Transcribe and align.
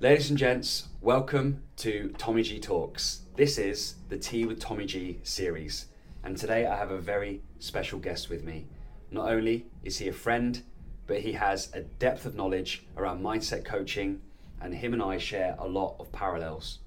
Ladies 0.00 0.30
and 0.30 0.38
gents, 0.38 0.90
welcome 1.00 1.64
to 1.78 2.14
Tommy 2.18 2.44
G 2.44 2.60
Talks. 2.60 3.22
This 3.34 3.58
is 3.58 3.96
the 4.08 4.16
Tea 4.16 4.44
with 4.44 4.60
Tommy 4.60 4.86
G 4.86 5.18
series, 5.24 5.86
and 6.22 6.36
today 6.36 6.66
I 6.66 6.76
have 6.76 6.92
a 6.92 7.00
very 7.00 7.42
special 7.58 7.98
guest 7.98 8.30
with 8.30 8.44
me. 8.44 8.68
Not 9.10 9.28
only 9.28 9.66
is 9.82 9.98
he 9.98 10.06
a 10.06 10.12
friend, 10.12 10.62
but 11.08 11.22
he 11.22 11.32
has 11.32 11.74
a 11.74 11.80
depth 11.80 12.26
of 12.26 12.36
knowledge 12.36 12.86
around 12.96 13.24
mindset 13.24 13.64
coaching, 13.64 14.20
and 14.60 14.72
him 14.72 14.92
and 14.92 15.02
I 15.02 15.18
share 15.18 15.56
a 15.58 15.66
lot 15.66 15.96
of 15.98 16.12
parallels. 16.12 16.78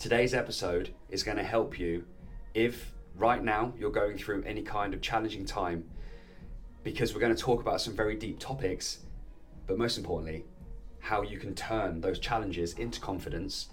Today's 0.00 0.34
episode 0.34 0.92
is 1.08 1.22
going 1.22 1.36
to 1.36 1.44
help 1.44 1.78
you 1.78 2.04
if 2.52 2.94
right 3.14 3.44
now 3.44 3.74
you're 3.78 3.92
going 3.92 4.18
through 4.18 4.42
any 4.42 4.62
kind 4.62 4.92
of 4.92 5.00
challenging 5.00 5.44
time, 5.44 5.84
because 6.82 7.14
we're 7.14 7.20
going 7.20 7.36
to 7.36 7.40
talk 7.40 7.60
about 7.60 7.80
some 7.80 7.94
very 7.94 8.16
deep 8.16 8.40
topics, 8.40 8.98
but 9.68 9.78
most 9.78 9.98
importantly, 9.98 10.46
how 11.00 11.22
you 11.22 11.38
can 11.38 11.54
turn 11.54 12.00
those 12.00 12.18
challenges 12.18 12.74
into 12.74 13.00
confidence 13.00 13.70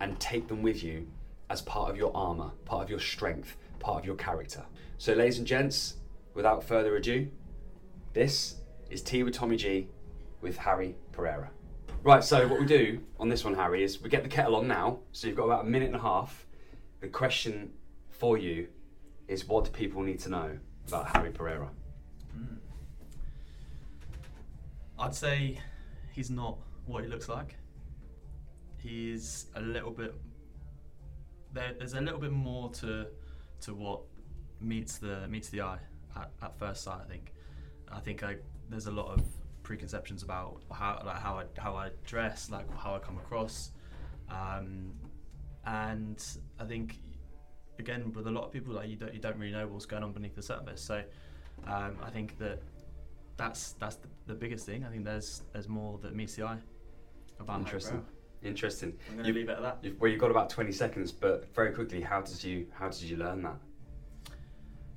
and 0.00 0.18
take 0.18 0.48
them 0.48 0.62
with 0.62 0.82
you 0.82 1.06
as 1.50 1.62
part 1.62 1.90
of 1.90 1.96
your 1.96 2.10
armor, 2.16 2.50
part 2.64 2.82
of 2.82 2.90
your 2.90 2.98
strength, 2.98 3.56
part 3.78 4.00
of 4.00 4.06
your 4.06 4.16
character. 4.16 4.64
So, 4.98 5.12
ladies 5.12 5.38
and 5.38 5.46
gents, 5.46 5.94
without 6.34 6.64
further 6.64 6.96
ado, 6.96 7.28
this 8.12 8.56
is 8.90 9.02
Tea 9.02 9.22
with 9.22 9.34
Tommy 9.34 9.56
G 9.56 9.88
with 10.40 10.58
Harri 10.58 10.94
Pereira. 11.12 11.50
Right, 12.02 12.22
so 12.22 12.46
what 12.46 12.60
we 12.60 12.66
do 12.66 13.00
on 13.18 13.28
this 13.28 13.44
one, 13.44 13.54
Harri, 13.56 13.80
is 13.80 14.02
we 14.02 14.10
get 14.10 14.22
the 14.22 14.28
kettle 14.28 14.56
on 14.56 14.68
now. 14.68 14.98
So 15.12 15.26
you've 15.26 15.36
got 15.36 15.44
about 15.44 15.64
a 15.64 15.68
minute 15.68 15.86
and 15.86 15.96
a 15.96 16.00
half. 16.00 16.46
The 17.00 17.08
question 17.08 17.72
for 18.10 18.36
you 18.36 18.68
is 19.26 19.46
what 19.46 19.64
do 19.64 19.70
people 19.70 20.02
need 20.02 20.20
to 20.20 20.28
know 20.28 20.58
about 20.86 21.06
Harri 21.06 21.32
Pereira? 21.32 21.70
Hmm. 22.32 22.56
I'd 24.98 25.14
say 25.14 25.60
he's 26.14 26.30
not 26.30 26.58
what 26.86 27.02
he 27.02 27.10
looks 27.10 27.28
like. 27.28 27.56
He's 28.78 29.46
a 29.56 29.60
little 29.60 29.90
bit. 29.90 30.14
There, 31.52 31.72
there's 31.78 31.94
a 31.94 32.00
little 32.00 32.20
bit 32.20 32.32
more 32.32 32.70
to 32.70 33.06
to 33.62 33.74
what 33.74 34.00
meets 34.60 34.98
the 34.98 35.26
meets 35.28 35.48
the 35.48 35.62
eye 35.62 35.78
at, 36.16 36.30
at 36.42 36.58
first 36.58 36.84
sight. 36.84 37.00
I 37.04 37.08
think. 37.08 37.32
I 37.90 38.00
think 38.00 38.22
I, 38.22 38.36
there's 38.70 38.86
a 38.86 38.90
lot 38.90 39.08
of 39.08 39.22
preconceptions 39.62 40.22
about 40.22 40.62
how 40.72 41.02
like 41.04 41.18
how 41.18 41.38
I 41.38 41.44
how 41.58 41.74
I 41.74 41.90
dress, 42.04 42.50
like 42.50 42.66
how 42.78 42.94
I 42.94 42.98
come 42.98 43.18
across, 43.18 43.70
um, 44.30 44.92
and 45.66 46.22
I 46.58 46.64
think 46.64 46.98
again 47.78 48.12
with 48.12 48.26
a 48.26 48.30
lot 48.30 48.44
of 48.44 48.52
people 48.52 48.74
like 48.74 48.88
you 48.88 48.96
don't 48.96 49.12
you 49.12 49.20
don't 49.20 49.36
really 49.38 49.52
know 49.52 49.66
what's 49.66 49.86
going 49.86 50.02
on 50.02 50.12
beneath 50.12 50.34
the 50.34 50.42
surface. 50.42 50.80
So 50.80 51.02
um, 51.66 51.96
I 52.02 52.10
think 52.10 52.38
that 52.38 52.62
that's 53.36 53.72
that's 53.72 53.96
the, 53.96 54.08
the 54.26 54.34
biggest 54.34 54.66
thing. 54.66 54.84
I 54.84 54.90
think 54.90 55.04
there's 55.04 55.42
there's 55.52 55.68
more 55.68 55.98
that 56.02 56.14
meets 56.14 56.34
the 56.34 56.44
eye 56.44 56.58
about 57.40 57.60
Interesting. 57.60 57.92
Pereira. 57.98 58.06
Interesting. 58.42 58.92
I'm 59.10 59.18
to 59.18 59.26
You- 59.28 59.34
leave 59.34 59.48
it 59.48 59.52
at 59.52 59.62
that. 59.62 59.78
You've, 59.82 60.00
well, 60.00 60.10
you've 60.10 60.20
got 60.20 60.30
about 60.30 60.50
20 60.50 60.70
seconds, 60.72 61.10
but 61.12 61.52
very 61.54 61.72
quickly, 61.72 62.00
how 62.00 62.20
did 62.20 62.42
you 62.44 62.66
how 62.72 62.88
did 62.88 63.02
you 63.02 63.16
learn 63.16 63.42
that? 63.42 63.56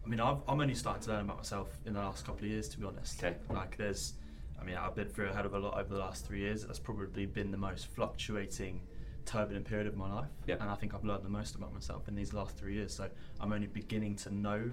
I 0.06 0.10
mean, 0.10 0.20
I've, 0.22 0.38
I'm 0.48 0.62
only 0.62 0.74
starting 0.76 1.04
to 1.04 1.10
learn 1.10 1.26
about 1.26 1.38
myself 1.38 1.78
in 1.86 1.94
the 1.94 2.00
last 2.00 2.26
couple 2.26 2.46
of 2.46 2.52
years, 2.52 2.70
to 2.70 2.80
be 2.80 2.86
honest. 2.86 3.22
Okay. 3.22 3.36
Like, 3.50 3.76
there's, 3.76 4.14
I 4.58 4.64
mean, 4.64 4.78
I've 4.78 4.96
been 4.96 5.10
through 5.10 5.28
a 5.28 5.34
hell 5.34 5.46
of 5.46 5.54
a 5.54 5.60
lot 5.60 5.78
over 5.78 5.94
the 5.94 6.00
last 6.00 6.26
three 6.26 6.40
years. 6.40 6.66
That's 6.66 6.80
probably 6.80 7.26
been 7.26 7.52
the 7.52 7.58
most 7.58 7.88
fluctuating, 7.88 8.80
turbulent 9.26 9.66
period 9.66 9.86
of 9.86 9.98
my 9.98 10.14
life. 10.14 10.30
Yep. 10.46 10.62
And 10.62 10.70
I 10.70 10.76
think 10.76 10.94
I've 10.94 11.04
learned 11.04 11.26
the 11.26 11.30
most 11.30 11.56
about 11.56 11.74
myself 11.74 12.08
in 12.08 12.16
these 12.16 12.32
last 12.32 12.56
three 12.58 12.76
years. 12.76 12.94
So 12.94 13.10
I'm 13.42 13.52
only 13.52 13.68
beginning 13.68 14.16
to 14.18 14.34
know 14.34 14.72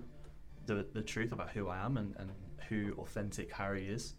the, 0.67 0.87
the 0.93 1.03
truth 1.03 1.33
about 1.33 1.51
who 1.51 1.67
I 1.67 1.85
am 1.85 1.97
and, 1.97 2.15
and 2.21 2.31
who 2.69 2.95
authentic 2.99 3.53
Harri 3.53 3.89
is 3.89 4.15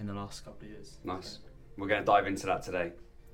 in 0.00 0.06
the 0.06 0.14
last 0.14 0.44
couple 0.44 0.66
of 0.66 0.72
years. 0.72 0.98
Nice. 1.04 1.38
We're 1.76 1.88
going 1.88 2.00
to 2.00 2.06
dive 2.06 2.26
into 2.26 2.46
that 2.46 2.62
today 2.62 2.92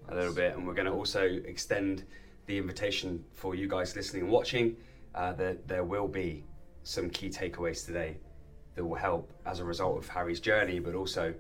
a 0.09 0.15
little 0.15 0.35
bit, 0.35 0.57
and 0.57 0.67
we're 0.67 0.75
going 0.75 0.87
to 0.87 0.93
also 0.93 1.23
extend 1.23 2.05
the 2.47 2.59
invitation 2.59 3.25
for 3.33 3.55
you 3.55 3.69
guys 3.69 3.95
listening 3.95 4.23
and 4.23 4.31
watching. 4.31 4.77
Uh, 5.15 5.33
that 5.33 5.67
there 5.67 5.83
will 5.83 6.07
be 6.07 6.45
some 6.85 7.11
key 7.11 7.29
takeaways 7.29 7.85
today 7.85 8.17
that 8.77 8.85
will 8.85 8.97
help 8.97 9.33
as 9.45 9.59
a 9.59 9.65
result 9.65 9.99
of 9.99 10.09
Harri's 10.09 10.39
journey, 10.39 10.79
but 10.79 10.95
also 10.95 11.35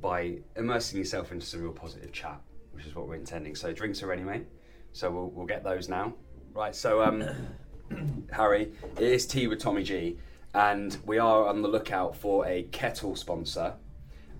by 0.00 0.36
immersing 0.56 0.98
yourself 0.98 1.32
into 1.32 1.46
some 1.46 1.62
real 1.62 1.72
positive 1.72 2.12
chat, 2.12 2.40
which 2.72 2.84
is 2.84 2.94
what 2.94 3.08
we're 3.08 3.14
intending. 3.14 3.54
So 3.54 3.72
drinks 3.72 4.02
are 4.02 4.06
ready, 4.06 4.22
mate. 4.22 4.46
So 4.92 5.10
we'll, 5.10 5.30
we'll 5.30 5.46
get 5.46 5.64
those 5.64 5.88
now. 5.88 6.12
Right. 6.52 6.74
So 6.74 7.02
um, 7.02 7.24
Harri, 8.30 8.72
it 8.98 9.02
is 9.02 9.26
tea 9.26 9.46
with 9.46 9.58
Tommy 9.58 9.82
G, 9.82 10.18
and 10.54 10.98
we 11.06 11.18
are 11.18 11.46
on 11.46 11.62
the 11.62 11.68
lookout 11.68 12.16
for 12.16 12.46
a 12.46 12.64
kettle 12.64 13.16
sponsor 13.16 13.74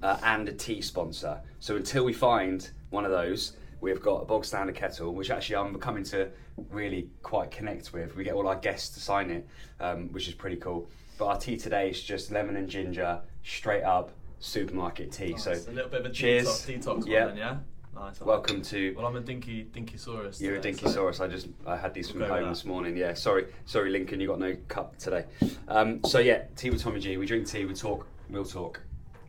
uh, 0.03 0.19
and 0.23 0.49
a 0.49 0.53
tea 0.53 0.81
sponsor. 0.83 1.41
So 1.61 1.77
until 1.77 2.05
we 2.05 2.13
find 2.13 2.69
one 2.91 3.05
of 3.05 3.11
those, 3.11 3.57
we've 3.81 4.01
got 4.01 4.23
a 4.23 4.25
bog 4.25 4.45
standard 4.45 4.75
kettle, 4.75 5.15
which 5.15 5.31
actually 5.31 5.57
I'm 5.57 5.79
coming 5.79 6.05
to 6.05 6.29
really 6.71 7.09
quite 7.23 7.51
connect 7.51 7.93
with. 7.93 8.15
We 8.17 8.25
get 8.25 8.35
all 8.35 8.47
our 8.49 8.57
guests 8.57 8.91
to 8.95 9.01
sign 9.01 9.31
it, 9.31 9.47
um, 9.81 10.09
which 10.13 10.29
is 10.29 10.35
pretty 10.35 10.57
cool. 10.57 10.89
But 11.19 11.27
our 11.27 11.39
tea 11.39 11.57
today 11.57 11.91
is 11.91 12.03
just 12.03 12.31
lemon 12.31 12.57
and 12.57 12.69
ginger, 12.69 13.21
straight 13.43 13.83
up 13.85 14.13
supermarket 14.39 15.13
tea. 15.13 15.33
Nice. 15.33 15.45
So 15.45 15.53
a 15.53 15.71
little 15.73 15.91
bit 15.91 16.01
of 16.01 16.07
a 16.07 16.11
cheers. 16.11 16.47
detox, 16.47 16.85
detox 16.85 17.07
Yeah. 17.07 17.27
one 17.27 17.37
yeah? 17.37 17.57
Nice. 17.95 18.23
I 18.23 18.25
welcome 18.25 18.63
to. 18.63 18.95
Well, 18.97 19.07
I'm 19.07 19.17
a 19.17 19.21
dinky, 19.21 19.65
dinkysaurus. 19.65 20.41
You're 20.41 20.57
a 20.57 20.61
today, 20.61 20.73
Dinkysaurus. 20.73 21.21
I 21.21 21.29
just 21.29 21.49
I 21.67 21.77
had 21.77 21.93
these 21.93 22.13
We'll 22.13 22.27
from 22.27 22.37
home 22.37 22.49
this 22.49 22.65
morning. 22.65 22.97
Yeah, 22.97 23.13
sorry, 23.15 23.47
sorry, 23.67 23.91
Lincoln, 23.91 24.19
you 24.19 24.29
got 24.29 24.39
no 24.39 24.57
cup 24.69 24.97
today. 24.99 25.27
Um, 25.69 26.03
so 26.05 26.19
yeah, 26.19 26.45
tea 26.57 26.71
with 26.71 26.83
Tommy 26.83 27.01
G. 27.01 27.17
We 27.19 27.27
drink 27.27 27.47
tea. 27.47 27.67
We 27.67 27.75
talk. 27.75 28.07
We'll 28.31 28.47
talk. 28.47 28.81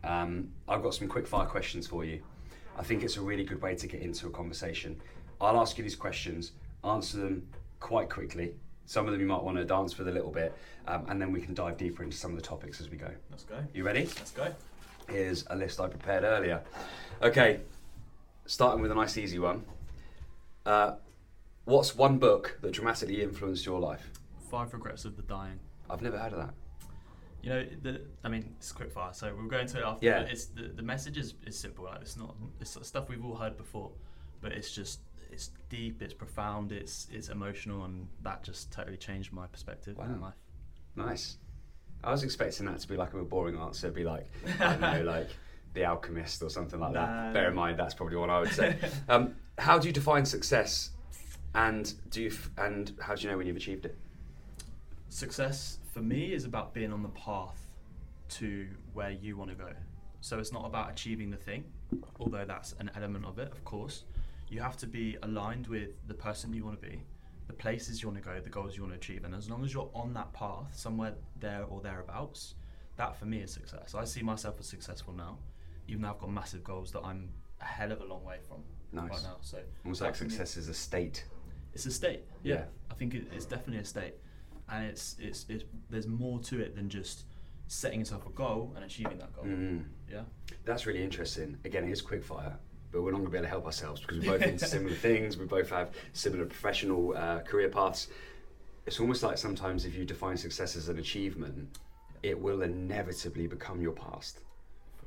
Um, 0.02 0.50
I've 0.66 0.82
got 0.82 0.94
some 0.94 1.08
quick 1.08 1.26
fire 1.26 1.46
questions 1.46 1.86
for 1.86 2.04
you. 2.04 2.22
I 2.78 2.82
think 2.82 3.02
it's 3.02 3.16
a 3.16 3.20
really 3.20 3.44
good 3.44 3.60
way 3.60 3.74
to 3.74 3.86
get 3.86 4.00
into 4.00 4.26
a 4.26 4.30
conversation. 4.30 5.00
I'll 5.40 5.60
ask 5.60 5.76
you 5.76 5.84
these 5.84 5.96
questions. 5.96 6.52
Answer 6.82 7.18
them 7.18 7.46
quite 7.80 8.08
quickly. 8.08 8.54
Some 8.86 9.06
of 9.06 9.12
them 9.12 9.20
you 9.20 9.26
might 9.26 9.42
want 9.42 9.56
to 9.58 9.64
dance 9.64 9.96
with 9.98 10.08
a 10.08 10.12
little 10.12 10.30
bit, 10.30 10.54
um, 10.88 11.04
and 11.08 11.20
then 11.20 11.32
we 11.32 11.40
can 11.40 11.54
dive 11.54 11.76
deeper 11.76 12.02
into 12.02 12.16
some 12.16 12.30
of 12.30 12.36
the 12.36 12.42
topics 12.42 12.80
as 12.80 12.90
we 12.90 12.96
go. 12.96 13.10
Let's 13.30 13.44
go. 13.44 13.56
You 13.74 13.84
ready? 13.84 14.00
Let's 14.04 14.30
go. 14.30 14.54
Here's 15.08 15.44
a 15.48 15.56
list 15.56 15.80
I 15.80 15.88
prepared 15.88 16.24
earlier. 16.24 16.62
Okay, 17.22 17.60
starting 18.46 18.82
with 18.82 18.90
a 18.90 18.94
nice 18.94 19.16
easy 19.16 19.38
one. 19.38 19.64
Uh, 20.66 20.94
what's 21.64 21.94
one 21.94 22.18
book 22.18 22.58
that 22.62 22.72
dramatically 22.72 23.22
influenced 23.22 23.66
your 23.66 23.80
life? 23.80 24.10
Five 24.50 24.72
regrets 24.72 25.04
of 25.04 25.16
the 25.16 25.22
dying. 25.22 25.58
I've 25.90 26.02
never 26.02 26.18
heard 26.18 26.32
of 26.32 26.38
that. 26.38 26.54
You 27.42 27.50
know, 27.50 27.66
the, 27.82 28.00
I 28.22 28.28
mean, 28.28 28.54
it's 28.56 28.72
quick 28.72 28.90
fire, 28.90 29.12
so 29.12 29.34
we'll 29.36 29.48
go 29.48 29.58
into 29.58 29.78
it 29.78 29.84
after. 29.84 30.04
Yeah. 30.04 30.22
But 30.22 30.32
it's 30.32 30.46
the, 30.46 30.72
the 30.74 30.82
message 30.82 31.18
is, 31.18 31.34
is 31.46 31.58
simple. 31.58 31.84
Like 31.84 32.00
it's 32.00 32.16
not 32.16 32.34
it's 32.58 32.78
stuff 32.86 33.10
we've 33.10 33.24
all 33.24 33.36
heard 33.36 33.58
before, 33.58 33.90
but 34.40 34.52
it's 34.52 34.74
just 34.74 35.00
it's 35.30 35.50
deep, 35.68 36.00
it's 36.00 36.14
profound, 36.14 36.72
it's 36.72 37.06
it's 37.12 37.28
emotional, 37.28 37.84
and 37.84 38.08
that 38.22 38.44
just 38.44 38.72
totally 38.72 38.96
changed 38.96 39.30
my 39.30 39.46
perspective 39.46 39.98
in 39.98 40.20
life. 40.22 40.34
Nice. 40.96 41.36
I 42.02 42.10
was 42.10 42.22
expecting 42.22 42.66
that 42.66 42.78
to 42.80 42.88
be 42.88 42.96
like 42.96 43.12
a 43.14 43.22
boring 43.22 43.56
answer, 43.56 43.90
be 43.90 44.04
like, 44.04 44.30
I 44.60 44.76
don't 44.76 44.80
know, 44.80 45.02
like 45.02 45.28
The 45.74 45.84
Alchemist 45.84 46.42
or 46.42 46.50
something 46.50 46.80
like 46.80 46.92
Nah, 46.92 47.06
that. 47.06 47.34
Bear 47.34 47.48
in 47.50 47.54
mind, 47.54 47.78
that's 47.78 47.94
probably 47.94 48.16
what 48.16 48.30
I 48.30 48.40
would 48.40 48.52
say. 48.52 48.76
um, 49.08 49.34
how 49.58 49.78
do 49.78 49.86
you 49.88 49.92
define 49.92 50.24
success, 50.24 50.90
and 51.54 51.92
do 52.10 52.22
you 52.22 52.28
f- 52.30 52.50
and 52.56 52.92
how 53.00 53.14
do 53.14 53.22
you 53.22 53.30
know 53.30 53.36
when 53.36 53.46
you've 53.46 53.56
achieved 53.56 53.84
it? 53.84 53.96
Success 55.08 55.78
for 55.92 56.00
me 56.00 56.32
is 56.32 56.44
about 56.44 56.74
being 56.74 56.92
on 56.92 57.02
the 57.02 57.08
path 57.10 57.66
to 58.30 58.66
where 58.94 59.10
you 59.10 59.36
want 59.36 59.50
to 59.50 59.56
go. 59.56 59.70
So 60.20 60.38
it's 60.38 60.52
not 60.52 60.64
about 60.64 60.90
achieving 60.90 61.30
the 61.30 61.36
thing, 61.36 61.64
although 62.18 62.44
that's 62.44 62.72
an 62.80 62.90
element 62.96 63.24
of 63.26 63.38
it, 63.38 63.52
of 63.52 63.64
course. 63.64 64.04
You 64.48 64.60
have 64.60 64.76
to 64.78 64.86
be 64.86 65.16
aligned 65.22 65.66
with 65.66 65.90
the 66.08 66.14
person 66.14 66.52
you 66.54 66.64
want 66.64 66.80
to 66.80 66.88
be, 66.88 67.00
the 67.46 67.52
places 67.52 68.02
you 68.02 68.08
want 68.08 68.22
to 68.22 68.28
go, 68.28 68.40
the 68.40 68.48
goals 68.50 68.76
you 68.76 68.82
want 68.82 68.94
to 68.94 68.98
achieve. 68.98 69.24
And 69.24 69.34
as 69.34 69.50
long 69.50 69.64
as 69.64 69.72
you're 69.74 69.90
on 69.94 70.14
that 70.14 70.32
path, 70.32 70.68
somewhere 70.72 71.14
there 71.40 71.64
or 71.68 71.80
thereabouts, 71.80 72.54
that 72.96 73.16
for 73.16 73.26
me 73.26 73.38
is 73.38 73.52
success. 73.52 73.94
I 73.94 74.04
see 74.04 74.22
myself 74.22 74.56
as 74.60 74.66
successful 74.66 75.12
now, 75.12 75.38
even 75.88 76.02
though 76.02 76.10
I've 76.10 76.18
got 76.18 76.30
massive 76.30 76.62
goals 76.64 76.92
that 76.92 77.00
I'm 77.04 77.28
a 77.60 77.64
hell 77.64 77.92
of 77.92 78.00
a 78.00 78.04
long 78.04 78.24
way 78.24 78.38
from 78.48 78.58
Nice. 78.92 79.10
right 79.10 79.22
now. 79.24 79.36
So 79.40 79.58
Almost 79.84 80.00
like 80.02 80.14
success 80.14 80.56
is 80.56 80.68
a 80.68 80.74
state. 80.74 81.24
it's 81.72 81.86
a 81.86 81.90
state. 81.90 82.22
Yeah, 82.42 82.54
Yeah. 82.54 82.64
I 82.90 82.94
think 82.94 83.14
it, 83.14 83.24
it's 83.34 83.44
definitely 83.46 83.78
a 83.78 83.84
state, 83.84 84.14
and 84.68 84.84
it's, 84.86 85.16
it's 85.18 85.46
it's 85.48 85.64
there's 85.90 86.06
more 86.06 86.38
to 86.40 86.60
it 86.60 86.76
than 86.76 86.88
just 86.88 87.24
setting 87.66 87.98
yourself 88.00 88.26
a 88.26 88.30
goal 88.30 88.72
and 88.76 88.84
achieving 88.84 89.18
that 89.18 89.34
goal. 89.34 89.44
Mm. 89.44 89.84
Yeah, 90.10 90.22
That's 90.64 90.86
really 90.86 91.02
interesting. 91.02 91.56
Again, 91.64 91.84
it 91.84 91.90
is 91.90 92.02
quick 92.02 92.22
fire, 92.22 92.56
but 92.92 93.02
we're 93.02 93.10
not 93.10 93.16
going 93.18 93.26
to 93.26 93.30
be 93.32 93.38
able 93.38 93.46
to 93.46 93.50
help 93.50 93.64
ourselves 93.66 94.00
because 94.02 94.18
we're 94.18 94.38
both 94.38 94.42
into 94.46 94.66
similar 94.76 94.94
things. 94.94 95.36
We 95.38 95.46
both 95.46 95.70
have 95.70 95.90
similar 96.12 96.44
professional 96.44 97.16
uh, 97.16 97.40
career 97.40 97.68
paths. 97.70 98.08
It's 98.86 99.00
almost 99.00 99.22
like 99.22 99.38
sometimes 99.38 99.86
if 99.86 99.94
you 99.96 100.04
define 100.04 100.36
success 100.36 100.76
as 100.76 100.88
an 100.90 100.98
achievement, 100.98 101.78
it 102.22 102.38
will 102.38 102.62
inevitably 102.62 103.46
become 103.46 103.80
your 103.80 103.92
past 103.92 104.40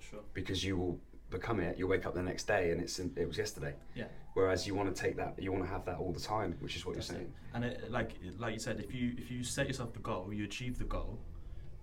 sure. 0.10 0.20
because 0.34 0.64
you 0.64 0.78
will 0.78 1.00
become 1.30 1.60
it. 1.60 1.78
You'll 1.78 1.90
wake 1.90 2.06
up 2.06 2.14
the 2.16 2.22
next 2.24 2.48
day 2.48 2.72
and 2.72 2.82
it's 2.82 3.00
it 3.00 3.28
was 3.28 3.38
yesterday. 3.38 3.74
Yeah, 3.96 4.06
Whereas 4.34 4.66
you 4.68 4.76
want 4.76 4.94
to 4.94 5.02
take 5.02 5.16
that, 5.18 5.36
you 5.42 5.52
want 5.52 5.64
to 5.64 5.70
have 5.70 5.84
that 5.86 5.98
all 5.98 6.14
the 6.14 6.20
time, 6.20 6.56
which 6.60 6.76
is 6.76 6.86
what 6.86 6.96
that's 6.96 7.10
you're 7.10 7.18
it. 7.18 7.22
saying. 7.22 7.34
And 7.54 7.66
it, 7.66 7.92
like 7.92 8.12
like 8.38 8.54
you 8.54 8.60
said, 8.60 8.80
if 8.80 8.94
you 8.94 9.14
if 9.18 9.30
you 9.32 9.44
set 9.44 9.68
yourself 9.68 9.94
the 9.94 10.00
goal, 10.00 10.32
you 10.34 10.44
achieve 10.46 10.78
the 10.78 10.86
goal, 10.86 11.20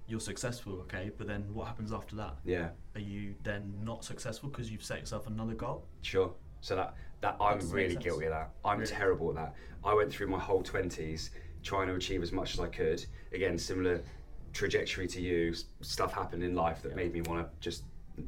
you're 0.06 0.20
successful. 0.20 0.74
Okay, 0.82 1.10
but 1.18 1.26
then 1.26 1.42
what 1.52 1.66
happens 1.66 1.92
after 1.92 2.16
that? 2.16 2.36
Yeah, 2.44 2.68
Are 2.94 3.00
you 3.00 3.34
then 3.42 3.74
not 3.82 4.04
successful 4.04 4.48
because 4.48 4.70
you've 4.70 4.84
set 4.84 5.00
yourself 5.00 5.26
another 5.26 5.54
goal? 5.54 5.84
sure. 6.02 6.32
So 6.60 6.76
that 6.76 6.94
that 7.20 7.36
I'm 7.40 7.58
That 7.60 7.66
really 7.74 7.96
guilty 7.96 8.24
of 8.26 8.30
that. 8.32 8.50
I'm 8.64 8.78
Really? 8.78 8.90
terrible 8.90 9.28
at 9.30 9.36
that. 9.36 9.54
I 9.84 9.92
went 9.94 10.10
through 10.10 10.28
my 10.28 10.38
whole 10.38 10.62
twenties 10.62 11.30
trying 11.62 11.88
to 11.88 11.94
achieve 11.94 12.22
as 12.22 12.32
much 12.32 12.54
as 12.54 12.60
I 12.60 12.68
could. 12.68 13.04
Again, 13.32 13.58
similar 13.58 14.00
trajectory 14.54 15.06
to 15.08 15.20
you. 15.20 15.54
Stuff 15.82 16.12
happened 16.14 16.42
in 16.42 16.54
life 16.54 16.80
that 16.82 16.90
Yeah. 16.90 16.96
made 16.96 17.12
me 17.12 17.20
want 17.22 17.46
to 17.46 17.60
just 17.60 17.84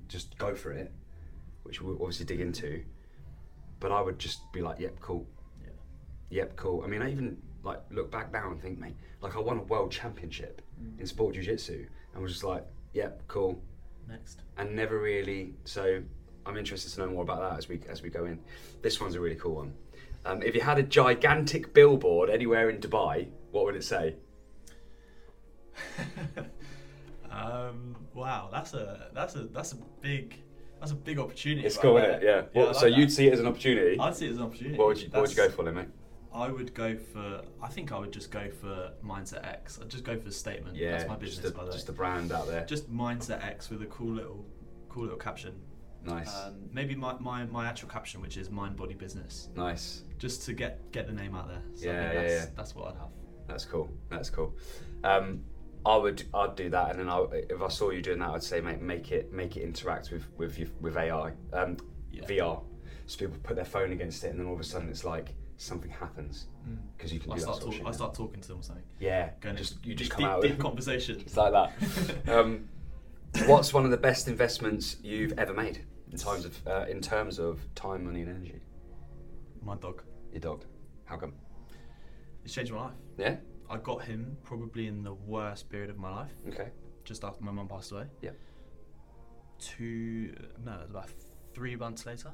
just 0.08 0.36
go 0.38 0.54
for 0.54 0.72
it, 0.72 0.92
which 1.64 1.80
we'll 1.82 1.96
obviously 2.00 2.26
dig 2.26 2.40
into. 2.40 2.82
But 3.80 3.92
I 3.92 4.00
would 4.00 4.18
just 4.18 4.40
be 4.52 4.62
like, 4.62 4.78
"Yep, 4.80 5.00
cool. 5.00 5.26
Yeah. 5.62 5.70
Yep, 6.30 6.56
cool." 6.56 6.82
I 6.82 6.86
mean, 6.86 7.02
I 7.02 7.10
even 7.10 7.36
like 7.62 7.80
look 7.90 8.10
back 8.10 8.32
now 8.32 8.50
and 8.50 8.60
think, 8.60 8.78
mate, 8.78 8.96
like 9.20 9.36
I 9.36 9.40
won 9.40 9.58
a 9.58 9.62
world 9.62 9.90
championship 9.92 10.62
Mm. 10.82 11.00
in 11.00 11.06
sport 11.06 11.34
jiu-jitsu 11.34 11.86
and 12.12 12.22
was 12.22 12.32
just 12.32 12.44
like, 12.44 12.64
"Yep, 12.92 13.22
cool." 13.28 13.62
Next. 14.08 14.40
and 14.56 14.74
never 14.76 14.98
really. 15.00 15.54
So 15.64 16.02
I'm 16.46 16.56
interested 16.56 16.92
to 16.92 17.00
know 17.00 17.08
more 17.08 17.22
about 17.22 17.40
that 17.40 17.58
as 17.58 17.68
we 17.68 17.80
as 17.88 18.02
we 18.02 18.08
go 18.10 18.24
in. 18.26 18.38
This 18.82 19.00
one's 19.00 19.14
a 19.16 19.20
really 19.20 19.34
cool 19.36 19.56
one. 19.56 19.74
Um, 20.24 20.42
if 20.42 20.54
you 20.54 20.60
had 20.60 20.78
a 20.78 20.82
gigantic 20.82 21.72
billboard 21.74 22.30
anywhere 22.30 22.68
in 22.70 22.78
Dubai, 22.80 23.28
what 23.50 23.64
would 23.64 23.74
it 23.76 23.84
say? 23.84 24.14
um, 27.30 27.96
wow, 28.16 28.48
that's 28.50 28.74
a 28.74 29.08
that's 29.14 29.36
a 29.36 29.44
that's 29.44 29.72
a 29.72 29.76
big 30.00 30.34
that's 30.80 30.92
a 30.92 30.96
big 30.96 31.18
opportunity. 31.18 31.66
It's 31.66 31.76
right 31.76 31.82
cool, 31.82 31.96
isn't 31.98 32.10
it? 32.10 32.22
Yeah. 32.22 32.42
What, 32.52 32.68
like 32.68 32.76
so 32.76 32.80
that. 32.86 32.96
you'd 32.96 33.12
see 33.12 33.28
it 33.28 33.32
as 33.34 33.40
an 33.40 33.46
opportunity. 33.46 33.98
I'd 34.00 34.16
see 34.16 34.26
it 34.26 34.30
as 34.30 34.38
an 34.38 34.44
opportunity. 34.44 34.76
what 34.76 34.88
would 34.88 35.00
you 35.00 35.08
What 35.10 35.20
would 35.22 35.30
you 35.30 35.36
go 35.36 35.48
for, 35.50 35.62
then, 35.64 35.74
mate? 35.74 35.88
I 36.34 36.48
would 36.48 36.74
go 36.74 36.96
for. 36.96 37.42
I 37.62 37.68
think 37.68 37.92
I 37.92 37.98
would 37.98 38.12
just 38.12 38.30
go 38.30 38.50
for 38.50 38.92
Mindset 39.04 39.46
X. 39.46 39.78
I'd 39.80 39.88
just 39.88 40.04
go 40.04 40.16
for 40.18 40.24
the 40.24 40.32
statement. 40.32 40.76
Yeah, 40.76 40.90
that's 40.92 41.08
my 41.08 41.14
just 41.14 41.22
business, 41.36 41.50
the, 41.52 41.56
by 41.56 41.62
the 41.64 41.70
way. 41.70 41.72
just 41.72 41.86
the 41.86 41.92
brand 41.92 42.32
out 42.32 42.46
there. 42.46 42.64
Just 42.66 42.92
Mindset 42.92 43.42
X 43.44 43.70
with 43.70 43.80
a 43.82 43.86
cool 43.86 44.12
little, 44.12 44.44
cool 44.90 45.04
little 45.04 45.18
caption. 45.18 45.54
nice, 46.04 46.34
Um, 46.34 46.56
maybe 46.72 46.94
my, 46.94 47.14
my, 47.20 47.46
my 47.46 47.66
actual 47.66 47.88
caption, 47.88 48.20
which 48.20 48.36
is 48.36 48.50
Mind 48.50 48.76
Body 48.76 48.92
Business, 48.94 49.48
nice. 49.56 50.02
just 50.18 50.42
to 50.44 50.52
get 50.52 50.92
get 50.92 51.06
the 51.06 51.12
name 51.12 51.34
out 51.34 51.48
there. 51.48 51.62
So 51.74 51.86
Yeah, 51.86 52.02
think 52.02 52.14
yeah, 52.14 52.20
that's, 52.20 52.32
yeah. 52.32 52.50
That's 52.54 52.74
what 52.74 52.88
I'd 52.88 52.98
have. 53.00 53.10
That's 53.48 53.64
cool. 53.64 53.88
That's 54.10 54.28
cool. 54.28 54.54
Um, 55.04 55.42
I 55.86 55.96
would 55.96 56.24
I'd 56.34 56.56
do 56.56 56.68
that, 56.70 56.90
and 56.90 56.98
then 56.98 57.08
I, 57.08 57.24
if 57.48 57.62
I 57.62 57.68
saw 57.68 57.90
you 57.90 58.02
doing 58.02 58.18
that, 58.18 58.30
I'd 58.30 58.42
say 58.42 58.60
make 58.60 58.82
make 58.82 59.12
it 59.12 59.32
make 59.32 59.56
it 59.56 59.62
interact 59.62 60.10
with 60.10 60.26
with 60.36 60.58
your, 60.58 60.68
with 60.80 60.96
AI, 60.96 61.32
um, 61.52 61.76
Yeah. 62.10 62.24
VR. 62.24 62.62
So 63.06 63.18
people 63.18 63.38
put 63.44 63.54
their 63.54 63.64
phone 63.64 63.92
against 63.92 64.24
it, 64.24 64.30
and 64.30 64.40
then 64.40 64.46
all 64.48 64.54
of 64.54 64.60
a 64.60 64.64
sudden 64.64 64.88
it's 64.88 65.04
like 65.04 65.34
something 65.58 65.90
happens 65.90 66.48
because 66.96 67.12
you 67.12 67.20
can 67.20 67.32
I 67.32 67.38
start, 67.38 67.62
sort 67.62 67.76
talk, 67.76 67.86
I 67.86 67.90
start 67.92 68.14
talking 68.14 68.40
to 68.40 68.48
them 68.48 68.58
or 68.58 68.62
something. 68.64 68.84
Yeah, 68.98 69.30
Going 69.40 69.56
just 69.56 69.84
you 69.86 69.94
just 69.94 70.10
deep, 70.10 70.18
come 70.18 70.24
out 70.26 70.42
deep 70.42 70.52
with 70.52 70.60
conversation. 70.60 71.20
It's 71.20 71.36
like 71.36 71.52
that. 71.52 72.28
um, 72.28 72.68
what's 73.46 73.72
one 73.72 73.84
of 73.84 73.92
the 73.92 73.96
best 73.96 74.26
investments 74.26 74.96
you've 75.04 75.38
ever 75.38 75.54
made 75.54 75.84
in 76.10 76.18
terms 76.18 76.44
of 76.44 76.66
uh, 76.66 76.86
in 76.88 77.00
terms 77.00 77.38
of 77.38 77.60
time, 77.76 78.04
money, 78.04 78.22
and 78.22 78.30
energy? 78.30 78.60
My 79.62 79.76
dog. 79.76 80.02
Your 80.32 80.40
dog. 80.40 80.64
How 81.04 81.16
come? 81.16 81.34
It's 82.44 82.54
changed 82.54 82.72
my 82.72 82.86
life. 82.86 82.94
Yeah. 83.18 83.36
I 83.68 83.78
got 83.78 84.04
him 84.04 84.36
probably 84.44 84.86
in 84.86 85.02
the 85.02 85.14
worst 85.14 85.68
period 85.68 85.90
of 85.90 85.98
my 85.98 86.10
life, 86.10 86.32
Okay. 86.48 86.70
just 87.04 87.24
after 87.24 87.42
my 87.44 87.50
mum 87.52 87.68
passed 87.68 87.92
away. 87.92 88.06
Yeah. 88.22 88.30
Two, 89.58 90.34
no, 90.64 90.72
it 90.74 90.80
was 90.82 90.90
about 90.90 91.10
three 91.54 91.76
months 91.76 92.04
later. 92.06 92.30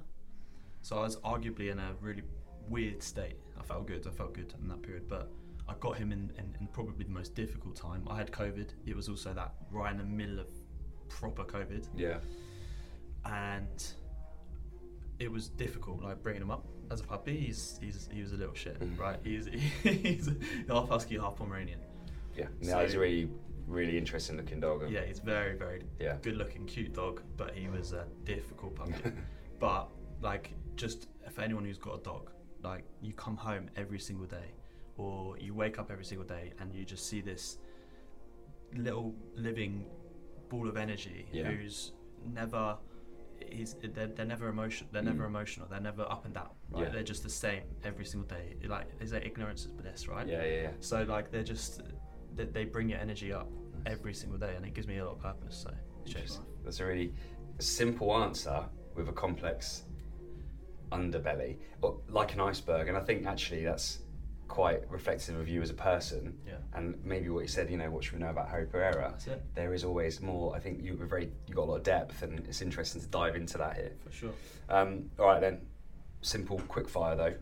So 0.83 0.99
I 0.99 1.03
was 1.03 1.17
arguably 1.19 1.71
in 1.71 1.79
a 1.79 1.95
really 2.01 2.23
weird 2.69 3.03
state. 3.03 3.37
I 3.59 3.63
felt 3.63 3.87
good. 3.87 4.07
I 4.07 4.11
felt 4.11 4.35
good 4.35 4.53
in 4.61 4.69
that 4.69 4.83
period, 4.83 5.09
but 5.09 5.31
I 5.69 5.75
got 5.79 5.97
him 5.97 6.11
in, 6.11 6.33
in, 6.37 6.57
in 6.61 6.67
probably 6.73 7.05
the 7.05 7.11
most 7.13 7.35
difficult 7.35 7.77
time. 7.77 8.07
I 8.11 8.17
had 8.17 8.33
COVID. 8.33 8.71
It 8.87 8.97
was 8.97 9.09
also 9.09 9.33
that 9.33 9.55
right 9.71 9.93
in 9.93 9.99
the 9.99 10.05
middle 10.05 10.41
of 10.41 10.49
proper 11.09 11.45
COVID, 11.45 11.87
Yeah. 11.97 12.19
and 13.25 13.85
it 15.21 15.31
was 15.31 15.49
difficult. 15.49 16.03
Like 16.03 16.23
bringing 16.23 16.43
him 16.43 16.51
up 16.51 16.67
as 16.93 17.01
a 17.01 17.05
puppy, 17.05 17.37
he's 17.37 17.79
he's 17.83 18.09
he 18.13 18.21
was 18.23 18.33
a 18.33 18.37
little 18.37 18.55
shit, 18.55 18.79
Mhm. 18.79 18.99
right? 18.99 19.19
He's 19.25 19.47
he's 19.83 20.29
half 20.69 20.89
husky, 20.89 21.19
half 21.19 21.37
Pomeranian. 21.37 21.81
Yeah. 22.37 22.49
No, 22.61 22.69
So- 22.73 22.83
he's 22.85 22.95
a 22.95 22.99
really 23.01 23.31
really 23.67 23.97
interesting 23.97 24.37
looking 24.37 24.61
dog. 24.61 24.89
Yeah, 24.91 25.05
he's 25.05 25.21
very 25.21 25.57
very 25.57 25.83
Yeah. 25.99 26.19
good 26.23 26.37
looking, 26.37 26.67
cute 26.67 26.93
dog, 26.93 27.23
but 27.37 27.55
he 27.55 27.69
was 27.69 27.93
a 27.93 28.07
difficult 28.25 28.75
puppy. 28.77 28.95
but 29.59 29.89
like, 30.21 30.53
just 30.77 31.09
for 31.31 31.41
anyone 31.43 31.65
who's 31.65 31.79
got 31.79 31.99
a 32.01 32.03
dog, 32.03 32.31
like 32.63 32.85
you 33.01 33.13
come 33.15 33.37
home 33.37 33.69
every 33.77 33.99
single 33.99 34.27
day, 34.27 34.49
or 34.97 35.39
you 35.39 35.55
wake 35.55 35.79
up 35.79 35.91
every 35.91 36.05
single 36.05 36.27
day, 36.27 36.53
and 36.61 36.73
you 36.75 36.85
just 36.85 37.07
see 37.07 37.21
this 37.21 37.59
little 38.75 39.15
living 39.37 39.87
ball 40.49 40.69
of 40.69 40.77
energy 40.77 41.27
Yeah. 41.33 41.51
who's 41.51 41.93
never. 42.25 42.77
He's, 43.53 43.75
they're, 43.95 44.07
they're 44.09 44.27
never 44.27 44.49
emotion. 44.49 44.87
They're 44.93 45.03
never 45.03 45.25
Mm. 45.25 45.29
emotional. 45.29 45.67
They're 45.71 45.81
never 45.81 46.03
up 46.03 46.25
and 46.25 46.35
down. 46.35 46.51
Right? 46.71 46.85
Yeah. 46.85 46.89
They're 46.91 47.03
just 47.03 47.23
the 47.23 47.31
same 47.31 47.63
every 47.85 48.05
single 48.05 48.29
day. 48.29 48.57
Like 48.67 48.99
they 48.99 49.07
say, 49.07 49.23
ignorance 49.25 49.63
is 49.63 49.69
bliss, 49.69 50.09
right? 50.09 50.27
Yeah, 50.27 50.45
yeah, 50.45 50.63
yeah. 50.63 50.71
So 50.81 51.03
like 51.03 51.31
they're 51.31 51.43
just 51.43 51.83
they, 52.35 52.45
they 52.47 52.65
bring 52.65 52.89
your 52.89 52.99
energy 52.99 53.33
up 53.33 53.49
every 53.87 54.15
single 54.15 54.39
day, 54.39 54.55
and 54.57 54.65
it 54.65 54.75
gives 54.75 54.87
me 54.87 54.99
a 54.99 55.05
lot 55.05 55.13
of 55.17 55.21
purpose. 55.21 55.57
So 55.65 55.71
it's 56.05 56.15
Interesting. 56.15 56.45
That's 56.65 56.81
a 56.81 56.87
really 56.87 57.13
simple 57.59 58.17
answer 58.23 58.65
with 58.95 59.09
a 59.09 59.13
complex 59.13 59.85
underbelly, 60.91 61.59
like 62.09 62.35
an 62.35 62.41
iceberg. 62.41 62.89
And 62.89 62.97
I 62.97 63.01
think 63.01 63.27
actually 63.27 63.65
that's 63.65 64.01
quite 64.53 64.83
reflective 64.91 65.41
of 65.41 65.49
you 65.49 65.63
as 65.63 65.71
a 65.71 65.75
person. 65.75 66.39
Yeah. 66.47 66.57
And 66.75 67.03
maybe 67.03 67.31
what 67.31 67.41
you 67.41 67.49
said, 67.49 67.71
you 67.71 67.79
know, 67.79 67.91
what 67.91 68.05
should 68.05 68.13
we 68.13 68.19
know 68.19 68.29
about 68.29 68.51
Harri 68.51 68.71
Pereira? 68.71 69.15
There 69.55 69.73
is 69.73 69.83
always 69.83 70.21
more. 70.21 70.55
I 70.55 70.59
think 70.59 70.83
you 70.83 70.95
were 70.95 71.07
very, 71.07 71.31
you 71.47 71.55
got 71.55 71.63
a 71.63 71.71
lot 71.71 71.77
of 71.77 71.85
depth, 71.85 72.23
and 72.23 72.39
it's 72.41 72.61
interesting 72.61 73.01
to 73.01 73.09
dive 73.09 73.35
into 73.35 73.57
that 73.57 73.77
here. 73.77 73.93
For 74.05 74.13
sure. 74.13 74.33
Um, 74.69 75.11
all 75.19 75.25
right 75.25 75.41
then, 75.41 75.63
simple, 76.21 76.59
quick 76.69 76.87
fire 76.87 77.17
though. 77.17 77.35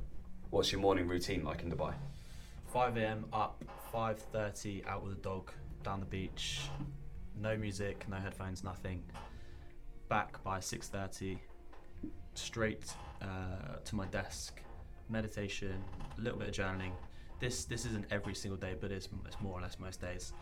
What's 0.50 0.70
your 0.70 0.80
morning 0.80 1.08
routine 1.08 1.42
like 1.42 1.64
in 1.64 1.72
Dubai? 1.72 1.94
5 2.72 2.96
a.m. 2.98 3.24
up, 3.32 3.64
5:30 3.92 4.86
out 4.86 5.02
with 5.02 5.16
the 5.16 5.20
dog 5.20 5.50
down 5.82 5.98
the 5.98 6.06
beach. 6.06 6.60
No 7.36 7.56
music, 7.56 8.06
no 8.08 8.18
headphones, 8.18 8.62
nothing. 8.62 9.02
Back 10.08 10.44
by 10.44 10.60
6:30, 10.60 11.38
straight 12.34 12.94
uh, 13.20 13.78
to 13.84 13.96
my 13.96 14.06
desk. 14.06 14.62
Meditation, 15.10 15.82
a 16.16 16.20
little 16.20 16.38
bit 16.38 16.48
of 16.48 16.54
journaling. 16.54 16.92
This 17.40 17.64
this 17.64 17.84
isn't 17.86 18.06
every 18.10 18.34
single 18.34 18.58
day, 18.58 18.74
but 18.80 18.92
it's, 18.92 19.08
it's 19.26 19.40
more 19.40 19.58
or 19.58 19.62
less 19.62 19.78
most 19.78 20.00
days. 20.00 20.32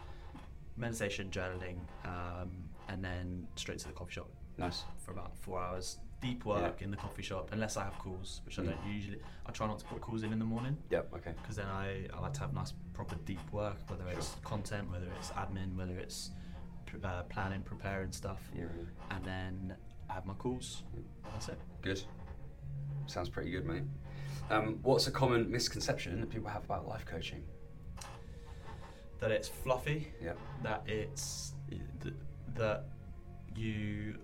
Meditation, 0.76 1.30
journaling, 1.30 1.78
um, 2.04 2.50
and 2.88 3.02
then 3.04 3.46
straight 3.56 3.78
to 3.78 3.88
the 3.88 3.92
coffee 3.94 4.12
shop 4.12 4.28
Nice. 4.58 4.84
for 4.98 5.10
about 5.12 5.36
four 5.36 5.60
hours. 5.60 5.98
Deep 6.20 6.44
work 6.44 6.82
in 6.82 6.90
the 6.90 6.96
coffee 6.96 7.22
shop, 7.22 7.50
unless 7.52 7.76
I 7.76 7.84
have 7.84 7.96
calls, 7.98 8.42
which 8.44 8.58
I 8.58 8.62
Mm. 8.62 8.66
don't 8.70 8.86
usually. 8.92 9.20
I 9.46 9.52
try 9.52 9.66
not 9.68 9.78
to 9.78 9.84
put 9.86 10.00
calls 10.00 10.22
in 10.24 10.32
in 10.32 10.38
the 10.40 10.44
morning 10.44 10.76
Yep. 10.90 11.14
Okay. 11.14 11.32
because 11.40 11.56
then 11.56 11.66
I, 11.66 12.06
I 12.12 12.18
like 12.20 12.32
to 12.34 12.40
have 12.40 12.52
nice 12.52 12.72
proper 12.92 13.14
deep 13.24 13.52
work, 13.52 13.76
whether 13.88 14.06
it's 14.08 14.34
content, 14.42 14.90
whether 14.90 15.06
it's 15.18 15.30
admin, 15.30 15.76
whether 15.76 15.96
it's 15.98 16.32
uh, 17.04 17.22
planning, 17.24 17.62
preparing 17.62 18.10
stuff, 18.10 18.40
Yeah. 18.56 18.64
and 19.10 19.24
then 19.24 19.76
I 20.10 20.14
have 20.14 20.26
my 20.26 20.34
calls. 20.34 20.82
That's 21.32 21.48
it. 21.50 21.58
Good. 21.82 22.02
Sounds 23.06 23.28
pretty 23.28 23.50
good, 23.52 23.64
mate. 23.64 23.84
Um, 24.50 24.78
what's 24.82 25.06
a 25.06 25.10
common 25.10 25.50
misconception 25.50 26.20
that 26.20 26.30
people 26.30 26.48
have 26.48 26.64
about 26.64 26.88
life 26.88 27.04
coaching? 27.04 27.44
That 29.20 29.30
it's 29.30 29.48
fluffy, 29.48 30.12
Yeah. 30.22 30.34
that 30.62 30.82
it's 30.88 31.54
th- 32.00 32.14
that 32.54 32.84
you 33.54 34.18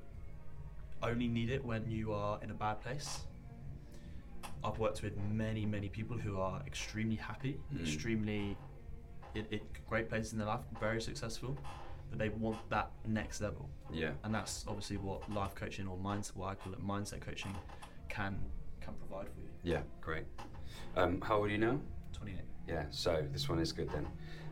only 1.03 1.29
need 1.29 1.51
it 1.51 1.63
when 1.65 1.91
you 1.91 2.13
are 2.13 2.41
in 2.43 2.51
a 2.51 2.55
bad 2.55 2.81
place. 2.81 3.25
I've 4.63 4.79
worked 4.79 5.03
with 5.03 5.17
many, 5.19 5.67
many 5.67 5.89
people 5.91 6.17
who 6.17 6.41
are 6.41 6.63
extremely 6.67 7.17
happy, 7.17 7.61
Mm. 7.75 7.81
extremely 7.83 8.57
in, 9.35 9.45
in 9.47 9.61
great 9.89 10.09
places 10.09 10.33
in 10.33 10.39
their 10.39 10.47
life, 10.47 10.65
very 10.81 11.03
successful, 11.03 11.59
but 12.09 12.19
they 12.19 12.29
want 12.31 12.57
that 12.71 12.91
next 13.05 13.41
level. 13.43 13.69
Yeah. 13.93 14.13
and 14.25 14.35
that's 14.35 14.65
obviously 14.67 14.97
what 14.97 15.31
life 15.31 15.55
coaching 15.55 15.87
or 15.87 15.99
mindset, 15.99 16.37
what 16.37 16.47
I 16.49 16.55
call 16.55 16.73
it, 16.73 16.81
mindset 16.85 17.21
coaching, 17.21 17.55
can 18.09 18.39
can 18.85 18.95
provide 18.95 19.27
for 19.33 19.41
you. 19.41 19.49
Yeah. 19.63 19.81
Great. 20.01 20.25
Um, 20.97 21.21
how 21.21 21.39
old 21.39 21.47
are 21.47 21.51
you 21.51 21.59
now? 21.59 21.81
Twenty 22.13 22.33
eight. 22.33 22.45
Yeah. 22.69 22.85
So 22.91 23.25
this 23.33 23.49
one 23.49 23.59
is 23.59 23.73
good 23.73 23.91
then. 23.91 24.07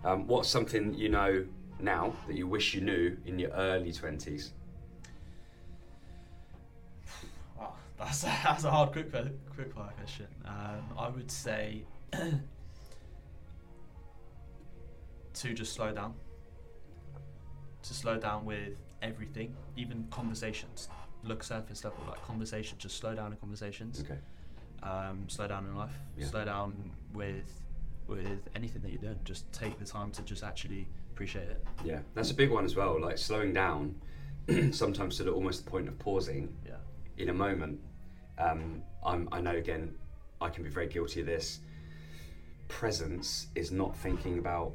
Um, 0.04 0.26
what's 0.26 0.48
something 0.48 0.94
you 0.94 1.08
know 1.08 1.44
now 1.78 2.14
that 2.26 2.36
you 2.36 2.46
wish 2.46 2.74
you 2.74 2.80
knew 2.80 3.16
in 3.26 3.38
your 3.38 3.50
early 3.50 3.92
twenties? 3.92 4.52
Wow, 7.58 7.74
that's 7.98 8.24
a, 8.24 8.26
that's 8.44 8.64
a 8.64 8.70
hard 8.70 8.92
quick 8.92 9.12
quick 9.12 9.72
fire 9.72 9.92
question. 9.96 10.26
Um, 10.44 10.82
I 10.98 11.08
would 11.08 11.30
say 11.30 11.84
to 15.34 15.54
just 15.54 15.74
slow 15.74 15.92
down. 15.92 16.14
To 17.82 17.94
slow 17.94 18.16
down 18.16 18.44
with 18.44 18.78
everything, 19.02 19.54
even 19.76 20.06
conversations. 20.10 20.88
Look 21.24 21.42
surface 21.44 21.84
level, 21.84 22.00
like 22.08 22.20
conversation, 22.24 22.78
Just 22.78 22.96
slow 22.98 23.14
down 23.14 23.32
in 23.32 23.38
conversations. 23.38 24.00
Okay. 24.02 24.18
um, 24.82 25.28
slow 25.28 25.46
down 25.46 25.64
in 25.66 25.76
life, 25.76 25.94
Yeah. 26.16 26.26
slow 26.26 26.44
down 26.44 26.90
with 27.14 27.44
with 28.08 28.48
anything 28.56 28.82
that 28.82 28.90
you're 28.90 29.00
doing. 29.00 29.18
Just 29.24 29.50
take 29.52 29.78
the 29.78 29.84
time 29.84 30.10
to 30.10 30.22
just 30.22 30.42
actually 30.42 30.88
appreciate 31.12 31.48
it. 31.48 31.64
Yeah. 31.84 32.00
That's 32.14 32.32
a 32.32 32.34
big 32.34 32.50
one 32.50 32.64
as 32.64 32.74
well. 32.74 33.00
Like 33.00 33.16
slowing 33.16 33.52
down, 33.52 33.94
sometimes 34.72 35.16
to 35.18 35.22
the 35.24 35.30
almost 35.30 35.64
the 35.64 35.70
point 35.70 35.86
of 35.88 35.96
pausing 36.00 36.52
Yeah, 36.66 36.74
in 37.16 37.28
a 37.28 37.32
moment. 37.32 37.80
Um, 38.38 38.82
I'm, 39.06 39.28
I 39.30 39.40
know 39.40 39.54
again, 39.54 39.94
I 40.40 40.48
can 40.50 40.64
be 40.64 40.68
very 40.70 40.88
guilty 40.88 41.20
of 41.20 41.26
this. 41.26 41.60
Presence 42.68 43.46
is 43.54 43.70
not 43.70 43.96
thinking 43.96 44.38
about 44.38 44.72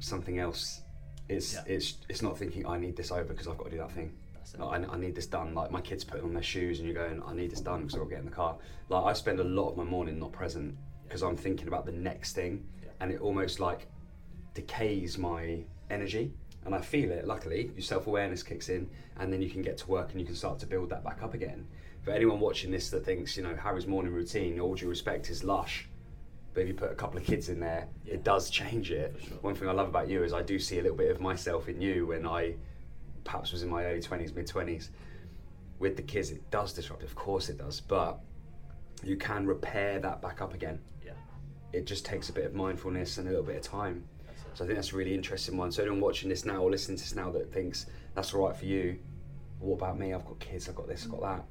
something 0.00 0.38
else. 0.38 0.82
It's 1.28 1.54
Yeah. 1.54 1.62
it's 1.66 1.94
it's 2.10 2.20
not 2.22 2.36
thinking 2.36 2.66
I 2.66 2.76
need 2.78 2.94
this 2.96 3.10
over 3.10 3.24
because 3.32 3.48
I've 3.48 3.56
got 3.56 3.64
to 3.64 3.70
do 3.70 3.78
that 3.78 3.92
thing. 3.92 4.12
That's 4.46 4.54
it. 4.54 4.60
Like, 4.60 4.88
I, 4.88 4.92
I 4.92 4.98
need 4.98 5.14
this 5.14 5.26
done. 5.26 5.54
Like 5.54 5.70
my 5.70 5.80
kids 5.80 6.04
putting 6.04 6.24
on 6.24 6.34
their 6.34 6.42
shoes 6.42 6.78
and 6.78 6.88
you're 6.88 6.94
going, 7.08 7.22
I 7.26 7.34
need 7.34 7.50
this 7.50 7.60
done 7.60 7.82
because 7.82 7.94
I've 7.94 8.00
got 8.00 8.04
to 8.04 8.10
get 8.10 8.18
in 8.20 8.24
the 8.26 8.30
car. 8.30 8.56
Like 8.88 9.04
I 9.04 9.12
spend 9.12 9.40
a 9.40 9.44
lot 9.44 9.70
of 9.70 9.76
my 9.76 9.84
morning 9.84 10.18
not 10.18 10.32
present 10.32 10.76
because 11.04 11.22
I'm 11.22 11.36
thinking 11.36 11.68
about 11.68 11.86
the 11.86 11.92
next 11.92 12.34
thing, 12.34 12.64
and 13.00 13.10
it 13.12 13.20
almost 13.20 13.60
like 13.60 13.86
decays 14.54 15.18
my 15.18 15.62
energy. 15.90 16.32
And 16.64 16.74
I 16.74 16.80
feel 16.80 17.12
it. 17.12 17.26
Luckily, 17.26 17.70
your 17.76 17.82
self 17.82 18.08
awareness 18.08 18.42
kicks 18.42 18.68
in, 18.68 18.88
and 19.18 19.32
then 19.32 19.40
you 19.40 19.48
can 19.48 19.62
get 19.62 19.78
to 19.78 19.86
work 19.88 20.10
and 20.12 20.20
you 20.20 20.26
can 20.26 20.34
start 20.34 20.58
to 20.60 20.66
build 20.66 20.90
that 20.90 21.04
back 21.04 21.22
up 21.22 21.32
again. 21.34 21.66
For 22.02 22.10
anyone 22.10 22.40
watching 22.40 22.70
this 22.72 22.90
that 22.90 23.04
thinks, 23.04 23.36
you 23.36 23.42
know, 23.44 23.54
Harri's 23.54 23.86
morning 23.86 24.12
routine, 24.12 24.58
all 24.60 24.74
due 24.74 24.88
respect, 24.88 25.30
is 25.30 25.44
lush. 25.44 25.88
But 26.54 26.62
if 26.62 26.68
you 26.68 26.74
put 26.74 26.90
a 26.90 26.94
couple 26.94 27.18
of 27.18 27.24
kids 27.24 27.48
in 27.50 27.60
there, 27.60 27.86
Yeah. 28.04 28.14
it 28.14 28.24
does 28.24 28.50
change 28.50 28.90
it. 28.90 29.14
Sure. 29.20 29.36
One 29.42 29.54
thing 29.54 29.68
I 29.68 29.72
love 29.72 29.88
about 29.88 30.08
you 30.08 30.24
is 30.24 30.32
I 30.32 30.42
do 30.42 30.58
see 30.58 30.78
a 30.78 30.82
little 30.82 30.96
bit 30.96 31.10
of 31.10 31.20
myself 31.20 31.68
in 31.68 31.80
you 31.80 32.06
when 32.06 32.26
I 32.26 32.54
perhaps 33.26 33.52
was 33.52 33.62
in 33.62 33.68
my 33.68 33.84
early 33.84 34.00
20s, 34.00 34.34
mid 34.34 34.46
20s. 34.46 34.88
With 35.78 35.96
the 35.96 36.02
kids, 36.02 36.30
it 36.30 36.48
does 36.50 36.72
disrupt, 36.72 37.02
of 37.02 37.14
course 37.14 37.50
it 37.50 37.58
does, 37.58 37.80
but 37.80 38.20
you 39.02 39.16
can 39.16 39.46
repair 39.46 39.98
that 40.00 40.22
back 40.22 40.40
up 40.40 40.54
again. 40.54 40.78
Yeah. 41.04 41.12
It 41.74 41.84
just 41.84 42.06
takes 42.06 42.30
a 42.30 42.32
bit 42.32 42.46
of 42.46 42.54
mindfulness 42.54 43.18
and 43.18 43.26
a 43.28 43.30
little 43.30 43.44
bit 43.44 43.56
of 43.56 43.62
time. 43.62 44.04
So 44.54 44.64
I 44.64 44.66
think 44.68 44.78
that's 44.78 44.94
a 44.94 44.96
really 44.96 45.12
interesting 45.14 45.58
one. 45.58 45.70
So 45.70 45.82
anyone 45.82 46.00
watching 46.00 46.30
this 46.30 46.46
now 46.46 46.62
or 46.62 46.70
listening 46.70 46.96
to 46.96 47.02
this 47.02 47.14
now 47.14 47.30
that 47.32 47.52
thinks 47.52 47.84
that's 48.14 48.32
all 48.32 48.46
right 48.46 48.56
for 48.56 48.64
you, 48.64 48.98
what 49.58 49.74
about 49.74 49.98
me? 49.98 50.14
I've 50.14 50.24
got 50.24 50.38
kids, 50.38 50.66
I've 50.66 50.76
got 50.76 50.88
this, 50.88 51.04
I've 51.04 51.10
got 51.10 51.20
that. 51.20 51.44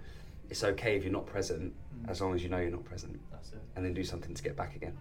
It's 0.49 0.63
okay 0.63 0.95
if 0.97 1.03
you're 1.03 1.13
not 1.13 1.27
present, 1.27 1.73
Mm. 1.95 2.09
as 2.09 2.19
long 2.19 2.33
as 2.35 2.43
you 2.43 2.49
know 2.49 2.57
you're 2.57 2.71
not 2.71 2.83
present, 2.83 3.19
That's 3.31 3.51
it. 3.51 3.59
and 3.75 3.85
then 3.85 3.93
do 3.93 4.03
something 4.03 4.33
to 4.33 4.43
get 4.43 4.55
back 4.57 4.75
again. 4.75 4.97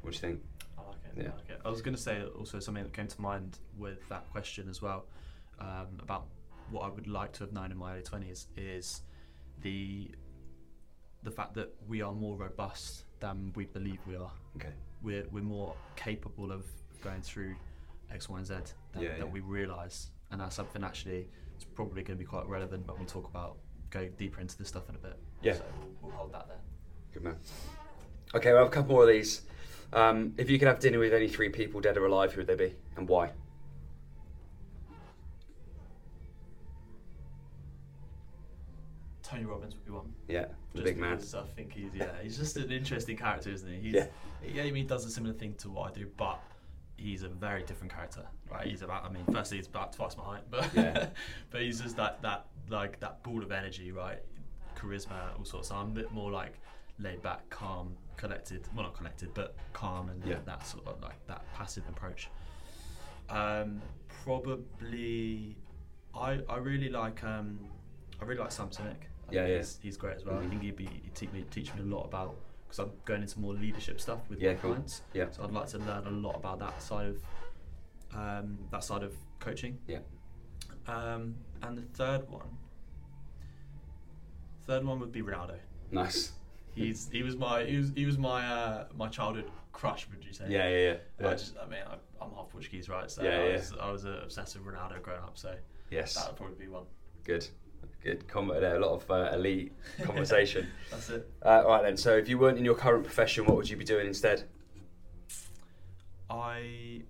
What 0.00 0.10
do 0.12 0.16
you 0.16 0.20
think? 0.20 0.42
I 0.78 0.82
like 0.82 0.96
it. 1.04 1.22
Yeah. 1.22 1.28
I 1.30 1.36
like 1.36 1.50
it. 1.50 1.60
I 1.64 1.68
was 1.70 1.82
going 1.82 1.94
to 1.94 2.00
say 2.00 2.24
also 2.38 2.58
something 2.58 2.82
that 2.82 2.92
came 2.94 3.06
to 3.06 3.20
mind 3.20 3.58
with 3.78 4.08
that 4.08 4.28
question 4.30 4.68
as 4.70 4.80
well 4.82 5.04
um, 5.60 5.98
about 6.00 6.26
what 6.70 6.82
I 6.82 6.88
would 6.88 7.06
like 7.06 7.32
to 7.34 7.40
have 7.44 7.52
known 7.52 7.70
in 7.70 7.76
my 7.76 7.92
early 7.94 8.02
twenties 8.02 8.48
is 8.56 9.02
the 9.60 10.10
the 11.22 11.30
fact 11.30 11.54
that 11.54 11.72
we 11.86 12.02
are 12.02 12.12
more 12.12 12.36
robust 12.36 13.04
than 13.20 13.52
we 13.54 13.66
believe 13.66 13.98
we 14.06 14.16
are. 14.16 14.32
Okay. 14.56 14.72
We're 15.02 15.24
we're 15.30 15.42
more 15.42 15.74
capable 15.96 16.50
of 16.52 16.64
going 17.02 17.22
through 17.22 17.54
X, 18.10 18.28
Y, 18.28 18.38
and 18.38 18.46
Z 18.46 18.54
than, 18.92 19.02
Yeah, 19.02 19.10
yeah. 19.18 19.24
we 19.24 19.40
realise, 19.40 20.10
and 20.30 20.40
that's 20.40 20.56
something 20.56 20.82
actually 20.84 21.28
it's 21.54 21.64
probably 21.64 22.02
going 22.02 22.18
to 22.18 22.24
be 22.24 22.28
quite 22.28 22.46
relevant 22.46 22.86
when 22.88 22.98
we 22.98 23.06
talk 23.06 23.28
about 23.28 23.56
go 23.90 24.08
deeper 24.16 24.40
into 24.40 24.56
this 24.58 24.68
stuff 24.68 24.88
in 24.88 24.94
a 24.96 24.98
bit. 24.98 25.16
Yeah. 25.42 25.54
So 25.54 25.64
we'll, 25.78 25.90
we'll 26.02 26.12
hold 26.12 26.32
that 26.32 26.48
there. 26.48 26.58
Good 27.12 27.24
man. 27.24 27.36
Okay, 28.34 28.50
we'll 28.50 28.60
have 28.60 28.68
a 28.68 28.70
couple 28.70 28.92
more 28.94 29.02
of 29.02 29.08
these. 29.08 29.42
Um, 29.92 30.32
if 30.38 30.48
you 30.48 30.58
could 30.58 30.68
have 30.68 30.80
dinner 30.80 30.98
with 30.98 31.12
any 31.12 31.28
three 31.28 31.50
people, 31.50 31.80
dead 31.80 31.98
or 31.98 32.06
alive, 32.06 32.32
who 32.32 32.38
would 32.38 32.46
they 32.46 32.54
be 32.54 32.74
and 32.96 33.06
why? 33.06 33.30
Tony 39.32 39.44
Robbins 39.46 39.74
would 39.74 39.84
be 39.84 39.90
one. 39.92 40.12
Yeah, 40.28 40.46
the 40.74 40.82
Just 40.82 40.84
big 40.84 40.98
man. 40.98 41.14
I 41.14 41.46
think 41.56 41.72
he's 41.72 41.90
yeah, 41.94 42.10
he's 42.22 42.36
just 42.36 42.56
an 42.58 42.70
interesting 42.70 43.16
character, 43.16 43.50
isn't 43.50 43.68
he? 43.68 43.80
He's, 43.80 43.94
Yeah. 43.94 44.06
yeah, 44.44 44.62
he 44.64 44.82
does 44.82 45.04
a 45.06 45.10
similar 45.10 45.32
thing 45.34 45.54
to 45.54 45.70
what 45.70 45.90
I 45.90 45.94
do, 45.94 46.06
but 46.16 46.38
he's 46.98 47.22
a 47.22 47.28
very 47.28 47.62
different 47.62 47.92
character, 47.92 48.26
right? 48.50 48.66
He's 48.66 48.82
about, 48.82 49.04
I 49.04 49.08
mean, 49.08 49.24
firstly, 49.32 49.56
he's 49.56 49.66
about 49.68 49.92
twice 49.94 50.16
my 50.16 50.24
height, 50.24 50.42
but 50.50 50.68
Yeah. 50.74 51.06
but 51.50 51.62
he's 51.62 51.80
just 51.80 51.96
that 51.96 52.20
that 52.22 52.46
like 52.68 53.00
that 53.00 53.22
ball 53.22 53.42
of 53.42 53.52
energy, 53.52 53.90
right? 53.90 54.18
Charisma, 54.76 55.36
all 55.38 55.44
sorts. 55.44 55.68
So 55.68 55.76
I'm 55.76 55.88
a 55.88 55.94
bit 55.94 56.12
more 56.12 56.30
like 56.30 56.58
laid 56.98 57.22
back, 57.22 57.48
calm, 57.48 57.96
collected. 58.18 58.68
Well, 58.74 58.84
not 58.84 58.94
collected, 58.96 59.32
but 59.32 59.56
calm 59.72 60.10
and 60.10 60.22
Yeah. 60.26 60.38
that 60.44 60.66
sort 60.66 60.86
of 60.86 61.00
like 61.02 61.24
that 61.26 61.42
passive 61.54 61.84
approach. 61.88 62.28
Um, 63.30 63.80
probably, 64.24 65.56
I 66.14 66.40
I 66.48 66.56
really 66.58 66.90
like 66.90 67.24
um, 67.24 67.58
I 68.20 68.24
really 68.24 68.40
like 68.40 68.52
Sam 68.52 68.68
Sinek. 68.68 69.04
I 69.04 69.11
Yeah, 69.32 69.46
yeah. 69.46 69.56
He's, 69.58 69.78
he's 69.82 69.96
great 69.96 70.16
as 70.16 70.24
well. 70.24 70.38
I 70.38 70.42
Mhm. 70.42 70.48
think 70.50 70.62
he'd 70.62 70.76
be 70.76 70.86
he'd 70.86 71.14
teach 71.14 71.32
me 71.32 71.44
teach 71.50 71.74
me 71.74 71.80
a 71.80 71.84
lot 71.84 72.04
about 72.04 72.36
because 72.64 72.78
I'm 72.80 72.92
going 73.04 73.22
into 73.22 73.38
more 73.40 73.54
leadership 73.54 74.00
stuff 74.00 74.20
with 74.30 74.40
Yeah, 74.40 74.52
my 74.54 74.58
cool. 74.58 74.70
clients. 74.72 75.02
Yeah. 75.12 75.30
So 75.30 75.44
I'd 75.44 75.50
like 75.52 75.66
to 75.68 75.78
learn 75.78 76.06
a 76.06 76.10
lot 76.10 76.36
about 76.36 76.58
that 76.60 76.80
side 76.82 77.06
of 77.08 77.22
um, 78.14 78.58
that 78.70 78.84
side 78.84 79.02
of 79.02 79.14
coaching. 79.40 79.78
Yeah. 79.86 80.00
Um, 80.86 81.36
and 81.62 81.78
the 81.78 81.82
third 81.82 82.28
one, 82.28 82.48
third 84.66 84.84
one 84.84 85.00
would 85.00 85.12
be 85.12 85.22
Ronaldo. 85.22 85.56
Nice. 85.90 86.32
He's 86.74 87.08
he 87.12 87.22
was 87.22 87.36
my 87.36 87.64
he 87.64 87.76
was 87.76 87.92
he 87.94 88.06
was 88.06 88.18
my 88.18 88.46
uh, 88.46 88.86
my 88.96 89.08
childhood 89.08 89.50
crush. 89.72 90.08
Would 90.10 90.24
you 90.24 90.32
say? 90.32 90.46
Yeah, 90.48 90.68
yeah, 90.68 90.94
yeah. 91.20 91.28
I 91.28 91.32
just 91.34 91.54
I 91.62 91.66
mean 91.66 91.80
I, 91.86 91.94
I'm 92.24 92.32
half 92.32 92.48
Portuguese, 92.50 92.88
right? 92.88 93.10
So 93.10 93.22
Yeah, 93.22 93.30
I 93.40 93.46
yeah. 93.48 93.52
was 93.56 93.72
I 93.80 93.90
was 93.90 94.06
uh, 94.06 94.20
obsessed 94.22 94.56
with 94.56 94.64
Ronaldo 94.66 95.02
growing 95.02 95.20
up. 95.22 95.36
So 95.36 95.54
yes. 95.90 96.14
that 96.14 96.28
would 96.28 96.36
probably 96.36 96.56
be 96.56 96.68
one. 96.68 96.84
Good. 97.24 97.46
Good. 98.02 98.26
Com- 98.28 98.48
there, 98.48 98.76
a 98.76 98.80
lot 98.80 98.94
of 98.94 99.10
uh, 99.10 99.30
elite 99.34 99.72
conversation. 100.02 100.66
That's 100.90 101.08
it. 101.10 101.28
Uh, 101.44 101.62
all 101.64 101.68
right 101.68 101.82
then. 101.82 101.96
So, 101.96 102.16
if 102.16 102.28
you 102.28 102.36
weren't 102.38 102.58
in 102.58 102.64
your 102.64 102.74
current 102.74 103.04
profession, 103.04 103.44
what 103.46 103.56
would 103.56 103.68
you 103.70 103.76
be 103.76 103.84
doing 103.84 104.06
instead? 104.06 104.44
I 106.28 107.02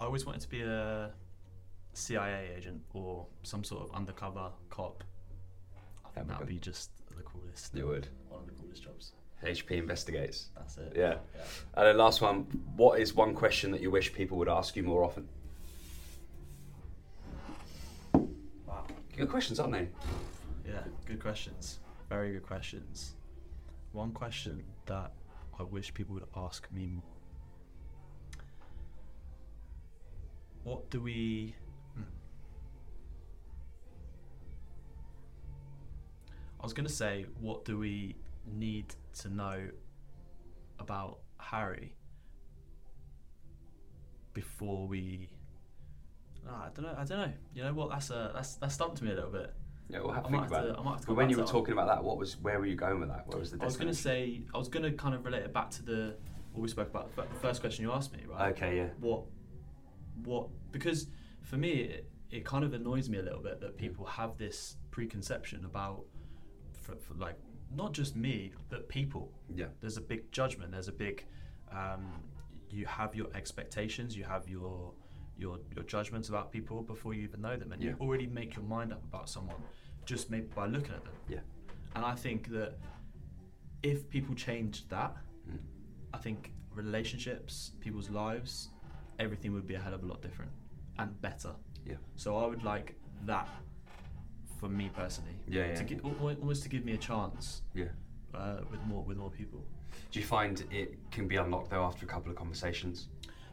I 0.00 0.04
always 0.04 0.24
wanted 0.24 0.40
to 0.42 0.48
be 0.48 0.62
a 0.62 1.10
CIA 1.92 2.50
agent 2.56 2.80
or 2.94 3.26
some 3.42 3.62
sort 3.64 3.88
of 3.88 3.94
undercover 3.94 4.50
cop. 4.70 5.04
I 6.04 6.08
That'd 6.14 6.14
think 6.14 6.26
be 6.26 6.32
that 6.32 6.38
would 6.40 6.48
be 6.48 6.58
just 6.58 6.90
the 7.16 7.22
coolest. 7.22 7.74
You 7.74 7.86
would. 7.88 8.08
One 8.28 8.40
of 8.40 8.46
the 8.46 8.52
coolest 8.52 8.82
jobs. 8.82 9.12
HP 9.44 9.72
investigates. 9.72 10.48
That's 10.56 10.76
it. 10.78 10.92
Yeah. 10.96 11.16
And 11.74 11.86
then 11.86 11.96
last 11.98 12.20
one. 12.20 12.42
What 12.76 13.00
is 13.00 13.14
one 13.14 13.34
question 13.34 13.70
that 13.72 13.80
you 13.80 13.90
wish 13.90 14.12
people 14.12 14.38
would 14.38 14.48
ask 14.48 14.76
you 14.76 14.82
more 14.82 15.04
often? 15.04 15.28
Good 19.22 19.30
questions, 19.30 19.60
aren't 19.60 19.74
they? 19.74 19.88
Yeah, 20.66 20.82
good 21.06 21.20
questions. 21.20 21.78
Very 22.08 22.32
good 22.32 22.42
questions. 22.42 23.14
One 23.92 24.10
question 24.10 24.64
that 24.86 25.12
I 25.60 25.62
wish 25.62 25.94
people 25.94 26.14
would 26.14 26.26
ask 26.34 26.66
me 26.72 26.88
more. 26.88 27.04
What 30.64 30.90
do 30.90 31.00
we. 31.00 31.54
hmm. 31.94 32.02
I 36.58 36.64
was 36.64 36.72
going 36.72 36.88
to 36.88 36.92
say, 36.92 37.26
what 37.38 37.64
do 37.64 37.78
we 37.78 38.16
need 38.44 38.92
to 39.20 39.28
know 39.28 39.68
about 40.80 41.20
Harri 41.40 41.90
before 44.34 44.88
we. 44.88 45.28
Ah, 46.48 46.66
I 46.66 46.68
don't 46.74 46.84
know. 46.84 46.94
I 46.98 47.04
don't 47.04 47.18
know. 47.18 47.32
You 47.54 47.64
know 47.64 47.72
what? 47.74 47.90
That's 47.90 48.10
a 48.10 48.32
that's 48.34 48.56
that 48.56 48.72
stumped 48.72 49.02
me 49.02 49.10
a 49.10 49.14
little 49.14 49.30
bit. 49.30 49.54
Yeah, 49.88 50.00
we'll 50.00 50.12
have 50.12 50.24
I 50.24 50.28
to 50.28 50.32
think 50.32 50.46
about 50.46 50.62
to- 50.62 50.70
it. 50.70 50.76
I 50.78 50.82
might 50.82 50.90
have 50.92 51.00
to 51.02 51.06
But 51.08 51.16
when 51.16 51.30
you 51.30 51.36
were 51.36 51.44
talking 51.44 51.72
about 51.72 51.86
that, 51.88 52.02
what 52.02 52.16
was 52.16 52.38
where 52.40 52.58
were 52.58 52.66
you 52.66 52.76
going 52.76 53.00
with 53.00 53.08
that? 53.10 53.26
Where 53.26 53.38
was 53.38 53.50
the 53.50 53.60
I 53.60 53.64
was 53.64 53.76
going 53.76 53.88
to 53.88 53.94
say, 53.94 54.42
I 54.54 54.58
was 54.58 54.68
going 54.68 54.84
to 54.84 54.92
kind 54.92 55.14
of 55.14 55.24
relate 55.24 55.42
it 55.42 55.52
back 55.52 55.70
to 55.70 55.82
the 55.82 56.16
what 56.52 56.62
we 56.62 56.68
spoke 56.68 56.88
about. 56.88 57.14
The 57.16 57.24
first 57.40 57.60
question 57.60 57.84
you 57.84 57.92
asked 57.92 58.12
me, 58.12 58.20
right? 58.28 58.52
Okay, 58.52 58.76
yeah. 58.76 58.88
What, 59.00 59.22
what? 60.24 60.48
Because 60.70 61.08
for 61.42 61.56
me, 61.56 61.70
it, 61.70 62.10
it 62.30 62.44
kind 62.44 62.64
of 62.64 62.74
annoys 62.74 63.08
me 63.08 63.18
a 63.18 63.22
little 63.22 63.42
bit 63.42 63.60
that 63.60 63.76
people 63.76 64.04
have 64.04 64.36
this 64.38 64.76
preconception 64.90 65.64
about, 65.64 66.04
for, 66.72 66.96
for 66.96 67.14
like 67.14 67.36
not 67.74 67.92
just 67.92 68.16
me, 68.16 68.52
but 68.68 68.88
people. 68.88 69.32
Yeah. 69.54 69.66
There's 69.80 69.96
a 69.96 70.02
big 70.02 70.30
judgment. 70.32 70.72
There's 70.72 70.88
a 70.88 70.92
big. 70.92 71.24
Um, 71.70 72.22
you 72.70 72.86
have 72.86 73.14
your 73.14 73.28
expectations. 73.34 74.16
You 74.16 74.24
have 74.24 74.48
your 74.48 74.92
your 75.36 75.58
your 75.74 75.84
judgments 75.84 76.28
about 76.28 76.52
people 76.52 76.82
before 76.82 77.14
you 77.14 77.22
even 77.22 77.40
know 77.40 77.56
them, 77.56 77.72
and 77.72 77.82
Yeah. 77.82 77.90
you 77.90 77.96
already 78.00 78.26
make 78.26 78.54
your 78.56 78.64
mind 78.64 78.92
up 78.92 79.02
about 79.04 79.28
someone 79.28 79.56
just 80.04 80.30
maybe 80.30 80.46
by 80.54 80.66
looking 80.66 80.92
at 80.94 81.04
them. 81.04 81.14
Yeah. 81.28 81.40
And 81.94 82.04
I 82.04 82.14
think 82.14 82.48
that 82.48 82.78
if 83.82 84.08
people 84.10 84.34
changed 84.34 84.88
that, 84.90 85.16
Mm. 85.48 85.58
I 86.14 86.18
think 86.18 86.52
relationships, 86.74 87.72
people's 87.80 88.08
lives, 88.10 88.70
everything 89.18 89.52
would 89.52 89.66
be 89.66 89.74
a 89.74 89.80
hell 89.80 89.94
of 89.94 90.02
a 90.02 90.06
lot 90.06 90.22
different 90.22 90.52
and 90.98 91.20
better. 91.20 91.54
Yeah. 91.84 91.96
So 92.16 92.36
I 92.36 92.46
would 92.46 92.62
like 92.62 92.94
that 93.26 93.48
for 94.58 94.68
me 94.68 94.88
personally. 94.94 95.34
Yeah, 95.48 95.66
yeah. 95.66 95.74
To 95.74 95.84
gi- 95.84 96.00
al- 96.04 96.16
al- 96.28 96.38
almost 96.38 96.62
to 96.62 96.68
give 96.68 96.84
me 96.84 96.92
a 96.92 96.98
chance 96.98 97.62
Yeah. 97.74 97.88
uh, 98.34 98.60
with 98.70 98.80
more 98.86 99.04
with 99.04 99.16
more 99.18 99.30
people. 99.30 99.66
Do 100.10 100.20
you 100.20 100.24
find 100.26 100.60
it 100.70 101.10
can 101.10 101.26
be 101.28 101.36
unlocked 101.36 101.70
though 101.70 101.84
after 101.84 102.06
a 102.06 102.08
couple 102.08 102.30
of 102.30 102.36
conversations? 102.36 103.08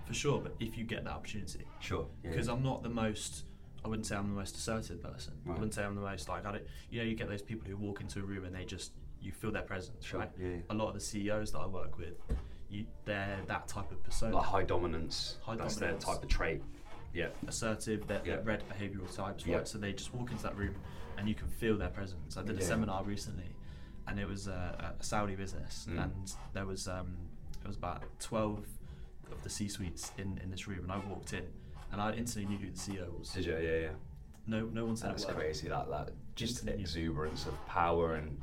For 0.09 0.15
sure, 0.15 0.41
but 0.41 0.55
if 0.59 0.75
you 0.75 0.85
get 0.85 1.03
that 1.03 1.13
opportunity, 1.13 1.67
Sure. 1.79 2.07
Yeah. 2.23 2.31
because 2.31 2.47
I'm 2.47 2.63
not 2.63 2.81
the 2.81 2.89
most. 2.89 3.45
I 3.85 3.87
wouldn't 3.87 4.07
say 4.07 4.15
I'm 4.15 4.27
the 4.27 4.35
most 4.35 4.55
assertive 4.57 5.03
person. 5.03 5.33
I 5.47 5.51
wouldn't 5.51 5.75
say 5.75 5.83
I'm 5.83 5.93
the 5.93 6.01
most 6.01 6.27
like 6.27 6.47
I 6.47 6.51
don't. 6.51 6.63
You 6.89 6.99
know, 7.01 7.05
you 7.07 7.15
get 7.15 7.29
those 7.29 7.43
people 7.43 7.67
who 7.69 7.77
walk 7.77 8.01
into 8.01 8.19
a 8.19 8.23
room 8.23 8.43
and 8.43 8.55
they 8.55 8.65
just 8.65 8.93
you 9.21 9.31
feel 9.31 9.51
their 9.51 9.61
presence, 9.61 10.03
Sure, 10.03 10.21
right? 10.21 10.31
yeah, 10.39 10.47
yeah. 10.47 10.55
A 10.71 10.73
lot 10.73 10.87
of 10.87 10.93
the 10.95 10.99
CEOs 10.99 11.51
that 11.51 11.59
I 11.59 11.67
work 11.67 11.99
with, 11.99 12.15
you 12.69 12.87
they're 13.05 13.37
that 13.47 13.67
type 13.67 13.91
of 13.91 14.01
persona. 14.03 14.35
like 14.35 14.45
high 14.45 14.63
dominance. 14.63 15.37
High 15.43 15.55
that's 15.57 15.75
dominance. 15.75 16.03
their 16.05 16.13
type 16.15 16.23
of 16.23 16.27
trait. 16.29 16.63
Yeah. 17.13 17.29
assertive, 17.47 18.07
they're, 18.07 18.21
Yeah. 18.25 18.35
they're 18.37 18.43
red 18.45 18.63
behavioural 18.67 19.13
types, 19.15 19.45
Yeah. 19.45 19.57
right? 19.57 19.67
So 19.67 19.77
they 19.77 19.93
just 19.93 20.11
walk 20.13 20.31
into 20.31 20.41
that 20.43 20.57
room 20.57 20.73
and 21.17 21.29
you 21.29 21.35
can 21.35 21.47
feel 21.49 21.77
their 21.77 21.89
presence. 21.89 22.35
I 22.35 22.41
did 22.43 22.57
a 22.57 22.61
Yeah. 22.61 22.67
seminar 22.67 23.03
recently 23.03 23.55
and 24.07 24.19
it 24.19 24.27
was 24.27 24.47
a, 24.47 24.95
a 24.99 25.03
Saudi 25.03 25.35
business, 25.35 25.85
Mm. 25.87 26.03
and 26.03 26.35
there 26.53 26.65
was 26.65 26.87
um, 26.87 27.15
it 27.61 27.67
was 27.67 27.77
about 27.77 28.03
twelve 28.19 28.65
of 29.31 29.43
the 29.43 29.50
C-suites 29.50 30.12
in, 30.17 30.39
in 30.43 30.50
this 30.51 30.67
room, 30.67 30.79
and 30.83 30.91
I 30.91 30.98
walked 31.09 31.33
in, 31.33 31.43
and 31.91 32.01
I 32.01 32.13
instantly 32.13 32.55
knew 32.55 32.65
who 32.65 32.71
the 32.71 32.77
CEO 32.77 33.17
was. 33.17 33.29
Did 33.29 33.45
you? 33.45 33.53
Yeah, 33.53 33.79
yeah. 33.79 33.89
No, 34.48 34.65
no 34.65 34.86
one 34.86 34.95
said 34.95 35.09
that. 35.09 35.17
That's 35.17 35.25
a 35.25 35.27
word. 35.27 35.38
crazy. 35.38 35.67
That 35.69 35.89
that 35.89 36.09
just 36.36 36.51
Instantly 36.59 36.81
exuberance 36.81 37.45
of 37.45 37.65
power 37.67 38.15
and 38.15 38.39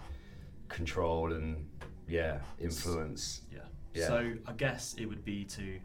control 0.69 1.33
and 1.33 1.67
yeah, 2.09 2.39
influence. 2.59 3.43
Yeah. 3.53 3.61
Yeah. 3.95 4.07
So 4.09 4.33
I 4.47 4.53
guess 4.53 4.95
it 4.99 5.07
would 5.07 5.25
be 5.25 5.45
to 5.45 5.79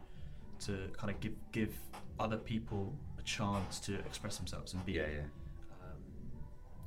to 0.66 0.88
kind 0.96 1.10
of 1.10 1.18
give 1.20 1.32
give 1.50 1.74
other 2.20 2.36
people 2.36 2.94
a 3.18 3.22
chance 3.22 3.80
to 3.80 3.94
express 4.00 4.36
themselves 4.36 4.74
and 4.74 4.84
be 4.84 4.92
Yeah, 4.92 5.06
yeah. 5.12 5.20
um, 5.82 5.98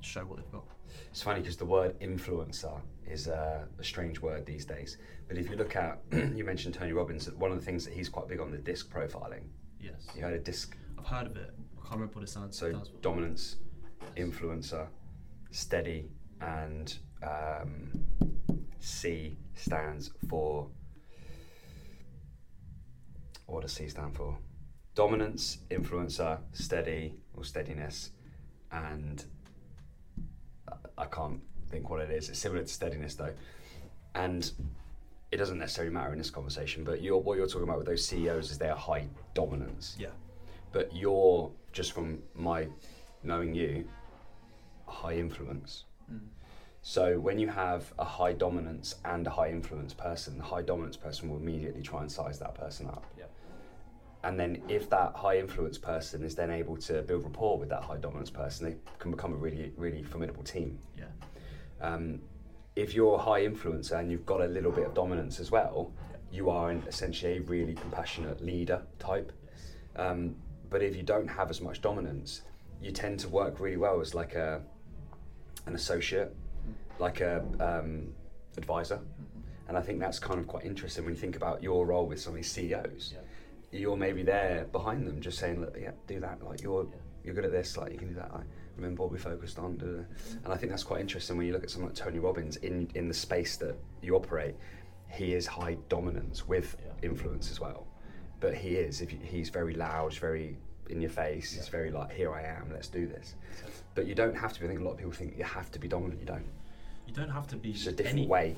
show 0.02 0.22
what 0.22 0.38
they've 0.38 0.52
got. 0.52 0.66
It's 1.10 1.22
funny 1.22 1.42
because 1.42 1.58
the 1.58 1.66
word 1.66 2.00
influencer 2.00 2.80
is 3.10 3.28
uh, 3.28 3.66
a 3.80 3.84
strange 3.84 4.20
word 4.22 4.46
these 4.46 4.66
days. 4.66 4.98
But 5.28 5.38
if 5.38 5.50
you 5.50 5.56
look 5.56 5.76
at, 5.76 6.00
you 6.12 6.44
mentioned 6.44 6.74
Tony 6.76 6.94
Robbins. 6.94 7.30
One 7.32 7.52
of 7.52 7.60
the 7.60 7.66
things 7.66 7.86
that 7.86 7.94
he's 7.94 8.10
quite 8.10 8.28
big 8.28 8.40
on 8.40 8.52
the 8.52 8.58
disc 8.58 8.92
profiling. 8.92 9.44
Yes. 9.80 10.08
You 10.16 10.22
heard 10.24 10.34
of 10.36 10.44
disc, 10.44 10.76
I've 10.98 11.06
heard 11.06 11.28
of 11.28 11.36
it. 11.38 11.52
I 11.78 11.82
can't 11.82 11.94
remember 11.96 12.16
what 12.16 12.24
it 12.24 12.30
sounds. 12.30 12.58
so 12.58 12.70
stands 12.70 12.90
dominance, 13.02 13.58
Yes. 14.16 14.28
influencer, 14.28 14.88
steady, 15.52 16.10
and 16.42 16.98
um, 17.24 18.04
C 18.80 19.38
stands 19.54 20.12
for. 20.28 20.70
What 23.46 23.62
does 23.62 23.74
C 23.74 23.88
stand 23.88 24.16
for? 24.16 24.38
Dominance, 24.96 25.60
influencer, 25.70 26.40
steady 26.54 27.14
or 27.36 27.44
steadiness, 27.44 28.12
and 28.72 29.24
I- 30.68 31.04
I 31.04 31.06
can't 31.06 31.42
think 31.70 31.90
what 31.90 32.00
it 32.02 32.10
is. 32.12 32.30
It's 32.30 32.40
similar 32.40 32.62
to 32.62 32.68
steadiness 32.68 33.16
though, 33.16 33.34
and 34.14 34.50
it 35.32 35.38
doesn't 35.38 35.58
necessarily 35.58 35.94
matter 35.94 36.12
in 36.12 36.18
this 36.18 36.30
conversation. 36.30 36.84
But 36.84 37.02
you're, 37.02 37.18
what 37.18 37.38
you're 37.38 37.48
talking 37.48 37.64
about 37.64 37.78
with 37.78 37.88
those 37.88 38.06
CEOs 38.06 38.52
is 38.52 38.58
their 38.58 38.76
high 38.76 39.08
dominance 39.34 39.96
Yeah. 40.00 40.10
but 40.72 40.96
you're 40.96 41.52
just 41.74 41.92
from 41.92 42.20
my 42.36 42.68
knowing 43.24 43.54
you 43.54 43.86
high 44.88 45.16
influence 45.16 45.86
Mm. 46.12 46.20
so 46.84 47.20
when 47.20 47.40
you 47.40 47.48
have 47.48 47.92
a 47.98 48.06
high 48.06 48.32
dominance 48.34 48.96
and 49.06 49.26
a 49.26 49.30
high 49.32 49.50
influence 49.50 49.92
person 49.96 50.38
the 50.38 50.44
high 50.44 50.62
dominance 50.62 50.96
person 50.96 51.28
will 51.30 51.38
immediately 51.38 51.82
try 51.82 52.02
and 52.02 52.12
size 52.12 52.38
that 52.38 52.54
person 52.54 52.86
up 52.86 53.04
Yeah. 53.18 53.26
and 54.24 54.40
then 54.40 54.62
if 54.70 54.88
that 54.92 55.14
high 55.16 55.40
influence 55.40 55.80
person 55.80 56.24
is 56.24 56.36
then 56.36 56.52
able 56.52 56.78
to 56.78 57.02
build 57.02 57.24
rapport 57.24 57.58
with 57.58 57.70
that 57.70 57.82
high 57.82 57.98
dominance 57.98 58.30
person 58.30 58.70
they 58.70 58.76
can 59.00 59.10
become 59.10 59.34
a 59.34 59.36
really 59.36 59.74
really 59.78 60.04
formidable 60.04 60.44
team 60.44 60.78
Yeah. 60.96 61.06
Um, 61.82 62.20
if 62.76 62.94
you're 62.94 63.16
a 63.16 63.20
high 63.22 63.42
influencer 63.46 64.00
and 64.00 64.12
you've 64.12 64.26
got 64.26 64.42
a 64.42 64.48
little 64.48 64.72
bit 64.72 64.86
of 64.86 64.94
dominance 64.94 65.40
as 65.40 65.52
well 65.52 65.92
you 66.32 66.50
are 66.50 66.70
an, 66.72 66.84
essentially 66.88 67.38
a 67.38 67.42
really 67.42 67.74
compassionate 67.74 68.44
leader 68.44 68.82
type 69.00 69.32
um, 69.96 70.36
but 70.70 70.82
if 70.82 70.96
you 70.96 71.04
don't 71.04 71.28
have 71.28 71.50
as 71.50 71.62
much 71.62 71.82
dominance, 71.82 72.42
you 72.82 72.92
tend 72.92 73.20
to 73.22 73.30
work 73.30 73.60
really 73.60 73.78
well 73.78 74.02
as 74.02 74.14
like 74.14 74.36
a 74.36 74.62
an 75.68 75.76
associate, 75.76 76.36
like 77.00 77.22
a 77.22 77.44
um, 77.60 78.14
advisor. 78.58 79.00
And 79.68 79.78
I 79.78 79.82
think 79.82 80.00
that's 80.00 80.20
kind 80.20 80.40
of 80.40 80.48
quite 80.48 80.66
interesting 80.66 81.06
when 81.06 81.14
you 81.16 81.20
think 81.20 81.36
about 81.36 81.64
your 81.64 81.86
role 81.88 82.06
with 82.06 82.20
some 82.20 82.34
of 82.34 82.36
these 82.38 82.52
CEOs. 82.52 83.14
Yeah. 83.16 83.22
You're 83.80 83.98
maybe 83.98 84.22
there 84.22 84.68
behind 84.72 85.08
them, 85.08 85.22
just 85.22 85.40
saying, 85.40 85.62
"Look, 85.62 85.76
yeah, 85.80 85.92
do 86.08 86.20
that. 86.20 86.44
Like 86.44 86.62
you're 86.62 86.84
Yeah. 86.84 86.96
you're 87.24 87.36
good 87.36 87.46
at 87.46 87.52
this. 87.52 87.78
Like 87.78 87.92
you 87.92 87.98
can 87.98 88.10
do 88.10 88.16
that. 88.16 88.34
Like 88.34 88.46
remember 88.76 89.04
what 89.04 89.12
we 89.12 89.18
focused 89.18 89.58
on." 89.60 89.78
da, 89.78 89.86
da, 89.86 89.92
da." 89.94 90.04
And 90.44 90.54
I 90.54 90.58
think 90.58 90.72
that's 90.72 90.84
quite 90.84 91.02
interesting 91.02 91.38
when 91.38 91.48
you 91.48 91.54
look 91.54 91.64
at 91.64 91.70
someone 91.70 91.90
like 91.90 91.98
Tony 91.98 92.20
Robbins 92.20 92.58
in 92.58 92.90
in 92.96 93.08
the 93.08 93.14
space 93.14 93.58
that 93.58 93.76
you 94.02 94.16
operate. 94.16 94.56
He 95.10 95.34
is 95.34 95.48
high 95.48 95.76
dominance 95.90 96.48
with 96.48 96.76
Yeah. 96.86 97.10
influence 97.10 97.52
as 97.52 97.60
well 97.60 97.88
but 98.42 98.54
he 98.54 98.76
is 98.76 99.00
if 99.02 99.14
you, 99.14 99.20
he's 99.24 99.50
very 99.50 99.74
loud 99.74 100.14
very 100.16 100.58
in 100.90 101.00
your 101.00 101.10
face 101.10 101.54
he's 101.54 101.66
Yeah. 101.66 101.72
very 101.72 101.90
like 101.90 102.12
here 102.12 102.34
i 102.34 102.42
am 102.44 102.70
let's 102.74 102.90
do 102.90 103.08
this 103.08 103.36
but 103.96 104.06
you 104.08 104.14
don't 104.14 104.36
have 104.36 104.52
to 104.54 104.60
be 104.60 104.66
i 104.66 104.70
think 104.70 104.82
a 104.82 104.84
lot 104.84 104.92
of 104.92 104.98
people 104.98 105.14
think 105.14 105.38
you 105.38 105.44
have 105.46 105.72
to 105.72 105.80
be 105.80 105.88
dominant 105.88 106.20
you 106.20 106.26
don't 106.26 106.46
You 107.08 107.14
don't 107.14 107.30
have 107.30 107.48
to 107.48 107.56
be 107.56 107.72
it's 107.72 107.88
a 107.88 107.94
different 107.94 108.20
any, 108.20 108.28
way 108.28 108.56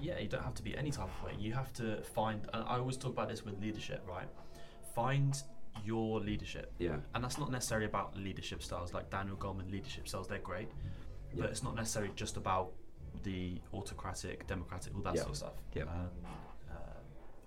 Yeah, 0.00 0.18
you 0.18 0.28
don't 0.28 0.42
have 0.42 0.54
to 0.54 0.62
be 0.64 0.76
any 0.76 0.90
type 0.90 1.10
of 1.14 1.22
way. 1.24 1.32
You 1.38 1.52
have 1.52 1.72
to 1.74 1.86
find. 2.02 2.40
And 2.54 2.64
I 2.64 2.78
always 2.78 2.96
talk 2.96 3.12
about 3.12 3.28
this 3.28 3.44
with 3.44 3.60
leadership, 3.60 4.00
right? 4.08 4.28
Find 4.94 5.32
your 5.84 6.20
leadership, 6.20 6.72
yeah 6.78 6.96
and 7.14 7.22
that's 7.24 7.38
not 7.38 7.50
necessarily 7.50 7.86
about 7.86 8.16
leadership 8.16 8.62
styles 8.62 8.92
like 8.92 9.10
Daniel 9.10 9.36
Goleman 9.36 9.70
leadership 9.70 10.08
styles. 10.08 10.26
They're 10.28 10.38
great, 10.38 10.68
Yeah. 11.32 11.42
but 11.42 11.50
it's 11.50 11.62
not 11.62 11.74
necessarily 11.74 12.12
just 12.16 12.36
about 12.36 12.72
the 13.22 13.60
autocratic, 13.74 14.46
democratic, 14.46 14.94
all 14.94 15.02
that 15.02 15.14
Yeah. 15.14 15.20
sort 15.22 15.30
of 15.32 15.36
stuff. 15.36 15.54
Yeah. 15.74 15.82
Um, 15.84 16.10
uh, 16.70 16.74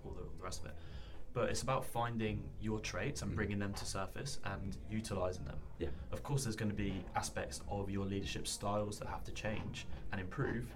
all, 0.04 0.12
the, 0.12 0.20
all 0.22 0.30
the 0.36 0.42
rest 0.42 0.60
of 0.60 0.66
it. 0.66 0.74
But 1.32 1.48
it's 1.50 1.62
about 1.62 1.84
finding 1.84 2.48
your 2.60 2.78
traits 2.80 3.22
and 3.22 3.32
Mhm. 3.32 3.36
bringing 3.36 3.58
them 3.58 3.72
to 3.74 3.84
surface 3.84 4.38
and 4.44 4.76
utilizing 4.88 5.44
them. 5.44 5.58
yeah 5.78 5.88
Of 6.12 6.22
course, 6.22 6.44
there's 6.44 6.54
going 6.56 6.70
to 6.70 6.76
be 6.76 7.04
aspects 7.16 7.60
of 7.68 7.90
your 7.90 8.04
leadership 8.06 8.46
styles 8.46 8.98
that 9.00 9.08
have 9.08 9.24
to 9.24 9.32
change 9.32 9.86
and 10.12 10.20
improve. 10.20 10.72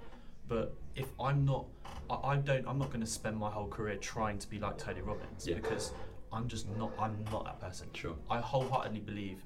But 0.49 0.75
if 0.97 1.13
I'm 1.21 1.45
not, 1.45 1.67
I, 2.11 2.15
I 2.33 2.37
don't, 2.37 2.67
I'm 2.67 2.79
not 2.79 2.89
going 2.89 3.03
to 3.03 3.07
spend 3.07 3.37
my 3.37 3.51
whole 3.51 3.69
career 3.69 3.97
trying 3.99 4.39
to 4.39 4.49
be 4.49 4.59
like 4.59 4.79
Tony 4.79 5.03
Robbins 5.03 5.47
Yeah. 5.47 5.57
because 5.57 5.93
I'm 6.33 6.49
just 6.49 6.69
not. 6.77 6.91
I'm 6.99 7.17
not 7.33 7.45
that 7.45 7.61
person. 7.61 7.89
Sure. 7.95 8.15
I 8.31 8.39
wholeheartedly 8.41 9.01
believe 9.01 9.39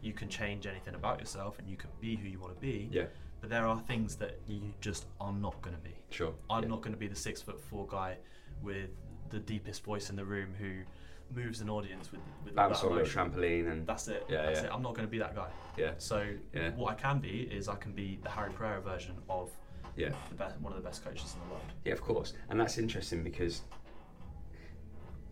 you 0.00 0.12
can 0.12 0.28
change 0.28 0.66
anything 0.66 0.94
about 0.94 1.20
yourself 1.20 1.58
and 1.58 1.68
you 1.68 1.76
can 1.76 1.90
be 2.00 2.16
who 2.16 2.26
you 2.28 2.38
want 2.38 2.54
to 2.54 2.60
be. 2.60 2.88
yeah 2.90 3.04
But 3.40 3.50
there 3.50 3.66
are 3.66 3.78
things 3.80 4.16
that 4.16 4.38
you 4.48 4.60
just 4.80 5.06
are 5.20 5.32
not 5.32 5.60
going 5.62 5.76
to 5.76 5.82
be. 5.82 5.94
sure 6.10 6.34
I'm 6.50 6.64
yeah. 6.64 6.68
not 6.70 6.80
going 6.82 6.92
to 6.92 6.98
be 6.98 7.06
the 7.06 7.14
six 7.16 7.40
foot 7.40 7.60
four 7.60 7.86
guy 7.86 8.16
with 8.62 8.90
the 9.30 9.38
deepest 9.38 9.84
voice 9.84 10.10
in 10.10 10.16
the 10.16 10.24
room 10.24 10.54
who 10.58 10.70
moves 11.34 11.60
an 11.60 11.70
audience 11.70 12.10
with 12.12 12.20
with 12.44 12.54
bounce 12.54 12.82
on 12.82 12.98
a 12.98 13.02
trampoline 13.02 13.70
and 13.70 13.86
That's 13.86 14.08
it. 14.08 14.26
Yeah, 14.28 14.42
That's 14.46 14.60
yeah. 14.60 14.66
it. 14.66 14.70
I'm 14.74 14.82
not 14.82 14.94
going 14.94 15.06
to 15.06 15.10
be 15.10 15.18
that 15.18 15.34
guy. 15.36 15.48
yeah 15.78 15.92
So 15.98 16.26
Yeah. 16.52 16.70
what 16.72 16.90
I 16.90 16.94
can 16.94 17.20
be 17.20 17.42
is 17.58 17.68
I 17.68 17.76
can 17.76 17.92
be 17.92 18.18
the 18.22 18.28
Harri 18.28 18.52
Pereira 18.54 18.80
version 18.80 19.14
of 19.28 19.50
yeah 19.96 20.10
the 20.30 20.34
best, 20.34 20.58
one 20.60 20.72
of 20.72 20.78
the 20.82 20.88
best 20.88 21.04
coaches 21.04 21.34
in 21.34 21.40
the 21.46 21.54
world. 21.54 21.64
yeah 21.84 21.92
of 21.92 22.00
course 22.02 22.32
and 22.48 22.58
that's 22.58 22.76
interesting 22.78 23.22
because 23.22 23.62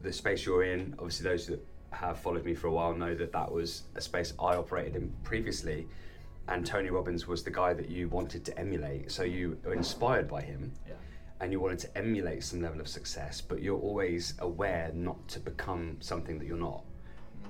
the 0.03 0.13
space 0.13 0.45
you're 0.47 0.65
in 0.65 0.95
obviously 0.99 1.25
those 1.29 1.47
that 1.47 1.65
have 1.93 2.19
followed 2.19 2.45
me 2.45 2.55
for 2.55 2.69
a 2.69 2.73
while 2.73 2.95
know 2.95 3.15
that 3.15 3.33
that 3.33 3.51
was 3.51 3.83
a 3.97 4.01
space 4.01 4.33
i 4.41 4.55
operated 4.55 4.97
in 4.97 5.13
previously 5.25 5.87
and 6.49 6.65
tony 6.65 6.91
robbins 6.91 7.27
was 7.27 7.43
the 7.43 7.51
guy 7.51 7.75
that 7.75 7.89
you 7.89 8.09
wanted 8.09 8.45
to 8.45 8.57
emulate 8.59 9.11
so 9.11 9.23
you 9.23 9.59
were 9.65 9.75
inspired 9.75 10.29
by 10.29 10.41
him 10.41 10.73
Yeah. 10.89 10.95
and 11.41 11.53
you 11.53 11.61
wanted 11.61 11.79
to 11.81 11.99
emulate 11.99 12.45
some 12.45 12.61
level 12.61 12.81
of 12.81 12.89
success, 12.89 13.41
but 13.41 13.63
you're 13.63 13.79
always 13.81 14.35
aware 14.41 14.91
not 14.95 15.27
to 15.29 15.41
become 15.41 15.97
something 16.01 16.39
that 16.39 16.47
you're 16.47 16.59
not. 16.71 16.85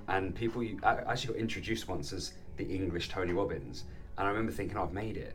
And 0.06 0.32
people, 0.34 0.62
you, 0.62 0.78
I 0.84 0.92
I 1.08 1.12
actually 1.12 1.34
got 1.34 1.40
introduced 1.40 1.88
once 1.88 2.12
as 2.12 2.34
the 2.56 2.64
English 2.78 3.08
Tony 3.08 3.32
Robbins, 3.32 3.84
and 4.16 4.26
I 4.28 4.30
remember 4.30 4.52
thinking, 4.52 4.76
oh, 4.78 4.84
I've 4.84 4.92
made 4.92 5.16
it, 5.16 5.34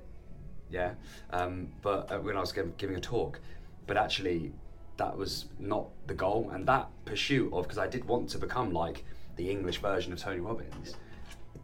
yeah. 0.69 0.91
Um, 1.31 1.67
but 1.81 2.09
uh, 2.11 2.19
when 2.19 2.37
I 2.37 2.39
was 2.39 2.53
giving 2.53 2.95
a 2.95 3.01
talk, 3.01 3.39
but 3.87 3.97
actually, 3.97 4.53
that 4.97 5.17
was 5.17 5.45
not 5.59 5.87
the 6.07 6.13
goal, 6.13 6.49
and 6.53 6.67
that 6.67 6.89
pursuit 7.05 7.51
of 7.53 7.63
because 7.63 7.77
I 7.77 7.87
did 7.87 8.05
want 8.05 8.29
to 8.29 8.37
become 8.37 8.71
like 8.71 9.03
the 9.35 9.49
English 9.49 9.79
version 9.79 10.13
of 10.13 10.19
Tony 10.19 10.39
Robbins, 10.39 10.95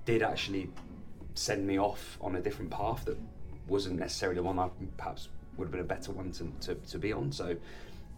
did 0.05 0.21
actually 0.21 0.69
send 1.35 1.65
me 1.65 1.79
off 1.79 2.17
on 2.19 2.35
a 2.35 2.41
different 2.41 2.71
path 2.71 3.05
that 3.05 3.17
wasn't 3.67 3.99
necessarily 3.99 4.35
the 4.35 4.43
one 4.43 4.59
I 4.59 4.69
perhaps 4.97 5.29
would 5.57 5.65
have 5.65 5.71
been 5.71 5.81
a 5.81 5.83
better 5.83 6.11
one 6.11 6.31
to, 6.33 6.51
to, 6.61 6.75
to 6.75 6.97
be 6.97 7.13
on. 7.13 7.31
So, 7.31 7.55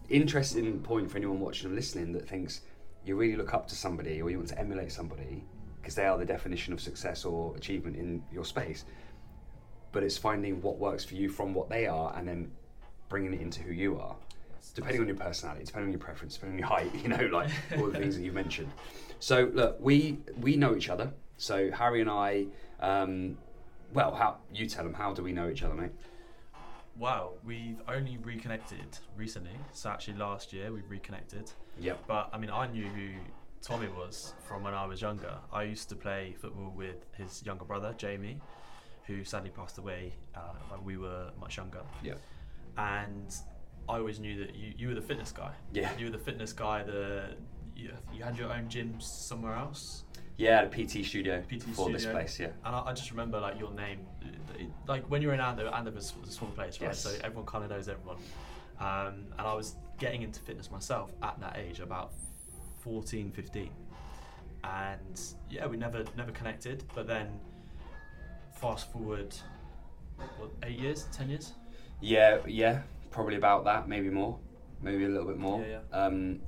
interesting 0.08 0.80
point 0.80 1.10
for 1.10 1.16
anyone 1.16 1.40
watching 1.40 1.66
and 1.66 1.76
listening 1.76 2.12
that 2.12 2.28
thinks 2.28 2.62
you 3.04 3.16
really 3.16 3.36
look 3.36 3.54
up 3.54 3.68
to 3.68 3.74
somebody 3.74 4.20
or 4.20 4.30
you 4.30 4.38
want 4.38 4.48
to 4.48 4.58
emulate 4.58 4.92
somebody 4.92 5.44
because 5.80 5.94
they 5.94 6.06
are 6.06 6.16
the 6.18 6.24
definition 6.24 6.72
of 6.72 6.80
success 6.80 7.24
or 7.24 7.54
achievement 7.56 7.96
in 7.96 8.22
your 8.32 8.44
space. 8.44 8.84
But 9.92 10.02
it's 10.02 10.16
finding 10.16 10.60
what 10.62 10.78
works 10.78 11.04
for 11.04 11.14
you 11.14 11.28
from 11.28 11.54
what 11.54 11.68
they 11.68 11.86
are 11.86 12.14
and 12.16 12.26
then 12.26 12.50
bringing 13.08 13.34
it 13.34 13.40
into 13.40 13.60
who 13.60 13.72
you 13.72 14.00
are. 14.00 14.16
Depending 14.72 15.00
on 15.02 15.06
your 15.06 15.16
personality, 15.16 15.64
depending 15.64 15.88
on 15.88 15.92
your 15.92 16.00
preference, 16.00 16.34
depending 16.34 16.64
on 16.64 16.68
your 16.68 16.78
height, 16.78 16.94
you 17.02 17.08
know, 17.08 17.26
like 17.32 17.50
all 17.76 17.86
the 17.86 17.98
things 17.98 18.16
that 18.16 18.22
you've 18.22 18.34
mentioned. 18.34 18.72
So 19.20 19.50
look, 19.52 19.78
we 19.80 20.18
we 20.40 20.56
know 20.56 20.76
each 20.76 20.88
other. 20.88 21.12
So 21.36 21.70
Harry 21.70 22.00
and 22.00 22.10
I, 22.10 22.46
um, 22.80 23.36
well, 23.92 24.14
how 24.14 24.38
you 24.52 24.66
tell 24.66 24.84
them? 24.84 24.94
How 24.94 25.12
do 25.12 25.22
we 25.22 25.32
know 25.32 25.48
each 25.48 25.62
other, 25.62 25.74
mate? 25.74 25.92
Wow, 26.96 27.32
we've 27.44 27.80
only 27.88 28.18
reconnected 28.18 28.98
recently. 29.16 29.56
So 29.72 29.90
actually, 29.90 30.16
last 30.18 30.52
year 30.52 30.72
we 30.72 30.80
reconnected. 30.88 31.50
Yeah. 31.78 31.94
But 32.06 32.30
I 32.32 32.38
mean, 32.38 32.50
I 32.50 32.68
knew 32.68 32.86
who 32.86 33.10
Tommy 33.62 33.88
was 33.88 34.34
from 34.46 34.62
when 34.62 34.74
I 34.74 34.86
was 34.86 35.00
younger. 35.00 35.38
I 35.52 35.64
used 35.64 35.88
to 35.88 35.96
play 35.96 36.36
football 36.38 36.72
with 36.76 37.06
his 37.16 37.42
younger 37.44 37.64
brother 37.64 37.94
Jamie, 37.96 38.40
who 39.06 39.24
sadly 39.24 39.50
passed 39.50 39.78
away 39.78 40.12
uh, 40.36 40.40
when 40.68 40.84
we 40.84 40.96
were 40.96 41.30
much 41.40 41.56
younger. 41.56 41.80
Yeah. 42.02 42.14
And 42.76 43.34
I 43.88 43.98
always 43.98 44.18
knew 44.20 44.38
that 44.44 44.54
you, 44.54 44.72
you 44.78 44.88
were 44.88 44.94
the 44.94 45.02
fitness 45.02 45.32
guy. 45.32 45.52
Yeah. 45.72 45.90
You 45.98 46.06
were 46.06 46.12
the 46.12 46.18
fitness 46.24 46.52
guy. 46.52 46.82
The 46.82 47.30
you, 47.76 47.90
you 48.14 48.22
had 48.22 48.36
your 48.38 48.52
own 48.52 48.68
gym 48.68 49.00
somewhere 49.00 49.54
else, 49.54 50.04
Yeah, 50.36 50.60
at 50.60 50.64
a 50.66 50.68
PT 50.84 51.04
studio 51.04 51.42
PT 51.48 51.62
for 51.74 51.90
this 51.90 52.06
place. 52.06 52.38
Yeah. 52.38 52.48
and 52.64 52.74
I, 52.76 52.82
I 52.86 52.92
just 52.92 53.10
remember 53.10 53.40
like 53.40 53.58
your 53.58 53.72
name, 53.72 54.06
like 54.86 55.04
when 55.10 55.20
you 55.22 55.28
were 55.28 55.34
in 55.34 55.40
Andover, 55.40 55.70
Andover 55.74 55.96
was 55.96 56.14
was 56.20 56.30
a 56.30 56.32
small 56.32 56.50
place, 56.52 56.80
right? 56.80 56.88
Yes. 56.88 57.00
So 57.00 57.10
everyone 57.22 57.46
kind 57.46 57.64
of 57.64 57.70
knows 57.70 57.88
everyone. 57.88 58.16
Um, 58.80 59.26
and 59.38 59.46
I 59.46 59.54
was 59.54 59.76
getting 59.98 60.22
into 60.22 60.40
fitness 60.40 60.70
myself 60.70 61.12
at 61.22 61.38
that 61.40 61.56
age, 61.56 61.80
about 61.80 62.12
14, 62.80 63.30
15. 63.30 63.70
And 64.64 65.20
yeah, 65.50 65.66
we 65.66 65.76
never 65.76 66.04
never 66.16 66.32
connected. 66.32 66.84
But 66.94 67.06
then, 67.06 67.28
fast 68.60 68.90
forward, 68.92 69.34
what, 70.38 70.50
eight 70.62 70.78
years, 70.78 71.06
ten 71.12 71.28
years? 71.28 71.52
Yeah, 72.00 72.38
yeah, 72.46 72.82
probably 73.14 73.36
about 73.36 73.64
that, 73.64 73.88
maybe 73.88 74.10
more, 74.10 74.36
maybe 74.82 75.04
a 75.04 75.08
little 75.08 75.28
bit 75.28 75.38
more. 75.38 75.64
Yeah, 75.64 75.78
Um, 75.92 76.40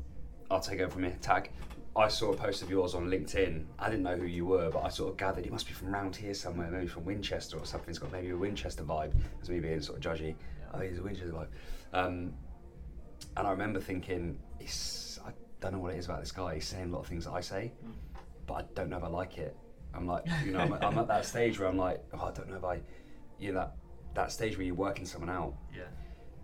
I'll 0.50 0.60
take 0.60 0.80
over 0.80 0.90
from 0.90 1.04
here. 1.04 1.16
Tag. 1.22 1.50
I 1.94 2.08
saw 2.08 2.32
a 2.32 2.36
post 2.36 2.60
of 2.62 2.68
yours 2.68 2.94
on 2.94 3.06
LinkedIn. 3.08 3.64
I 3.78 3.88
didn't 3.88 4.02
know 4.02 4.16
who 4.16 4.26
you 4.26 4.44
were, 4.44 4.68
but 4.68 4.80
I 4.84 4.88
sort 4.90 5.12
of 5.12 5.16
gathered 5.16 5.46
you 5.46 5.52
must 5.52 5.66
be 5.66 5.72
from 5.72 5.88
round 5.94 6.14
here 6.14 6.34
somewhere, 6.34 6.68
maybe 6.70 6.88
from 6.88 7.04
Winchester 7.06 7.56
or 7.56 7.64
something. 7.64 7.88
It's 7.88 7.98
got 8.00 8.12
maybe 8.12 8.30
a 8.30 8.36
Winchester 8.36 8.82
vibe. 8.82 9.12
As 9.40 9.48
me 9.48 9.60
being 9.60 9.80
sort 9.80 10.04
of 10.04 10.04
judgy. 10.12 10.34
Yeah. 10.34 10.66
Oh, 10.74 10.80
he's 10.80 10.98
a 10.98 11.02
Winchester 11.02 11.32
vibe. 11.32 11.46
Um, 11.94 12.34
and 13.36 13.46
I 13.46 13.50
remember 13.52 13.80
thinking, 13.80 14.38
it's, 14.60 15.18
I 15.24 15.30
don't 15.60 15.72
know 15.72 15.78
what 15.78 15.94
it 15.94 15.98
is 15.98 16.04
about 16.06 16.20
this 16.20 16.32
guy. 16.32 16.54
He's 16.56 16.66
saying 16.66 16.90
a 16.90 16.92
lot 16.92 17.00
of 17.00 17.06
things 17.06 17.24
that 17.26 17.32
I 17.32 17.40
say, 17.40 17.72
Mm. 17.86 17.92
but 18.46 18.54
I 18.54 18.62
don't 18.74 18.90
know 18.90 18.98
if 18.98 19.04
I 19.04 19.08
like 19.08 19.38
it. 19.38 19.56
I'm 19.94 20.06
like, 20.06 20.24
you 20.44 20.50
know, 20.52 20.58
I'm, 20.58 20.72
I'm 20.74 20.98
at 20.98 21.06
that 21.08 21.24
stage 21.32 21.58
where 21.58 21.68
I'm 21.68 21.78
like, 21.78 22.02
oh, 22.12 22.26
I 22.26 22.32
don't 22.32 22.50
know 22.50 22.56
if 22.56 22.64
I, 22.64 22.80
you 23.38 23.52
know, 23.52 23.60
that 23.60 23.76
that 24.14 24.32
stage 24.32 24.56
where 24.58 24.66
you're 24.66 24.74
working 24.74 25.06
someone 25.06 25.30
out. 25.30 25.54
Yeah. 25.74 25.84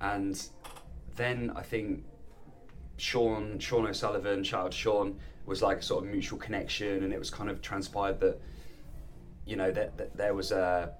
And 0.03 0.43
then 1.17 1.53
I 1.55 1.62
think 1.62 2.05
Sean, 2.97 3.59
Sean 3.59 3.87
O'Sullivan, 3.87 4.45
shout 4.45 4.67
out 4.67 4.75
Sean, 4.75 5.19
was 5.47 5.62
like 5.62 5.79
a 5.79 5.83
sort 5.83 6.05
of 6.05 6.11
mutual 6.11 6.38
connection, 6.38 7.03
and 7.05 7.12
it 7.12 7.19
was 7.19 7.31
kind 7.31 7.49
of 7.51 7.61
transpired 7.62 8.21
that, 8.21 8.41
you 9.47 9.57
know, 9.57 9.71
that, 9.71 9.97
that 9.97 10.17
there 10.17 10.35
was 10.35 10.53
a, 10.53 10.93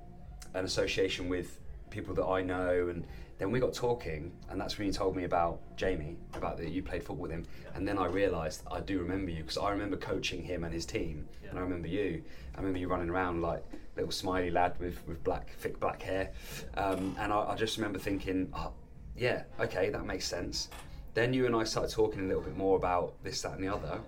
an 0.55 0.65
association 0.65 1.29
with 1.29 1.61
people 1.91 2.15
that 2.15 2.25
I 2.25 2.43
know, 2.43 2.89
and 2.89 3.07
then 3.39 3.51
we 3.51 3.61
got 3.61 3.73
talking, 3.73 4.33
and 4.51 4.61
that's 4.61 4.79
when 4.79 4.87
you 4.87 4.93
told 4.93 5.17
me 5.17 5.25
about 5.25 5.61
Jamie, 5.77 6.17
about 6.35 6.57
that 6.59 6.71
you 6.71 6.83
played 6.83 7.03
football 7.03 7.23
with 7.23 7.31
him, 7.31 7.45
Yeah. 7.63 7.71
and 7.75 7.87
then 7.87 7.99
I 7.99 8.07
realised 8.07 8.63
I 8.71 8.81
do 8.81 8.99
remember 8.99 9.31
you 9.31 9.43
because 9.43 9.59
I 9.59 9.71
remember 9.71 9.97
coaching 9.97 10.43
him 10.43 10.65
and 10.65 10.73
his 10.73 10.87
team, 10.87 11.29
and 11.49 11.59
I 11.59 11.63
remember 11.63 11.89
you. 11.89 12.23
I 12.55 12.59
remember 12.59 12.79
you 12.79 12.89
running 12.89 13.11
around 13.11 13.43
like 13.43 13.65
little 13.97 14.11
smiley 14.11 14.51
lad 14.51 14.75
with, 14.81 15.07
with 15.07 15.23
black 15.23 15.51
thick 15.59 15.79
black 15.79 16.03
hair, 16.03 16.31
um, 16.77 17.15
and 17.19 17.33
I, 17.33 17.51
I 17.51 17.55
just 17.57 17.77
remember 17.77 17.99
thinking, 17.99 18.49
oh, 18.55 18.73
yeah, 19.17 19.43
okay, 19.61 19.91
that 19.91 20.05
makes 20.05 20.27
sense. 20.27 20.69
Then 21.15 21.35
you 21.35 21.47
and 21.47 21.55
I 21.55 21.65
started 21.65 21.93
talking 21.93 22.21
a 22.21 22.27
little 22.27 22.43
bit 22.43 22.57
more 22.57 22.77
about 22.77 23.23
this, 23.23 23.43
that, 23.43 23.55
and 23.55 23.65
the 23.65 23.73
other. 23.75 24.01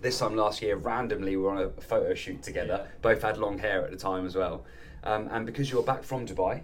This 0.00 0.18
time 0.18 0.36
last 0.36 0.62
year, 0.62 0.76
randomly, 0.76 1.36
we 1.36 1.42
were 1.42 1.50
on 1.50 1.58
a 1.58 1.68
photo 1.80 2.14
shoot 2.14 2.42
together. 2.42 2.88
Both 3.02 3.22
had 3.22 3.38
long 3.38 3.58
hair 3.58 3.84
at 3.84 3.90
the 3.90 3.96
time 3.96 4.26
as 4.26 4.36
well. 4.36 4.64
Um, 5.04 5.28
and 5.32 5.46
because 5.46 5.70
you 5.70 5.76
were 5.76 5.82
back 5.82 6.04
from 6.04 6.26
Dubai 6.26 6.62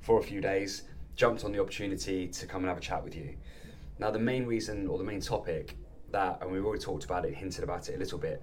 for 0.00 0.20
a 0.20 0.22
few 0.22 0.40
days, 0.40 0.82
jumped 1.16 1.44
on 1.44 1.52
the 1.52 1.60
opportunity 1.60 2.28
to 2.28 2.46
come 2.46 2.62
and 2.62 2.68
have 2.68 2.78
a 2.78 2.80
chat 2.80 3.02
with 3.02 3.14
you. 3.14 3.36
Now, 3.98 4.10
the 4.10 4.18
main 4.18 4.46
reason 4.46 4.86
or 4.86 4.96
the 4.96 5.04
main 5.04 5.20
topic 5.20 5.76
that, 6.10 6.38
and 6.40 6.50
we've 6.50 6.64
already 6.64 6.82
talked 6.82 7.04
about 7.04 7.24
it, 7.24 7.34
hinted 7.34 7.64
about 7.64 7.88
it 7.88 7.96
a 7.96 7.98
little 7.98 8.18
bit, 8.18 8.42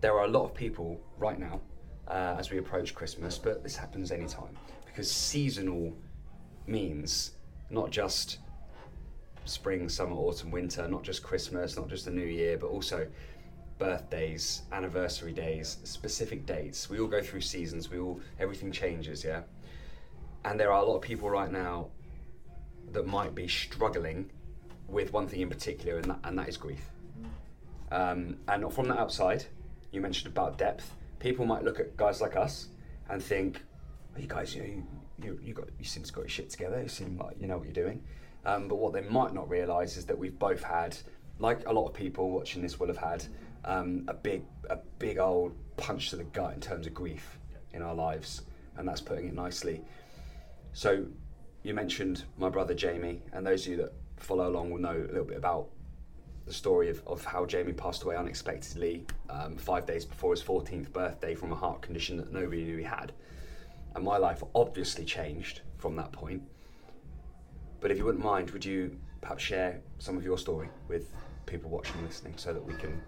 there 0.00 0.14
are 0.14 0.24
a 0.24 0.28
lot 0.28 0.44
of 0.44 0.54
people 0.54 1.00
right 1.18 1.38
now 1.38 1.60
uh, 2.08 2.36
as 2.38 2.50
we 2.50 2.58
approach 2.58 2.94
Christmas, 2.94 3.38
but 3.38 3.62
this 3.62 3.76
happens 3.76 4.12
anytime 4.12 4.56
because 4.84 5.10
seasonal 5.10 5.96
means 6.66 7.35
not 7.70 7.90
just 7.90 8.38
spring, 9.44 9.88
summer, 9.88 10.16
autumn, 10.16 10.50
winter, 10.50 10.86
not 10.88 11.02
just 11.02 11.22
Christmas, 11.22 11.76
not 11.76 11.88
just 11.88 12.04
the 12.04 12.10
New 12.10 12.26
Year, 12.26 12.58
but 12.58 12.68
also 12.68 13.06
birthdays, 13.78 14.62
anniversary 14.72 15.32
days, 15.32 15.78
specific 15.84 16.46
dates. 16.46 16.88
We 16.88 16.98
all 16.98 17.06
go 17.06 17.22
through 17.22 17.42
seasons. 17.42 17.90
We 17.90 17.98
all 17.98 18.20
everything 18.38 18.72
changes, 18.72 19.24
yeah. 19.24 19.42
And 20.44 20.58
there 20.58 20.72
are 20.72 20.82
a 20.82 20.84
lot 20.84 20.96
of 20.96 21.02
people 21.02 21.28
right 21.28 21.50
now 21.50 21.88
that 22.92 23.06
might 23.06 23.34
be 23.34 23.48
struggling 23.48 24.30
with 24.88 25.12
one 25.12 25.26
thing 25.26 25.40
in 25.40 25.48
particular, 25.48 25.98
and 25.98 26.04
that, 26.06 26.18
and 26.24 26.38
that 26.38 26.48
is 26.48 26.56
grief. 26.56 26.90
Um, 27.90 28.38
and 28.48 28.72
from 28.72 28.88
the 28.88 28.98
outside, 28.98 29.44
you 29.92 30.00
mentioned 30.00 30.32
about 30.32 30.58
depth. 30.58 30.92
People 31.18 31.46
might 31.46 31.64
look 31.64 31.80
at 31.80 31.96
guys 31.96 32.20
like 32.20 32.36
us 32.36 32.68
and 33.08 33.22
think, 33.22 33.62
"Are 34.14 34.20
"You 34.20 34.28
guys, 34.28 34.54
you 34.54 34.62
know, 34.62 34.82
you, 35.22 35.38
you, 35.42 35.54
got 35.54 35.68
you 35.78 35.84
seem 35.84 36.02
to 36.02 36.12
got 36.12 36.22
your 36.22 36.28
shit 36.28 36.50
together. 36.50 36.80
You 36.82 36.88
seem 36.88 37.18
like 37.18 37.36
you 37.40 37.46
know 37.46 37.58
what 37.58 37.66
you're 37.66 37.84
doing." 37.84 38.02
Um, 38.44 38.68
but 38.68 38.76
what 38.76 38.92
they 38.92 39.00
might 39.02 39.34
not 39.34 39.48
realise 39.48 39.96
is 39.96 40.06
that 40.06 40.16
we've 40.16 40.38
both 40.38 40.62
had, 40.62 40.96
like 41.38 41.66
a 41.66 41.72
lot 41.72 41.86
of 41.88 41.94
people 41.94 42.30
watching 42.30 42.62
this 42.62 42.78
will 42.78 42.86
have 42.86 42.96
had, 42.96 43.24
um, 43.64 44.04
a 44.08 44.14
big 44.14 44.44
a 44.70 44.76
big 44.98 45.18
old 45.18 45.54
punch 45.76 46.10
to 46.10 46.16
the 46.16 46.24
gut 46.24 46.54
in 46.54 46.60
terms 46.60 46.86
of 46.86 46.94
grief 46.94 47.38
in 47.72 47.82
our 47.82 47.94
lives, 47.94 48.42
and 48.76 48.86
that's 48.86 49.00
putting 49.00 49.28
it 49.28 49.34
nicely. 49.34 49.82
So, 50.72 51.06
you 51.62 51.74
mentioned 51.74 52.24
my 52.36 52.48
brother 52.48 52.74
Jamie, 52.74 53.22
and 53.32 53.46
those 53.46 53.66
of 53.66 53.72
you 53.72 53.76
that 53.78 53.92
follow 54.18 54.48
along 54.48 54.70
will 54.70 54.80
know 54.80 54.96
a 54.96 55.12
little 55.12 55.24
bit 55.24 55.36
about 55.36 55.68
the 56.46 56.52
story 56.52 56.88
of, 56.88 57.02
of 57.06 57.24
how 57.24 57.44
Jamie 57.44 57.72
passed 57.72 58.04
away 58.04 58.16
unexpectedly 58.16 59.04
um, 59.28 59.56
five 59.56 59.84
days 59.84 60.04
before 60.04 60.32
his 60.32 60.42
14th 60.42 60.92
birthday 60.92 61.34
from 61.34 61.52
a 61.52 61.56
heart 61.56 61.82
condition 61.82 62.16
that 62.16 62.32
nobody 62.32 62.64
knew 62.64 62.76
he 62.78 62.84
had. 62.84 63.12
And 63.96 64.04
my 64.04 64.18
life 64.18 64.42
obviously 64.54 65.06
changed 65.06 65.62
from 65.78 65.96
that 65.96 66.12
point. 66.12 66.42
But 67.80 67.90
if 67.90 67.96
you 67.96 68.04
wouldn't 68.04 68.22
mind, 68.22 68.50
would 68.50 68.64
you 68.64 68.94
perhaps 69.22 69.42
share 69.42 69.80
some 69.98 70.18
of 70.18 70.22
your 70.22 70.36
story 70.36 70.68
with 70.86 71.08
people 71.46 71.70
watching 71.70 71.96
and 71.96 72.06
listening 72.06 72.34
so 72.36 72.52
that 72.52 72.62
we 72.62 72.74
can 72.74 73.00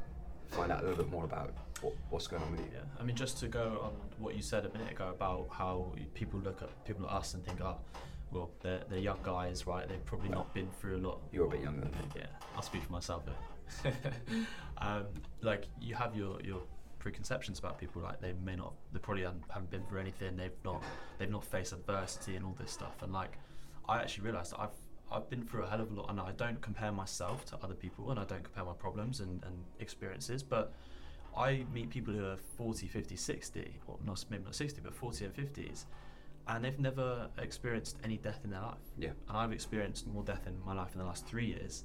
find 0.47 0.73
out 0.73 0.81
a 0.81 0.87
little 0.87 0.97
bit 1.05 1.11
more 1.11 1.25
about 1.25 1.53
what, 1.83 1.93
what's 2.09 2.27
going 2.27 2.43
on 2.43 2.53
with 2.53 2.61
you? 2.61 2.69
Yeah, 2.73 2.81
I 2.99 3.05
mean, 3.05 3.17
just 3.17 3.39
to 3.41 3.49
go 3.49 3.81
on 3.83 3.93
what 4.19 4.35
you 4.35 4.41
said 4.41 4.65
a 4.65 4.71
minute 4.71 4.91
ago 4.91 5.11
about 5.11 5.49
how 5.53 5.93
people 6.15 6.41
look 6.41 6.63
at 6.63 6.71
people 6.87 7.05
like 7.05 7.15
us 7.15 7.35
and 7.35 7.45
think, 7.45 7.61
oh, 7.61 7.77
well, 8.33 8.51
they're, 8.61 8.81
they're 8.89 8.99
young 8.99 9.19
guys, 9.23 9.67
right? 9.67 9.87
They've 9.87 10.05
probably 10.07 10.31
not 10.31 10.55
been 10.55 10.71
through 10.81 10.97
a 10.97 11.03
lot. 11.07 11.21
You're 11.33 11.47
a 11.47 11.51
bit 11.51 11.61
younger 11.61 11.83
than 11.83 11.91
me. 11.91 11.99
Yeah, 12.17 12.27
I'll 12.57 12.63
speak 12.63 12.83
for 12.85 12.93
myself 12.93 13.25
um, 14.79 15.05
like 15.43 15.65
you 15.79 15.95
have 15.95 16.17
your 16.17 16.41
your 16.41 16.63
preconceptions 16.99 17.59
about 17.59 17.79
people, 17.79 18.03
like 18.03 18.21
they 18.21 18.33
may 18.45 18.57
not, 18.57 18.75
they 18.93 18.99
probably 18.99 19.23
haven't, 19.23 19.71
been 19.71 19.85
through 19.85 20.01
anything. 20.01 20.37
They've 20.37 20.51
not, 20.65 20.83
they've 21.19 21.31
not 21.31 21.45
faced 21.45 21.73
adversity 21.73 22.37
and 22.37 22.45
all 22.45 22.57
this 22.59 22.71
stuff. 22.71 23.03
And 23.03 23.13
like, 23.13 23.39
I 23.89 23.99
actually 23.99 24.25
realised 24.25 24.53
that 24.53 24.61
I've 24.61 24.71
I've 25.11 25.31
been 25.31 25.43
through 25.43 25.63
a 25.63 25.67
hell 25.67 25.81
of 25.81 25.91
a 25.91 25.95
lot, 25.95 26.11
and 26.11 26.21
I 26.21 26.33
don't 26.33 26.61
compare 26.61 26.93
myself 26.93 27.47
to 27.47 27.59
other 27.63 27.73
people, 27.75 28.11
and 28.11 28.21
I 28.21 28.25
don't 28.25 28.45
compare 28.45 28.65
my 28.65 28.75
problems 28.75 29.21
and, 29.21 29.43
and 29.45 29.65
experiences, 29.81 30.43
but. 30.43 30.73
I 31.37 31.65
meet 31.73 31.91
people 31.91 32.15
who 32.15 32.25
are 32.25 32.39
40, 32.57 32.89
50, 32.89 33.15
60, 33.15 33.81
or 33.87 33.99
not 34.05 34.25
maybe 34.29 34.43
not 34.43 34.57
60, 34.57 34.81
but 34.83 34.93
40 34.93 35.27
and 35.27 35.35
50s, 35.35 35.85
and 36.49 36.65
they've 36.65 36.79
never 36.79 37.29
experienced 37.39 37.99
any 38.03 38.17
death 38.17 38.41
in 38.45 38.51
their 38.51 38.63
life. 38.63 38.79
Yeah. 38.99 39.11
And 39.29 39.37
I've 39.37 39.53
experienced 39.53 40.07
more 40.07 40.23
death 40.23 40.47
in 40.47 40.55
my 40.65 40.73
life 40.73 40.95
in 40.95 40.99
the 40.99 41.05
last 41.05 41.27
three 41.27 41.47
years 41.47 41.85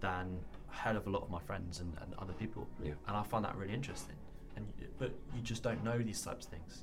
than 0.00 0.38
a 0.70 0.74
hell 0.74 0.96
of 0.96 1.06
a 1.06 1.10
lot 1.10 1.22
of 1.22 1.30
my 1.30 1.40
friends 1.40 1.80
and, 1.80 1.96
and 2.02 2.12
other 2.18 2.32
people. 2.32 2.68
Yeah. 2.82 2.92
And 3.06 3.16
I 3.16 3.22
find 3.22 3.44
that 3.44 3.56
really 3.56 3.72
interesting. 3.72 4.16
And 4.56 4.66
but 4.98 5.12
you 5.34 5.42
just 5.42 5.62
don't 5.62 5.82
know 5.84 5.98
these 5.98 6.22
types 6.22 6.46
of 6.46 6.52
things. 6.52 6.82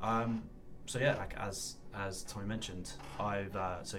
Um, 0.00 0.42
so 0.86 0.98
yeah, 0.98 1.16
like 1.16 1.34
as 1.38 1.76
as 1.94 2.24
Tommy 2.24 2.46
mentioned, 2.46 2.92
I've 3.18 3.54
uh, 3.54 3.82
so 3.84 3.98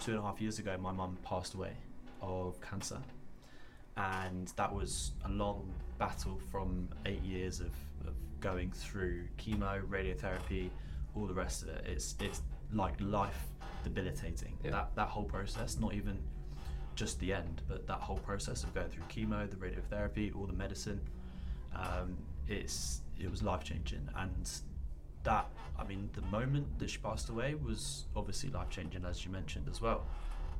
two 0.00 0.12
and 0.12 0.20
a 0.20 0.22
half 0.22 0.40
years 0.40 0.58
ago, 0.58 0.76
my 0.78 0.92
mum 0.92 1.16
passed 1.22 1.54
away 1.54 1.72
of 2.20 2.60
cancer, 2.60 2.98
and 3.96 4.48
that 4.56 4.72
was 4.72 5.12
a 5.24 5.28
long 5.28 5.72
battle 5.98 6.38
from 6.50 6.88
eight 7.06 7.22
years 7.22 7.60
of, 7.60 7.72
of 8.06 8.14
going 8.40 8.70
through 8.70 9.24
chemo, 9.38 9.82
radiotherapy, 9.86 10.70
all 11.14 11.26
the 11.26 11.34
rest 11.34 11.62
of 11.62 11.68
it. 11.68 11.84
It's 11.86 12.16
it's 12.20 12.42
like 12.72 12.94
life 13.00 13.46
debilitating. 13.84 14.56
Yeah. 14.64 14.72
That 14.72 14.96
that 14.96 15.08
whole 15.08 15.24
process, 15.24 15.78
not 15.78 15.94
even 15.94 16.18
just 16.94 17.20
the 17.20 17.32
end, 17.32 17.62
but 17.68 17.86
that 17.86 18.00
whole 18.00 18.18
process 18.18 18.64
of 18.64 18.74
going 18.74 18.88
through 18.88 19.04
chemo, 19.04 19.48
the 19.48 19.56
radiotherapy, 19.56 20.34
all 20.34 20.46
the 20.46 20.52
medicine, 20.52 21.00
um, 21.76 22.16
it's 22.48 23.02
it 23.18 23.30
was 23.30 23.42
life 23.42 23.64
changing. 23.64 24.08
And 24.16 24.50
that, 25.24 25.48
I 25.78 25.84
mean, 25.84 26.10
the 26.12 26.22
moment 26.22 26.78
that 26.78 26.90
she 26.90 26.98
passed 26.98 27.28
away 27.30 27.54
was 27.54 28.04
obviously 28.14 28.50
life 28.50 28.68
changing, 28.70 29.04
as 29.04 29.24
you 29.24 29.30
mentioned 29.30 29.68
as 29.70 29.80
well. 29.80 30.04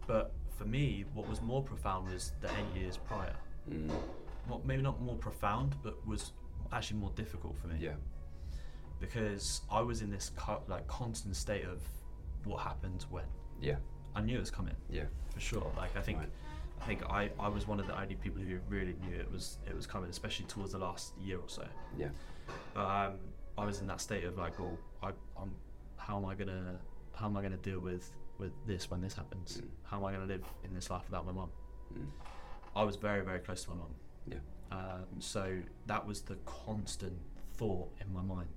But 0.07 0.33
for 0.57 0.65
me, 0.65 1.05
what 1.15 1.29
was 1.29 1.43
more 1.43 1.63
profound 1.63 2.11
was 2.13 2.33
the 2.41 2.49
eight 2.49 2.81
years 2.81 2.97
prior. 2.97 3.35
Mm, 3.71 3.91
Not, 4.49 4.65
maybe 4.65 4.83
not 4.83 5.01
more 5.03 5.17
profound, 5.17 5.75
but 5.83 5.95
was 6.07 6.33
actually 6.73 6.99
more 7.01 7.11
difficult 7.15 7.57
for 7.59 7.67
me 7.69 7.77
yeah. 7.81 7.93
because 9.01 9.61
I 9.71 9.81
was 9.81 10.03
in 10.03 10.11
this 10.11 10.31
co- 10.37 10.63
like 10.69 10.87
constant 10.87 11.37
state 11.37 11.65
of 11.65 11.83
what 12.45 12.61
happened 12.61 13.05
when. 13.11 13.25
Yeah. 13.61 13.77
I 14.15 14.21
knew 14.23 14.37
it 14.37 14.41
was 14.41 14.51
coming 14.51 14.75
Yeah. 14.89 15.05
for 15.35 15.41
sure. 15.41 15.71
Like 15.77 15.95
I 15.97 16.01
think, 16.01 16.19
Right. 16.19 16.29
I 16.81 16.85
think 16.85 17.03
I, 17.11 17.31
I 17.41 17.49
was 17.49 17.67
one 17.67 17.81
of 17.81 17.87
the 17.87 17.99
only 18.01 18.15
people 18.15 18.41
who 18.41 18.59
really 18.69 18.95
knew 19.03 19.17
it 19.17 19.31
was 19.31 19.59
it 19.67 19.75
was 19.75 19.87
coming, 19.87 20.11
especially 20.11 20.47
towards 20.47 20.73
the 20.73 20.79
last 20.79 21.15
year 21.19 21.39
or 21.39 21.49
so. 21.49 21.65
Yeah. 21.97 22.09
But 22.75 22.87
um, 22.87 23.15
I 23.59 23.65
was 23.65 23.81
in 23.81 23.87
that 23.89 24.01
state 24.01 24.25
of 24.25 24.37
like, 24.39 24.59
well, 24.59 24.79
I, 25.03 25.09
I'm, 25.41 25.51
how 25.97 26.17
am 26.17 26.27
I 26.27 26.35
gonna, 26.35 26.79
how 27.15 27.27
am 27.27 27.37
I 27.37 27.43
gonna 27.43 27.57
deal 27.57 27.81
with 27.81 28.11
with 28.39 28.53
this 28.67 28.91
when 28.91 29.01
this 29.01 29.15
happens? 29.15 29.59
Mm. 29.63 29.69
How 29.85 29.97
am 29.99 30.05
I 30.05 30.13
gonna 30.13 30.27
live 30.27 30.45
in 30.65 30.75
this 30.75 30.91
life 30.91 31.03
without 31.09 31.27
my 31.27 31.33
mum? 31.33 31.51
Mm. 31.95 32.07
I 32.75 32.83
was 32.85 32.97
very 32.97 33.23
very 33.25 33.39
close 33.41 33.65
to 33.65 33.71
my 33.71 33.77
mum, 33.77 33.95
Yeah. 34.31 34.37
Um, 34.71 35.05
so 35.21 35.59
that 35.87 36.07
was 36.07 36.21
the 36.23 36.37
constant 36.45 37.17
thought 37.55 37.89
in 38.01 38.13
my 38.13 38.23
mind, 38.23 38.49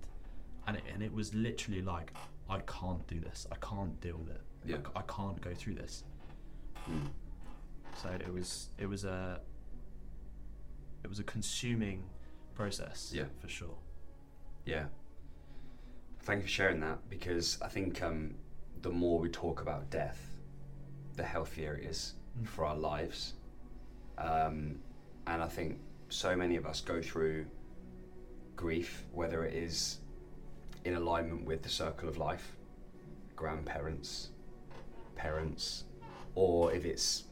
and 0.67 0.75
it, 0.77 0.83
and 0.93 1.01
it 1.01 1.13
was 1.13 1.33
literally 1.33 1.81
like, 1.81 2.11
I 2.49 2.59
can't 2.59 3.05
do 3.07 3.19
this. 3.19 3.47
I 3.51 3.55
can't 3.65 3.99
deal 4.01 4.17
with 4.17 4.29
it. 4.35 4.41
I 4.65 4.69
Yeah. 4.69 4.77
c- 4.77 4.91
I, 4.95 5.01
can't 5.03 5.39
go 5.39 5.53
through 5.53 5.75
this. 5.75 6.03
Mm. 6.89 7.07
So 8.01 8.09
it 8.09 8.31
was 8.33 8.69
it 8.77 8.87
was 8.87 9.03
a 9.03 9.41
it 11.03 11.07
was 11.07 11.19
a 11.19 11.23
consuming 11.23 12.03
process. 12.55 13.11
Yeah. 13.13 13.25
for 13.39 13.47
sure. 13.47 13.75
Yeah. 14.65 14.85
Thank 16.21 16.39
you 16.39 16.43
for 16.43 16.49
sharing 16.51 16.79
that 16.81 17.09
because 17.09 17.57
I 17.61 17.67
think 17.69 18.01
um, 18.03 18.35
the 18.81 18.89
more 18.89 19.17
we 19.19 19.29
talk 19.29 19.61
about 19.61 19.89
death, 19.89 20.19
the 21.15 21.23
healthier 21.23 21.75
it 21.75 21.85
is 21.89 22.13
Mm. 22.39 22.47
for 22.47 22.65
our 22.65 22.75
lives. 22.75 23.33
Um, 24.17 24.79
and 25.25 25.41
I 25.41 25.47
think 25.47 25.79
so 26.09 26.35
many 26.35 26.55
of 26.57 26.65
us 26.65 26.79
go 26.81 27.01
through 27.01 27.47
grief, 28.55 29.03
whether 29.11 29.43
it 29.45 29.53
is 29.55 29.97
in 30.85 30.93
alignment 30.95 31.45
with 31.45 31.63
the 31.63 31.69
circle 31.69 32.07
of 32.07 32.17
life, 32.17 32.55
grandparents, 33.35 34.29
parents, 35.15 35.85
or 36.35 36.71
if 36.73 36.85
it's 36.85 37.23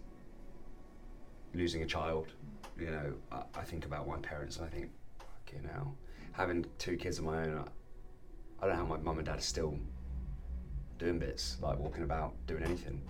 losing 1.53 1.83
a 1.83 1.85
child. 1.85 2.27
You 2.79 2.91
know, 2.91 3.13
I, 3.31 3.41
I 3.55 3.63
think 3.63 3.85
about 3.85 4.07
my 4.07 4.17
parents 4.17 4.57
and 4.57 4.65
I 4.65 4.69
think, 4.69 4.91
fucking 5.45 5.67
hell, 5.71 5.95
having 6.31 6.65
two 6.77 6.97
kids 6.97 7.19
of 7.19 7.25
my 7.25 7.43
own, 7.43 7.57
I, 7.57 8.65
I 8.65 8.67
don't 8.67 8.77
know 8.77 8.83
how 8.83 8.85
my 8.85 8.97
mum 8.97 9.17
and 9.17 9.25
dad 9.25 9.39
are 9.39 9.41
still 9.41 9.77
doing 10.99 11.19
bits, 11.19 11.57
like 11.61 11.77
walking 11.79 12.03
about, 12.03 12.33
doing 12.45 12.63
anything. 12.63 13.01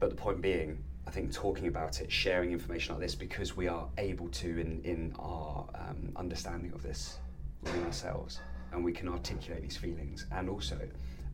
But 0.00 0.10
the 0.10 0.16
point 0.16 0.40
being, 0.40 0.82
I 1.06 1.10
think 1.10 1.32
talking 1.32 1.68
about 1.68 2.00
it, 2.00 2.10
sharing 2.10 2.52
information 2.52 2.94
like 2.94 3.02
this, 3.02 3.14
because 3.14 3.56
we 3.56 3.68
are 3.68 3.88
able 3.98 4.28
to 4.28 4.48
in, 4.48 4.80
in 4.82 5.14
our 5.18 5.66
um, 5.74 6.12
understanding 6.16 6.72
of 6.72 6.82
this 6.82 7.18
within 7.62 7.84
ourselves, 7.84 8.40
and 8.72 8.84
we 8.84 8.92
can 8.92 9.08
articulate 9.08 9.62
these 9.62 9.76
feelings. 9.76 10.26
And 10.32 10.48
also, 10.48 10.78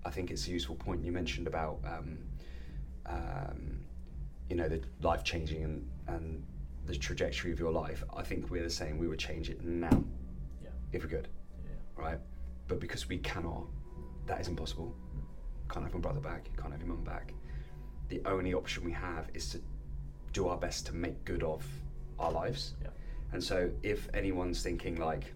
I 0.05 0.11
think 0.11 0.31
it's 0.31 0.47
a 0.49 0.51
useful 0.51 0.75
point 0.75 1.05
you 1.05 1.13
mentioned 1.13 1.47
about, 1.47 1.81
um, 1.85 2.19
um, 3.07 3.81
you 4.49 4.57
know, 4.57 4.69
the 4.69 4.81
life 5.03 5.25
changing 5.25 5.63
and, 5.65 5.89
and 6.09 6.45
the 6.87 6.97
trajectory 6.97 7.53
of 7.53 7.59
your 7.59 7.73
life. 7.73 8.03
I 8.17 8.23
think 8.23 8.51
we're 8.51 8.63
the 8.63 8.71
same. 8.71 8.99
We 8.99 9.09
would 9.09 9.19
change 9.19 9.51
it 9.51 9.63
now 9.65 10.03
Yeah. 10.63 10.71
if 10.93 11.03
we 11.05 11.11
could, 11.11 11.29
Yeah. 11.65 11.73
right? 11.97 12.19
But 12.67 12.81
because 12.81 13.09
we 13.09 13.19
cannot, 13.19 13.67
that 14.27 14.41
is 14.41 14.49
impossible. 14.49 14.95
Can't 15.71 15.85
have 15.85 15.93
my 15.95 16.01
brother 16.01 16.21
back, 16.21 16.49
can't 16.57 16.73
have 16.73 16.81
your 16.81 16.89
mum 16.89 17.05
back. 17.05 17.35
The 18.09 18.23
only 18.25 18.55
option 18.55 18.85
we 18.85 18.93
have 18.93 19.29
is 19.35 19.51
to 19.51 19.61
do 20.33 20.49
our 20.49 20.57
best 20.57 20.87
to 20.87 20.95
make 20.95 21.25
good 21.25 21.43
of 21.43 21.65
our 22.19 22.33
lives. 22.33 22.75
Yeah. 22.83 22.89
And 23.33 23.45
so 23.45 23.71
if 23.83 24.09
anyone's 24.15 24.63
thinking 24.63 24.97
like, 24.97 25.35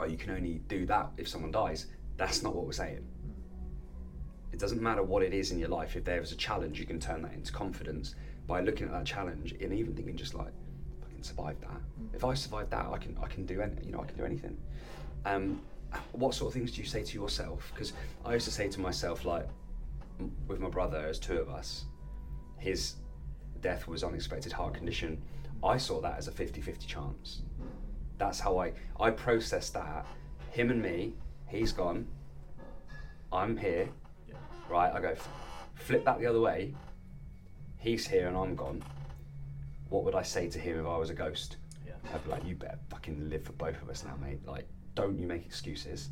oh, 0.00 0.04
you 0.04 0.16
can 0.16 0.32
only 0.32 0.60
do 0.66 0.84
that 0.86 1.10
if 1.16 1.28
someone 1.28 1.52
dies, 1.52 1.86
that's 2.16 2.42
not 2.42 2.54
what 2.56 2.66
we're 2.66 2.72
saying. 2.72 3.06
It 4.56 4.60
doesn't 4.60 4.80
matter 4.80 5.02
what 5.02 5.22
it 5.22 5.34
is 5.34 5.50
in 5.50 5.58
your 5.58 5.68
life. 5.68 5.96
If 5.96 6.04
there 6.04 6.22
is 6.22 6.32
a 6.32 6.34
challenge, 6.34 6.80
you 6.80 6.86
can 6.86 6.98
turn 6.98 7.20
that 7.20 7.34
into 7.34 7.52
confidence 7.52 8.14
by 8.46 8.62
looking 8.62 8.86
at 8.86 8.92
that 8.94 9.04
challenge 9.04 9.52
and 9.60 9.70
even 9.70 9.94
thinking 9.94 10.16
just 10.16 10.32
like, 10.32 10.50
I 11.06 11.12
can 11.12 11.22
survive 11.22 11.60
that. 11.60 11.78
If 12.14 12.24
I 12.24 12.32
survive 12.32 12.70
that, 12.70 12.86
I 12.86 12.96
can 12.96 13.18
I 13.22 13.26
can 13.26 13.44
do 13.44 13.60
any, 13.60 13.74
you 13.84 13.92
know 13.92 14.00
I 14.00 14.06
can 14.06 14.16
do 14.16 14.24
anything. 14.24 14.56
Um, 15.26 15.60
what 16.12 16.34
sort 16.34 16.48
of 16.48 16.54
things 16.54 16.72
do 16.72 16.80
you 16.80 16.86
say 16.86 17.02
to 17.02 17.18
yourself? 17.18 17.70
Because 17.74 17.92
I 18.24 18.32
used 18.32 18.46
to 18.46 18.50
say 18.50 18.66
to 18.68 18.80
myself 18.80 19.26
like, 19.26 19.46
with 20.48 20.58
my 20.58 20.70
brother, 20.70 21.02
there's 21.02 21.18
two 21.18 21.38
of 21.38 21.50
us. 21.50 21.84
His 22.56 22.94
death 23.60 23.86
was 23.86 24.02
unexpected 24.02 24.52
heart 24.52 24.72
condition. 24.72 25.20
I 25.62 25.76
saw 25.76 26.00
that 26.00 26.16
as 26.16 26.28
a 26.28 26.32
50-50 26.32 26.86
chance. 26.86 27.42
That's 28.16 28.40
how 28.40 28.56
I 28.58 28.72
I 28.98 29.10
processed 29.10 29.74
that. 29.74 30.06
Him 30.50 30.70
and 30.70 30.80
me, 30.80 31.12
he's 31.46 31.72
gone. 31.72 32.06
I'm 33.30 33.58
here. 33.58 33.90
Right? 34.68 34.92
I 34.92 35.00
go 35.00 35.08
f- 35.10 35.28
flip 35.74 36.04
that 36.04 36.18
the 36.18 36.26
other 36.26 36.40
way. 36.40 36.74
He's 37.78 38.06
here 38.06 38.26
and 38.28 38.36
I'm 38.36 38.54
gone. 38.54 38.82
What 39.88 40.04
would 40.04 40.14
I 40.14 40.22
say 40.22 40.48
to 40.48 40.58
him 40.58 40.80
if 40.80 40.86
I 40.86 40.96
was 40.96 41.10
a 41.10 41.14
ghost? 41.14 41.56
Yeah. 41.86 41.92
I'd 42.12 42.24
be 42.24 42.30
like, 42.30 42.44
you 42.44 42.54
better 42.54 42.78
fucking 42.90 43.28
live 43.30 43.44
for 43.44 43.52
both 43.52 43.80
of 43.80 43.88
us 43.88 44.04
now, 44.04 44.16
mate. 44.20 44.40
Like, 44.46 44.66
don't 44.94 45.18
you 45.18 45.26
make 45.26 45.44
excuses. 45.44 46.10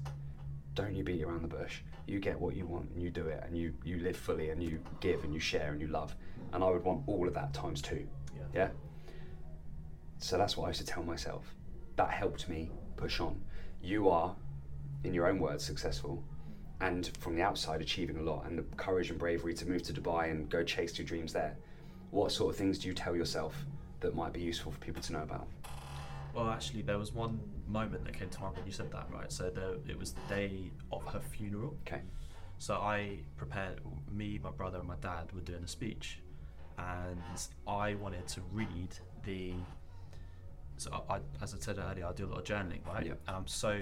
Don't 0.75 0.95
you 0.95 1.03
beat 1.03 1.23
around 1.23 1.43
the 1.43 1.49
bush. 1.49 1.81
You 2.07 2.21
get 2.21 2.39
what 2.39 2.55
you 2.55 2.67
want 2.67 2.91
and 2.91 3.03
you 3.03 3.11
do 3.11 3.27
it 3.27 3.43
and 3.47 3.57
you, 3.57 3.75
you 3.85 3.99
live 3.99 4.17
fully 4.17 4.51
and 4.51 4.63
you 4.63 4.81
give 5.01 5.25
and 5.25 5.33
you 5.33 5.41
share 5.41 5.73
and 5.73 5.81
you 5.81 5.89
love. 5.89 6.15
And 6.53 6.63
I 6.63 6.71
would 6.71 6.85
want 6.85 7.03
all 7.07 7.27
of 7.27 7.35
that 7.35 7.53
times 7.55 7.81
two. 7.81 8.07
Yeah. 8.37 8.43
Yeah? 8.53 8.69
So 10.19 10.39
that's 10.39 10.57
what 10.57 10.67
I 10.67 10.69
used 10.69 10.81
to 10.81 10.87
tell 10.87 11.03
myself. 11.03 11.55
That 11.97 12.11
helped 12.11 12.49
me 12.49 12.71
push 12.97 13.21
on. 13.21 13.41
You 13.83 14.09
are, 14.09 14.35
in 15.05 15.15
your 15.15 15.27
own 15.29 15.39
words, 15.39 15.65
successful 15.65 16.23
and 16.81 17.11
from 17.19 17.35
the 17.37 17.43
outside 17.43 17.81
achieving 17.81 18.17
a 18.19 18.23
lot 18.23 18.47
and 18.47 18.59
the 18.59 18.63
courage 18.77 19.11
and 19.11 19.19
bravery 19.19 19.55
to 19.55 19.67
move 19.67 19.83
to 19.83 19.93
Dubai 19.93 20.31
and 20.31 20.49
go 20.49 20.63
chase 20.63 20.99
your 20.99 21.07
dreams 21.07 21.33
there. 21.33 21.57
What 22.11 22.33
sort 22.33 22.53
of 22.53 22.57
things 22.57 22.79
do 22.79 22.89
you 22.89 22.95
tell 22.95 23.17
yourself 23.17 23.55
that 24.01 24.15
might 24.15 24.33
be 24.33 24.41
useful 24.41 24.73
for 24.73 24.79
people 24.79 25.03
to 25.03 25.13
know 25.13 25.23
about? 25.23 25.47
Well, 26.35 26.51
actually, 26.51 26.83
there 26.83 26.99
was 26.99 27.13
one 27.13 27.41
moment 27.69 28.05
that 28.05 28.19
came 28.19 28.29
to 28.29 28.41
mind 28.41 28.57
when 28.57 28.67
you 28.67 28.73
said 28.73 28.91
that, 28.93 29.07
right? 29.13 29.31
So 29.33 29.51
the, 29.51 29.79
it 29.89 29.99
was 29.99 30.13
the 30.13 30.35
day 30.35 30.71
of 30.93 31.05
her 31.07 31.21
funeral. 31.21 31.77
Okay. 31.87 32.03
So 32.59 32.75
I 32.75 33.19
prepared, 33.37 33.81
me, 34.13 34.41
my 34.43 34.51
brother, 34.51 34.79
and 34.79 34.89
my 34.89 34.97
dad 35.01 35.33
were 35.33 35.41
doing 35.41 35.63
a 35.65 35.69
speech, 35.69 36.21
and 36.79 37.19
I 37.67 37.95
wanted 37.95 38.27
to 38.29 38.41
read 38.53 38.89
the. 39.25 39.53
So 40.77 41.05
I, 41.09 41.15
I, 41.15 41.21
as 41.41 41.55
I 41.55 41.59
said 41.59 41.79
earlier, 41.79 42.07
I 42.07 42.13
do 42.13 42.27
a 42.27 42.31
lot 42.31 42.39
of 42.39 42.45
journaling, 42.45 42.85
right? 42.87 43.07
Yeah. 43.07 43.13
And 43.29 43.37
I'm 43.37 43.47
so 43.47 43.81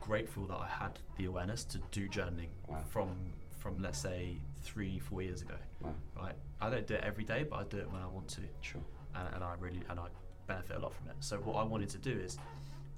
grateful 0.00 0.46
that 0.46 0.56
I 0.58 0.66
had 0.66 0.98
the 1.16 1.26
awareness 1.26 1.64
to 1.64 1.78
do 1.90 2.08
journaling 2.08 2.48
Wow. 2.68 2.82
from 2.88 3.32
from 3.58 3.78
let's 3.82 3.98
say 3.98 4.38
three, 4.62 4.98
four 4.98 5.20
years 5.20 5.42
ago, 5.42 5.56
Wow. 5.82 5.94
right? 6.16 6.34
I 6.62 6.70
don't 6.70 6.86
do 6.86 6.94
it 6.94 7.04
every 7.04 7.24
day, 7.24 7.42
but 7.44 7.56
I 7.56 7.64
do 7.64 7.76
it 7.76 7.90
when 7.90 8.00
I 8.00 8.06
want 8.06 8.26
to 8.30 8.40
Sure. 8.62 8.80
and, 9.14 9.34
and 9.34 9.44
I 9.44 9.54
really 9.60 9.82
and 9.90 10.00
I 10.00 10.06
benefit 10.46 10.76
a 10.76 10.78
lot 10.80 10.94
from 10.94 11.08
it. 11.08 11.16
So 11.20 11.36
what 11.38 11.56
I 11.56 11.62
wanted 11.62 11.90
to 11.90 11.98
do 11.98 12.10
is, 12.18 12.38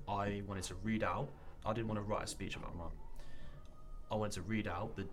I 0.08 0.42
wanted 0.46 0.62
to 0.64 0.74
read 0.76 1.02
out. 1.02 1.28
I 1.66 1.72
didn't 1.72 1.88
want 1.88 1.98
to 1.98 2.02
write 2.02 2.22
a 2.24 2.26
speech 2.26 2.54
about 2.56 2.74
my 2.76 2.84
mum. 2.84 2.92
I 4.10 4.14
wanted 4.14 4.34
to 4.34 4.42
read 4.42 4.68
out 4.68 4.94
the 4.96 5.06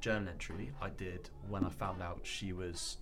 journal 0.00 0.28
entry 0.28 0.70
I 0.80 0.90
did 0.90 1.30
when 1.48 1.64
I 1.64 1.68
found 1.70 2.00
out 2.00 2.20
she 2.22 2.52
was. 2.52 2.98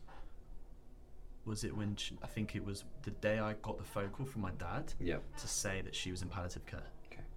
Was 1.45 1.65
it 1.65 1.75
when 1.77 1.97
she, 1.97 2.17
I 2.23 2.27
think 2.27 2.55
it 2.57 2.65
was 2.65 2.85
the 3.03 3.11
day 3.13 3.39
I 3.39 3.55
got 3.55 3.79
the 3.79 3.85
phone 3.85 4.11
call 4.11 4.27
from 4.27 4.43
my 4.43 4.51
dad 4.53 4.93
Yeah. 5.01 5.19
to 5.39 5.49
say 5.49 5.81
that 5.83 5.95
she 5.95 6.11
was 6.11 6.23
in 6.23 6.29
palliative 6.29 6.65
care. 6.67 6.83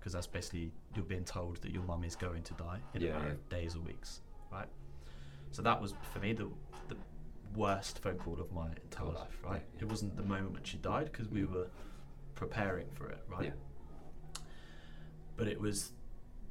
Because 0.04 0.12
that's 0.12 0.28
basically 0.28 0.70
you're 0.96 1.06
being 1.06 1.24
told 1.24 1.56
that 1.62 1.72
your 1.72 1.84
mum 1.84 2.04
is 2.04 2.14
going 2.14 2.44
to 2.44 2.54
die 2.56 2.78
in 2.94 3.02
Yeah, 3.02 3.12
a 3.12 3.14
matter 3.14 3.26
yeah. 3.28 3.32
of 3.32 3.48
days 3.50 3.74
or 3.78 3.80
weeks, 3.80 4.20
right? 4.52 4.68
So 5.52 5.62
that 5.62 5.82
was 5.82 5.94
for 6.12 6.20
me 6.20 6.34
the 6.34 6.50
the 6.90 6.98
worst 7.56 8.00
phone 8.00 8.18
call 8.18 8.38
of 8.42 8.52
my 8.52 8.68
entire 8.84 9.14
life, 9.14 9.40
right? 9.46 9.62
yeah. 9.76 9.84
It 9.84 9.90
wasn't 9.90 10.18
the 10.18 10.24
moment 10.24 10.52
when 10.56 10.64
she 10.66 10.76
died 10.76 11.10
because 11.10 11.30
we 11.30 11.46
were 11.46 11.68
preparing 12.36 12.88
for 12.96 13.08
it, 13.08 13.24
right? 13.30 13.54
But 15.38 15.48
it 15.48 15.58
was 15.62 15.94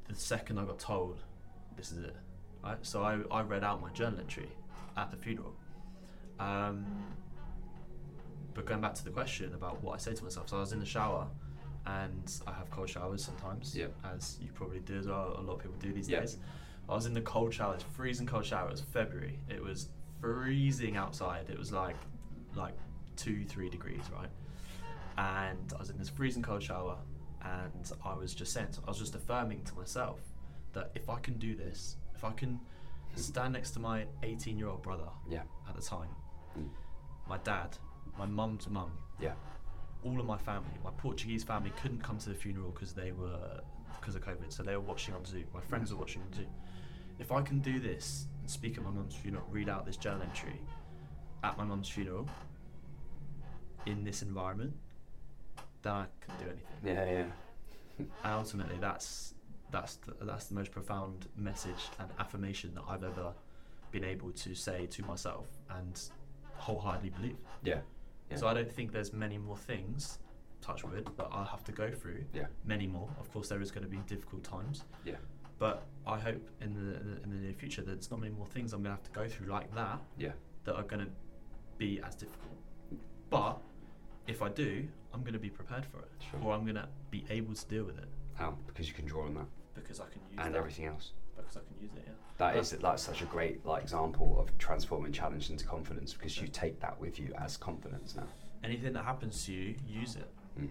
the 0.07 0.15
second 0.15 0.57
I 0.57 0.65
got 0.65 0.79
told, 0.79 1.19
this 1.77 1.91
is 1.91 1.99
it, 1.99 2.15
right? 2.63 2.77
So 2.81 3.03
I, 3.03 3.19
I 3.29 3.43
read 3.43 3.63
out 3.63 3.81
my 3.81 3.91
journal 3.91 4.19
entry 4.19 4.49
at 4.97 5.11
the 5.11 5.17
funeral. 5.17 5.53
Um, 6.39 6.85
but 8.55 8.65
going 8.65 8.81
back 8.81 8.95
to 8.95 9.03
the 9.03 9.11
question 9.11 9.53
about 9.53 9.83
what 9.83 9.93
I 9.93 9.97
say 9.97 10.13
to 10.15 10.23
myself, 10.23 10.49
so 10.49 10.57
I 10.57 10.61
was 10.61 10.73
in 10.73 10.79
the 10.79 10.85
shower 10.87 11.27
and 11.85 12.41
I 12.47 12.53
have 12.53 12.69
cold 12.71 12.89
showers 12.89 13.23
sometimes, 13.23 13.75
Yeah. 13.75 13.87
as 14.03 14.37
you 14.41 14.51
probably 14.53 14.79
do 14.79 14.97
as 14.97 15.07
well. 15.07 15.35
A 15.37 15.41
lot 15.41 15.53
of 15.55 15.59
people 15.59 15.77
do 15.79 15.91
these 15.93 16.07
days. 16.07 16.37
I 16.89 16.93
was 16.95 17.05
in 17.05 17.13
the 17.13 17.21
cold 17.21 17.53
showers, 17.53 17.81
freezing 17.81 18.25
cold 18.27 18.45
shower. 18.45 18.67
It 18.67 18.71
was 18.71 18.81
February. 18.81 19.39
It 19.49 19.61
was 19.61 19.89
freezing 20.21 20.95
outside. 20.97 21.49
It 21.49 21.57
was 21.57 21.71
like 21.71 21.95
like 22.55 22.75
two, 23.15 23.43
three 23.45 23.69
degrees, 23.69 24.03
right? 24.11 24.29
And 25.17 25.73
I 25.73 25.77
was 25.79 25.89
in 25.89 25.97
this 25.97 26.09
freezing 26.09 26.41
cold 26.43 26.63
shower, 26.63 26.97
and 27.41 27.91
I 28.03 28.13
was 28.15 28.33
just 28.33 28.53
saying, 28.53 28.69
I 28.85 28.89
was 28.89 28.99
just 28.99 29.15
affirming 29.15 29.63
to 29.65 29.75
myself 29.75 30.19
that 30.73 30.91
if 30.95 31.09
I 31.09 31.19
can 31.19 31.37
do 31.37 31.55
this, 31.55 31.97
if 32.15 32.23
I 32.23 32.31
can 32.31 32.59
stand 33.15 33.53
next 33.53 33.71
to 33.71 33.79
my 33.79 34.05
18 34.23 34.57
year 34.57 34.67
old 34.69 34.81
brother 34.81 35.07
Yeah. 35.27 35.43
at 35.67 35.75
the 35.75 35.81
time, 35.81 36.09
Mm. 36.57 36.69
my 37.27 37.37
dad, 37.39 37.77
my 38.17 38.25
mum's 38.25 38.67
mum, 38.69 38.91
Yeah. 39.19 39.33
All 40.05 40.19
of 40.19 40.25
my 40.25 40.37
family, 40.37 40.71
my 40.83 40.91
Portuguese 40.97 41.43
family 41.43 41.71
couldn't 41.81 42.03
come 42.03 42.17
to 42.19 42.29
the 42.29 42.35
funeral 42.35 42.71
because 42.71 42.93
they 42.93 43.11
were 43.11 43.61
because 43.99 44.15
of 44.15 44.21
COVID, 44.21 44.51
so 44.51 44.63
they 44.63 44.75
were 44.75 44.81
watching 44.81 45.13
on 45.13 45.23
Zoom. 45.23 45.45
My 45.53 45.61
friends 45.61 45.93
were 45.93 45.99
watching 45.99 46.21
on 46.23 46.33
Zoom. 46.33 46.49
If 47.19 47.31
I 47.31 47.41
can 47.41 47.59
do 47.59 47.79
this 47.79 48.25
and 48.41 48.49
speak 48.49 48.77
at 48.77 48.83
my 48.83 48.89
mum's 48.89 49.15
funeral, 49.15 49.45
read 49.49 49.69
out 49.69 49.85
this 49.85 49.97
journal 49.97 50.23
entry 50.23 50.59
at 51.43 51.57
my 51.57 51.63
mum's 51.63 51.87
funeral 51.87 52.27
in 53.85 54.03
this 54.03 54.21
environment, 54.21 54.73
then 55.83 55.93
I 55.93 56.05
can 56.25 56.35
do 56.37 56.45
anything. 56.45 56.65
Yeah. 56.83 57.11
Yeah. 57.11 58.05
And 58.23 58.33
ultimately, 58.33 58.77
that's 58.79 59.35
that's 59.71 59.95
the, 59.95 60.13
that's 60.21 60.45
the 60.45 60.55
most 60.55 60.71
profound 60.71 61.27
message 61.35 61.89
and 61.99 62.09
affirmation 62.19 62.73
that 62.75 62.83
I've 62.87 63.03
ever 63.03 63.33
been 63.91 64.03
able 64.03 64.31
to 64.31 64.55
say 64.55 64.85
to 64.87 65.03
myself 65.03 65.47
and 65.69 65.99
wholeheartedly 66.55 67.09
believe. 67.09 67.37
Yeah. 67.63 67.79
Yeah. 68.33 68.39
So 68.39 68.47
I 68.47 68.53
don't 68.53 68.71
think 68.71 68.91
there's 68.91 69.13
many 69.13 69.37
more 69.37 69.57
things, 69.57 70.19
touch 70.61 70.83
wood, 70.83 71.09
that 71.17 71.27
I'll 71.31 71.45
have 71.45 71.63
to 71.65 71.71
go 71.71 71.89
through. 71.91 72.23
Yeah. 72.33 72.45
Many 72.65 72.87
more. 72.87 73.09
Of 73.19 73.31
course, 73.31 73.47
there 73.49 73.61
is 73.61 73.71
going 73.71 73.83
to 73.83 73.89
be 73.89 73.97
difficult 74.07 74.43
times. 74.43 74.83
Yeah. 75.05 75.15
But 75.59 75.83
I 76.05 76.19
hope 76.19 76.49
in 76.61 76.73
the 76.73 76.95
in 77.23 77.29
the, 77.29 77.37
near 77.37 77.53
future 77.53 77.81
that 77.83 77.91
there's 77.91 78.11
not 78.11 78.19
many 78.19 78.33
more 78.33 78.47
things 78.47 78.73
I'm 78.73 78.81
going 78.83 78.95
to 78.95 79.01
have 79.01 79.11
to 79.11 79.17
go 79.19 79.27
through 79.29 79.47
like 79.47 79.73
that 79.75 79.99
Yeah. 80.17 80.31
that 80.65 80.75
are 80.75 80.83
going 80.83 81.05
to 81.05 81.11
be 81.77 82.01
as 82.01 82.15
difficult. 82.15 82.57
But 83.29 83.59
if 84.27 84.41
I 84.41 84.49
do, 84.49 84.85
I'm 85.13 85.21
going 85.21 85.33
to 85.33 85.39
be 85.39 85.49
prepared 85.49 85.85
for 85.85 85.99
it, 85.99 86.09
Sure. 86.29 86.39
or 86.43 86.53
I'm 86.53 86.63
going 86.63 86.75
to 86.75 86.87
be 87.11 87.23
able 87.29 87.53
to 87.53 87.65
deal 87.67 87.83
with 87.83 87.97
it 87.97 88.07
How? 88.35 88.57
Because 88.67 88.87
you 88.87 88.93
can 88.93 89.05
draw 89.05 89.25
on 89.25 89.33
that 89.35 89.45
because 89.75 89.99
I 89.99 90.05
can 90.05 90.21
use 90.29 90.39
and 90.39 90.53
that. 90.53 90.57
everything 90.57 90.85
else. 90.85 91.13
Because 91.35 91.57
I 91.57 91.59
can 91.61 91.81
use 91.81 91.91
it. 91.95 92.03
Yeah. 92.05 92.13
That 92.37 92.55
Yeah. 92.55 92.79
that's 92.81 93.03
such 93.03 93.21
a 93.21 93.25
great 93.25 93.65
like 93.65 93.83
example 93.83 94.39
of 94.39 94.55
transforming 94.57 95.11
challenge 95.11 95.49
into 95.49 95.65
confidence 95.65 96.13
because 96.13 96.39
you 96.39 96.47
take 96.47 96.79
that 96.79 96.99
with 96.99 97.19
you 97.19 97.33
as 97.37 97.57
confidence 97.57 98.15
now. 98.15 98.27
Anything 98.63 98.93
that 98.93 99.03
happens 99.05 99.45
to 99.45 99.53
you, 99.53 99.75
use 99.87 100.15
it. 100.15 100.29
Mm. 100.59 100.69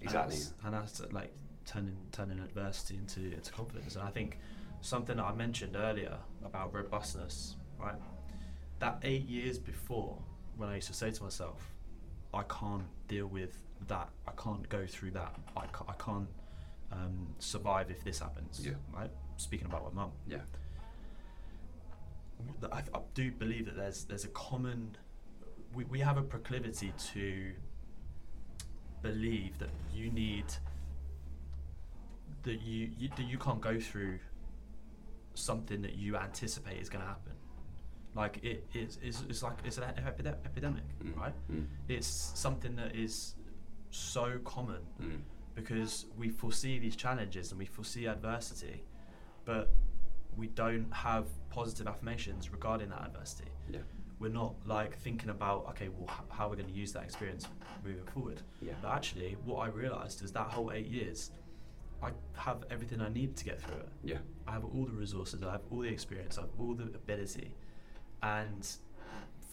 Exactly. 0.00 0.36
And 0.64 0.74
that's, 0.74 1.00
and 1.00 1.04
that's 1.04 1.12
like 1.12 1.32
turning 1.64 1.96
turning 2.10 2.38
adversity 2.38 2.96
into 2.96 3.20
into 3.32 3.52
confidence. 3.52 3.96
And 3.96 4.04
I 4.04 4.10
think 4.10 4.38
something 4.80 5.16
that 5.16 5.24
I 5.24 5.34
mentioned 5.34 5.76
earlier 5.76 6.16
about 6.44 6.74
robustness, 6.74 7.56
right? 7.78 7.94
That 8.80 8.98
eight 9.02 9.28
years 9.28 9.58
before, 9.58 10.18
when 10.56 10.68
I 10.68 10.76
used 10.76 10.88
to 10.88 10.94
say 10.94 11.10
to 11.10 11.22
myself, 11.22 11.72
I 12.34 12.42
can't 12.44 12.84
deal 13.08 13.26
with 13.26 13.62
that. 13.88 14.08
I 14.26 14.32
can't 14.32 14.68
go 14.68 14.86
through 14.86 15.12
that. 15.12 15.34
I 15.56 15.66
can't, 15.66 15.88
I 15.88 15.94
can't 15.94 16.28
um, 16.90 17.34
survive 17.38 17.90
if 17.90 18.02
this 18.02 18.18
happens. 18.18 18.60
Yeah. 18.64 18.72
Right. 18.92 19.10
Speaking 19.36 19.66
about 19.66 19.84
my 19.94 20.02
mum, 20.02 20.12
Yeah. 20.26 20.38
I, 22.72 22.78
I 22.94 23.00
do 23.14 23.30
believe 23.30 23.66
that 23.66 23.76
there's 23.76 24.04
there's 24.04 24.24
a 24.24 24.28
common 24.28 24.96
we, 25.74 25.84
we 25.84 26.00
have 26.00 26.16
a 26.18 26.22
proclivity 26.22 26.92
to 27.12 27.52
believe 29.00 29.58
that 29.58 29.70
you 29.94 30.10
need 30.10 30.44
that 32.42 32.60
you, 32.60 32.90
you 32.98 33.08
that 33.16 33.22
you 33.26 33.38
can't 33.38 33.60
go 33.60 33.78
through 33.78 34.18
something 35.34 35.82
that 35.82 35.94
you 35.94 36.16
anticipate 36.16 36.80
is 36.80 36.88
going 36.88 37.02
to 37.02 37.08
happen 37.08 37.32
like 38.14 38.38
it 38.42 38.66
is 38.74 38.98
it's, 39.02 39.22
it's 39.28 39.42
like 39.42 39.58
it's 39.64 39.78
an 39.78 39.84
epide- 39.84 40.26
epidemic 40.44 40.84
Mm. 41.02 41.16
right 41.16 41.34
Mm. 41.50 41.66
it's 41.88 42.06
something 42.34 42.74
that 42.76 42.94
is 42.94 43.34
so 43.90 44.38
common 44.44 44.82
Mm. 45.00 45.20
because 45.54 46.06
we 46.18 46.28
foresee 46.28 46.78
these 46.78 46.96
challenges 46.96 47.50
and 47.52 47.58
we 47.58 47.66
foresee 47.66 48.06
adversity, 48.06 48.84
but 49.44 49.70
we 50.36 50.46
don't 50.48 50.90
have 50.92 51.26
positive 51.50 51.86
affirmations 51.86 52.50
regarding 52.52 52.88
that 52.90 53.02
adversity. 53.06 53.50
Yeah. 53.70 53.80
We're 54.18 54.28
not 54.30 54.54
like 54.66 54.96
thinking 54.98 55.30
about 55.30 55.66
okay, 55.70 55.88
well, 55.88 56.08
h- 56.08 56.24
how 56.30 56.48
we're 56.48 56.56
going 56.56 56.68
to 56.68 56.74
use 56.74 56.92
that 56.92 57.02
experience 57.04 57.48
moving 57.84 58.04
forward. 58.06 58.40
Yeah. 58.60 58.72
But 58.80 58.92
actually, 58.92 59.36
what 59.44 59.58
I 59.58 59.68
realised 59.68 60.22
is 60.22 60.32
that 60.32 60.46
whole 60.48 60.70
eight 60.72 60.86
years, 60.86 61.32
I 62.02 62.10
have 62.34 62.64
everything 62.70 63.00
I 63.00 63.08
need 63.08 63.36
to 63.36 63.44
get 63.44 63.60
through 63.60 63.78
it. 63.78 63.88
Yeah. 64.04 64.18
I 64.46 64.52
have 64.52 64.64
all 64.64 64.84
the 64.86 64.92
resources, 64.92 65.42
I 65.42 65.52
have 65.52 65.62
all 65.70 65.80
the 65.80 65.88
experience, 65.88 66.38
I 66.38 66.42
have 66.42 66.50
all 66.58 66.74
the 66.74 66.84
ability, 66.84 67.54
and 68.22 68.68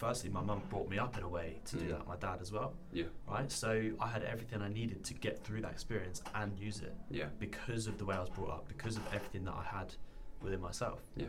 firstly, 0.00 0.30
my 0.30 0.40
mum 0.40 0.62
brought 0.70 0.88
me 0.88 0.98
up 0.98 1.18
in 1.18 1.22
a 1.22 1.28
way 1.28 1.60
to 1.66 1.76
do 1.76 1.84
Mm. 1.84 1.90
that. 1.90 2.06
My 2.08 2.16
dad 2.16 2.38
as 2.40 2.50
well 2.50 2.72
Yeah. 2.90 3.04
right? 3.28 3.50
So 3.52 3.92
I 4.00 4.08
had 4.08 4.22
everything 4.24 4.62
I 4.62 4.68
needed 4.68 5.04
to 5.04 5.14
get 5.14 5.44
through 5.44 5.60
that 5.60 5.72
experience 5.72 6.22
and 6.34 6.58
use 6.58 6.80
it 6.80 6.96
Yeah. 7.10 7.28
because 7.38 7.86
of 7.86 7.98
the 7.98 8.06
way 8.06 8.16
I 8.16 8.20
was 8.20 8.30
brought 8.30 8.50
up, 8.50 8.66
because 8.66 8.96
of 8.96 9.06
everything 9.12 9.44
that 9.44 9.54
I 9.54 9.62
had 9.62 9.94
within 10.40 10.60
myself. 10.62 11.02
Yeah. 11.16 11.26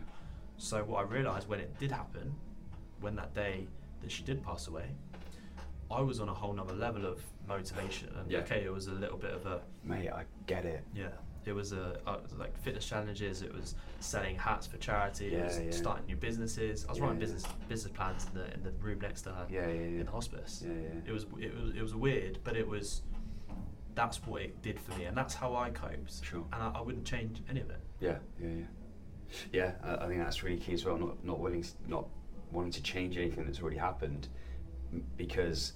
So 0.57 0.85
what 0.85 0.99
I 0.99 1.03
realized 1.03 1.49
when 1.49 1.59
it 1.59 1.77
did 1.79 1.91
happen, 1.91 2.33
when 3.01 3.15
that 3.17 3.33
day 3.33 3.67
that 4.01 4.09
she 4.09 4.23
did 4.23 4.41
pass 4.41 4.67
away, 4.67 4.95
I 5.91 5.99
was 5.99 6.21
on 6.21 6.29
a 6.29 6.33
whole 6.33 6.53
nother 6.53 6.73
level 6.73 7.05
of 7.05 7.21
motivation. 7.47 8.07
And 8.15 8.31
Yeah. 8.31 8.39
okay, 8.39 8.63
it 8.63 8.71
was 8.71 8.87
a 8.87 8.93
little 8.93 9.17
bit 9.17 9.33
of 9.33 9.45
a 9.45 9.61
Mate, 9.83 10.09
I 10.09 10.23
get 10.47 10.63
it. 10.65 10.85
yeah. 10.93 11.09
It 11.45 11.53
was 11.53 11.73
a 11.73 11.99
uh, 12.05 12.17
like 12.37 12.55
fitness 12.61 12.85
challenges. 12.85 13.41
It 13.41 13.53
was 13.53 13.75
selling 13.99 14.35
hats 14.37 14.67
for 14.67 14.77
charity. 14.77 15.33
it 15.33 15.43
was 15.43 15.57
Yeah, 15.57 15.63
yeah. 15.65 15.71
starting 15.71 16.05
new 16.05 16.15
businesses. 16.15 16.85
I 16.85 16.89
was 16.89 16.97
Yeah, 16.99 17.03
writing 17.05 17.19
yeah. 17.19 17.25
business 17.25 17.43
business 17.67 17.93
plans 17.93 18.27
in 18.27 18.39
the 18.39 18.53
in 18.53 18.63
the 18.63 18.71
room 18.73 18.99
next 19.01 19.23
to 19.23 19.31
her 19.31 19.47
Yeah, 19.49 19.67
yeah, 19.67 19.73
yeah. 19.73 19.99
in 20.01 20.05
the 20.05 20.11
hospice 20.11 20.63
Yeah, 20.65 20.73
yeah. 20.73 20.99
it 21.05 21.11
was 21.11 21.25
it 21.39 21.55
was 21.59 21.75
it 21.75 21.81
was 21.81 21.95
weird, 21.95 22.39
but 22.43 22.55
it 22.55 22.67
was 22.67 23.01
that's 23.95 24.25
what 24.25 24.41
it 24.43 24.61
did 24.61 24.79
for 24.79 24.97
me, 24.97 25.05
and 25.05 25.17
that's 25.17 25.33
how 25.33 25.55
I 25.55 25.69
coped. 25.69 26.23
Sure. 26.23 26.45
And 26.53 26.63
I, 26.63 26.71
I 26.75 26.81
wouldn't 26.81 27.05
change 27.05 27.41
any 27.49 27.59
of 27.59 27.69
it. 27.69 27.81
Yeah, 27.99 28.17
yeah, 28.41 28.47
yeah. 28.49 28.65
Yeah, 29.51 29.71
I, 29.83 30.05
I 30.05 30.07
think 30.07 30.19
that's 30.23 30.43
really 30.43 30.57
key 30.57 30.73
as 30.73 30.85
well. 30.85 30.97
Not 30.97 31.25
not 31.25 31.39
willing, 31.39 31.65
not 31.87 32.05
wanting 32.51 32.71
to 32.73 32.83
change 32.83 33.17
anything 33.17 33.45
that's 33.45 33.61
already 33.61 33.77
happened, 33.77 34.27
because 35.17 35.73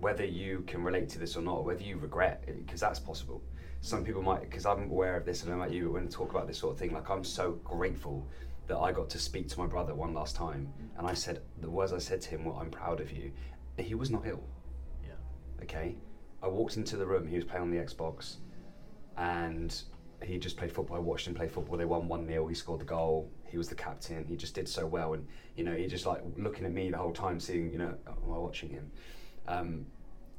whether 0.00 0.24
you 0.24 0.62
can 0.66 0.82
relate 0.84 1.08
to 1.10 1.18
this 1.18 1.36
or 1.36 1.42
not, 1.42 1.64
whether 1.64 1.82
you 1.82 1.96
regret, 1.98 2.44
it, 2.46 2.64
because 2.64 2.80
that's 2.80 3.00
possible. 3.00 3.42
Some 3.80 4.04
people 4.04 4.22
might, 4.22 4.42
because 4.42 4.66
I'm 4.66 4.90
aware 4.90 5.16
of 5.16 5.24
this, 5.24 5.42
and 5.42 5.52
I 5.52 5.56
know 5.56 5.62
about 5.62 5.74
you, 5.74 5.84
but 5.84 5.92
when 5.92 6.04
I 6.04 6.08
talk 6.08 6.30
about 6.30 6.46
this 6.46 6.58
sort 6.58 6.72
of 6.74 6.78
thing, 6.78 6.92
like 6.92 7.08
I'm 7.08 7.24
so 7.24 7.52
grateful 7.64 8.26
that 8.66 8.76
I 8.78 8.92
got 8.92 9.08
to 9.10 9.18
speak 9.18 9.48
to 9.48 9.58
my 9.58 9.66
brother 9.66 9.94
one 9.94 10.12
last 10.12 10.36
time, 10.36 10.72
and 10.98 11.06
I 11.06 11.14
said 11.14 11.42
the 11.60 11.70
words 11.70 11.92
I 11.92 11.98
said 11.98 12.20
to 12.22 12.30
him 12.30 12.44
were, 12.44 12.54
"I'm 12.54 12.70
proud 12.70 13.00
of 13.00 13.12
you." 13.12 13.32
He 13.78 13.94
was 13.94 14.10
not 14.10 14.26
ill. 14.26 14.42
Yeah. 15.04 15.12
okay? 15.62 15.96
I 16.42 16.48
walked 16.48 16.76
into 16.76 16.96
the 16.96 17.06
room 17.06 17.26
he 17.26 17.36
was 17.36 17.44
playing 17.44 17.62
on 17.62 17.70
the 17.70 17.78
xbox 17.78 18.36
and 19.16 19.82
he 20.22 20.38
just 20.38 20.56
played 20.56 20.72
football. 20.72 20.96
I 20.96 21.00
watched 21.00 21.26
him 21.26 21.34
play 21.34 21.48
football. 21.48 21.76
They 21.76 21.84
won 21.84 22.08
1-0 22.08 22.48
he 22.48 22.54
scored 22.54 22.80
the 22.80 22.84
goal. 22.84 23.30
He 23.44 23.56
was 23.56 23.68
the 23.68 23.74
captain. 23.74 24.24
He 24.26 24.36
just 24.36 24.54
did 24.54 24.68
so 24.68 24.86
well. 24.86 25.14
And 25.14 25.26
you 25.56 25.64
know 25.64 25.74
he 25.74 25.86
just 25.86 26.06
like 26.06 26.22
looking 26.36 26.64
at 26.64 26.72
me 26.72 26.90
the 26.90 26.98
whole 26.98 27.12
time 27.12 27.40
seeing 27.40 27.70
you 27.70 27.78
know 27.78 27.94
while 28.22 28.42
watching 28.42 28.70
him? 28.70 28.90
Um, 29.46 29.86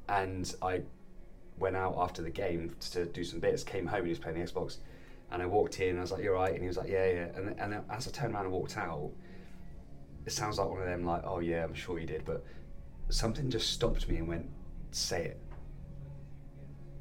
and 0.07 0.53
i 0.61 0.81
went 1.59 1.75
out 1.75 1.95
after 1.97 2.21
the 2.21 2.29
game 2.29 2.75
to 2.91 3.05
do 3.05 3.23
some 3.23 3.39
bits 3.39 3.63
came 3.63 3.85
home 3.85 3.99
and 3.99 4.07
he 4.07 4.11
was 4.11 4.19
playing 4.19 4.39
the 4.39 4.51
xbox. 4.51 4.77
And 5.31 5.41
i 5.41 5.45
walked 5.45 5.79
in 5.79 5.89
and 5.89 5.99
i 5.99 6.01
was 6.01 6.11
like 6.11 6.23
you're 6.23 6.33
right 6.33 6.53
and 6.53 6.61
he 6.61 6.67
was 6.67 6.77
like 6.77 6.89
yeah 6.89 7.05
yeah. 7.05 7.27
And, 7.35 7.59
and 7.59 7.83
as 7.89 8.07
i 8.07 8.11
turned 8.11 8.33
around 8.33 8.45
and 8.45 8.53
walked 8.53 8.77
out 8.77 9.11
it 10.25 10.31
sounds 10.31 10.57
like 10.57 10.69
one 10.69 10.79
of 10.79 10.85
them 10.85 11.05
like 11.05 11.21
oh 11.25 11.39
yeah 11.39 11.63
i'm 11.63 11.73
sure 11.73 11.99
you 11.99 12.07
did 12.07 12.25
but 12.25 12.43
something 13.09 13.49
just 13.49 13.71
stopped 13.71 14.07
me 14.07 14.17
and 14.17 14.27
went 14.27 14.49
say 14.91 15.25
it. 15.25 15.39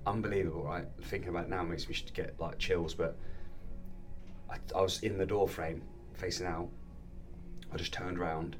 Unbelievable 0.07 0.64
right? 0.64 0.87
Thinking 1.03 1.31
about 1.31 1.44
it 1.44 1.51
now 1.51 1.62
makes 1.62 1.88
me 1.88 1.94
get 2.14 2.35
like 2.38 2.59
chills 2.59 2.94
but 2.94 3.16
I, 4.51 4.57
I 4.75 4.81
was 4.81 5.03
in 5.03 5.18
the 5.18 5.27
door 5.27 5.47
frame 5.49 5.83
facing 6.14 6.47
out. 6.47 6.68
I 7.73 7.77
just 7.77 7.92
turned 7.92 8.18
around 8.18 8.57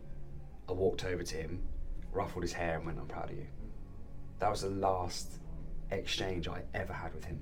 i 0.69 0.73
walked 0.73 1.05
over 1.05 1.23
to 1.23 1.37
him 1.37 1.63
ruffled 2.13 2.43
his 2.43 2.53
hair 2.53 2.77
and 2.77 2.87
went 2.87 2.99
i'm 2.99 3.07
proud 3.07 3.31
of 3.31 3.37
you. 3.37 3.47
That 4.39 4.51
was 4.51 4.63
the 4.63 4.71
last 4.71 5.39
exchange 5.91 6.49
i 6.49 6.63
ever 6.75 6.93
had 6.93 7.15
with 7.15 7.25
him 7.25 7.41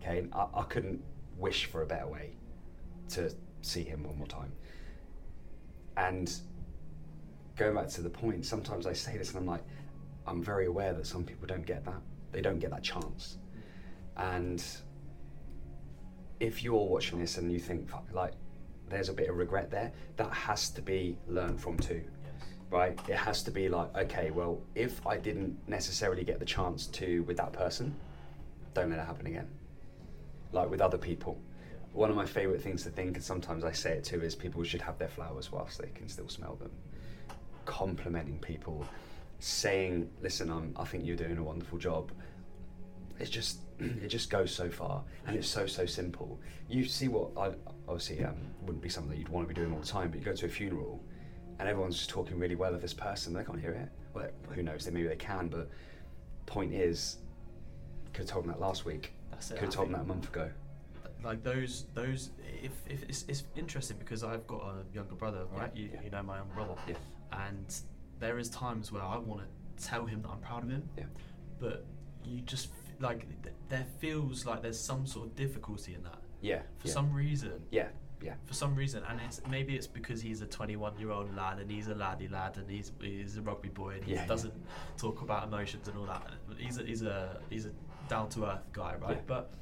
okay 0.00 0.26
I, 0.32 0.46
I 0.54 0.62
couldn't 0.64 1.02
wish 1.36 1.66
for 1.66 1.82
a 1.82 1.86
better 1.86 2.06
way 2.06 2.36
to 3.10 3.34
see 3.62 3.82
him 3.82 4.04
one 4.04 4.18
more 4.18 4.26
time 4.26 4.52
and 5.96 6.32
going 7.60 7.74
back 7.74 7.88
to 7.88 8.00
the 8.00 8.08
point, 8.08 8.46
sometimes 8.46 8.86
I 8.86 8.94
say 8.94 9.18
this 9.18 9.30
and 9.30 9.38
I'm 9.38 9.46
like, 9.46 9.62
I'm 10.26 10.42
very 10.42 10.66
aware 10.66 10.94
that 10.94 11.06
some 11.06 11.24
people 11.24 11.46
don't 11.46 11.66
get 11.66 11.84
that. 11.84 12.00
They 12.32 12.40
don't 12.40 12.58
get 12.58 12.70
that 12.70 12.82
chance. 12.82 13.36
And 14.16 14.64
if 16.40 16.62
you're 16.62 16.86
watching 16.86 17.18
this 17.18 17.36
and 17.36 17.52
you 17.52 17.58
think, 17.58 17.90
like, 18.12 18.32
there's 18.88 19.10
a 19.10 19.12
bit 19.12 19.28
of 19.28 19.36
regret 19.36 19.70
there, 19.70 19.92
that 20.16 20.32
has 20.32 20.70
to 20.70 20.80
be 20.80 21.18
learned 21.28 21.60
from 21.60 21.76
too. 21.76 22.02
Right? 22.70 22.98
It 23.08 23.16
has 23.16 23.42
to 23.42 23.50
be 23.50 23.68
like, 23.68 23.94
okay, 23.96 24.30
well, 24.30 24.60
if 24.74 25.04
I 25.06 25.16
didn't 25.16 25.56
necessarily 25.68 26.24
get 26.24 26.38
the 26.38 26.44
chance 26.44 26.86
to 26.86 27.22
with 27.24 27.36
that 27.36 27.52
person, 27.52 27.94
don't 28.74 28.90
let 28.90 28.98
it 29.00 29.06
happen 29.06 29.26
again. 29.26 29.48
Like 30.52 30.70
with 30.70 30.80
other 30.80 30.98
people. 30.98 31.40
One 31.92 32.08
of 32.08 32.16
my 32.16 32.26
favourite 32.26 32.62
things 32.62 32.84
to 32.84 32.90
think, 32.90 33.16
and 33.16 33.24
sometimes 33.24 33.64
I 33.64 33.72
say 33.72 33.92
it 33.92 34.04
too, 34.04 34.22
is 34.22 34.36
people 34.36 34.62
should 34.62 34.82
have 34.82 34.98
their 34.98 35.08
flowers 35.08 35.50
whilst 35.50 35.80
they 35.80 35.88
can 35.88 36.08
still 36.08 36.28
smell 36.28 36.54
them. 36.54 36.70
Complimenting 37.64 38.38
people, 38.38 38.84
saying, 39.40 40.08
"Listen, 40.22 40.50
I'm, 40.50 40.72
I 40.76 40.84
think 40.84 41.04
you're 41.04 41.16
doing 41.16 41.36
a 41.38 41.42
wonderful 41.42 41.78
job." 41.78 42.12
It's 43.18 43.28
just, 43.30 43.58
it 43.80 44.06
just 44.06 44.30
goes 44.30 44.54
so 44.54 44.70
far, 44.70 45.02
and 45.26 45.36
it's 45.36 45.48
so 45.48 45.66
so 45.66 45.84
simple. 45.84 46.38
You 46.68 46.84
see 46.84 47.08
what 47.08 47.30
I 47.36 47.54
obviously 47.88 48.24
um, 48.24 48.36
wouldn't 48.62 48.82
be 48.82 48.88
something 48.88 49.10
that 49.10 49.18
you'd 49.18 49.28
want 49.28 49.48
to 49.48 49.52
be 49.52 49.60
doing 49.60 49.72
all 49.72 49.80
the 49.80 49.86
time, 49.86 50.10
but 50.10 50.20
you 50.20 50.24
go 50.24 50.32
to 50.34 50.46
a 50.46 50.48
funeral, 50.48 51.02
and 51.60 51.68
everyone's 51.68 51.96
just 51.96 52.08
talking 52.08 52.38
really 52.38 52.56
well 52.56 52.74
of 52.74 52.80
this 52.80 52.94
person. 52.94 53.34
They 53.34 53.44
can't 53.44 53.60
hear 53.60 53.72
it. 53.72 53.88
Well, 54.14 54.30
who 54.54 54.62
knows? 54.62 54.88
Maybe 54.90 55.06
they 55.06 55.14
can, 55.14 55.48
but 55.48 55.68
point 56.46 56.72
is, 56.72 57.18
could 58.14 58.22
have 58.22 58.30
told 58.30 58.44
them 58.44 58.52
that 58.52 58.60
last 58.60 58.86
week. 58.86 59.12
That's 59.30 59.50
it. 59.50 59.54
Could 59.54 59.64
have 59.66 59.74
told 59.74 59.88
them 59.88 59.92
that 59.92 60.00
a 60.00 60.06
month 60.06 60.28
ago. 60.28 60.50
Like 61.22 61.42
those, 61.44 61.84
those. 61.92 62.30
If, 62.62 62.72
if 62.88 63.02
it's, 63.02 63.26
it's 63.28 63.44
interesting 63.56 63.98
because 63.98 64.24
I've 64.24 64.46
got 64.46 64.62
a 64.62 64.94
younger 64.94 65.14
brother, 65.14 65.44
right? 65.52 65.70
You, 65.76 65.90
yeah. 65.92 66.00
you 66.02 66.10
know 66.10 66.22
my 66.22 66.38
younger 66.38 66.54
brother. 66.54 66.74
Yeah. 66.88 66.94
And 67.32 67.74
there 68.20 68.38
is 68.38 68.48
times 68.48 68.90
where 68.90 69.02
I 69.02 69.18
want 69.18 69.42
to 69.42 69.86
tell 69.86 70.06
him 70.06 70.22
that 70.22 70.30
I'm 70.30 70.40
proud 70.40 70.64
of 70.64 70.70
him. 70.70 70.88
Yeah. 70.96 71.04
But 71.60 71.84
you 72.24 72.40
just 72.40 72.68
like 73.00 73.26
th- 73.42 73.54
there 73.68 73.86
feels 73.98 74.46
like 74.46 74.62
there's 74.62 74.80
some 74.80 75.06
sort 75.06 75.26
of 75.26 75.36
difficulty 75.36 75.94
in 75.94 76.02
that 76.04 76.18
Yeah. 76.40 76.60
for 76.78 76.88
yeah. 76.88 76.94
some 76.94 77.12
reason. 77.12 77.62
Yeah. 77.70 77.88
Yeah. 78.22 78.34
For 78.44 78.54
some 78.54 78.74
reason, 78.74 79.02
and 79.08 79.18
it's 79.26 79.40
maybe 79.50 79.74
it's 79.76 79.86
because 79.86 80.20
he's 80.20 80.42
a 80.42 80.46
21 80.46 80.98
year 80.98 81.10
old 81.10 81.34
lad 81.34 81.58
and 81.58 81.70
he's 81.70 81.88
a 81.88 81.94
laddie 81.94 82.28
lad 82.28 82.56
and 82.58 82.70
he's 82.70 82.92
he's 83.00 83.36
a 83.38 83.42
rugby 83.42 83.68
boy 83.70 83.94
and 83.94 84.04
he 84.04 84.12
Yeah, 84.12 84.20
yeah. 84.22 84.26
doesn't 84.26 84.54
talk 84.98 85.22
about 85.22 85.44
emotions 85.48 85.88
and 85.88 85.96
all 85.96 86.06
that. 86.06 86.30
He's 86.58 86.78
a 86.78 86.82
he's 86.84 87.02
a 87.02 87.40
he's 87.48 87.66
a 87.66 87.70
down 88.08 88.28
to 88.30 88.44
earth 88.46 88.66
guy, 88.72 88.94
right? 89.00 89.16
Yeah. 89.16 89.22
But 89.26 89.52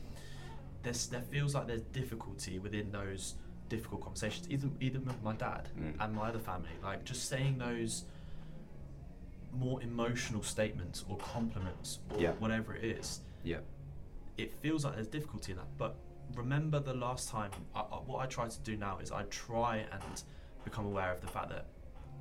there's 0.83 1.07
there 1.07 1.23
feels 1.23 1.55
like 1.55 1.67
there's 1.69 1.83
difficulty 1.83 2.59
within 2.59 2.91
those 2.91 3.35
difficult 3.69 4.01
conversations, 4.03 4.49
even 4.51 4.75
even 4.81 5.05
with 5.05 5.23
my 5.23 5.35
dad 5.35 5.69
Mm. 5.79 5.95
and 6.01 6.15
my 6.15 6.29
other 6.29 6.39
family. 6.41 6.71
Like 6.83 7.05
just 7.05 7.29
saying 7.29 7.59
those 7.59 8.05
more 9.53 9.81
emotional 9.83 10.43
statements 10.43 11.05
or 11.09 11.17
compliments 11.19 12.01
or 12.11 12.21
Yeah. 12.21 12.33
whatever 12.33 12.75
it 12.75 12.85
is 12.85 13.21
Yeah. 13.45 13.61
it 14.37 14.53
feels 14.55 14.85
like 14.85 14.95
there's 14.95 15.07
difficulty 15.09 15.53
in 15.53 15.59
that. 15.59 15.77
But 15.79 15.97
remember 16.35 16.81
the 16.81 16.95
last 16.95 17.29
time, 17.29 17.51
I, 17.75 17.81
I, 17.81 17.97
what 18.07 18.19
I 18.21 18.27
try 18.27 18.49
to 18.49 18.61
do 18.61 18.77
now 18.77 18.99
is 18.99 19.11
I 19.13 19.23
try 19.25 19.79
and 19.93 20.23
become 20.65 20.87
aware 20.87 21.13
of 21.13 21.21
the 21.21 21.27
fact 21.27 21.51
that 21.51 21.67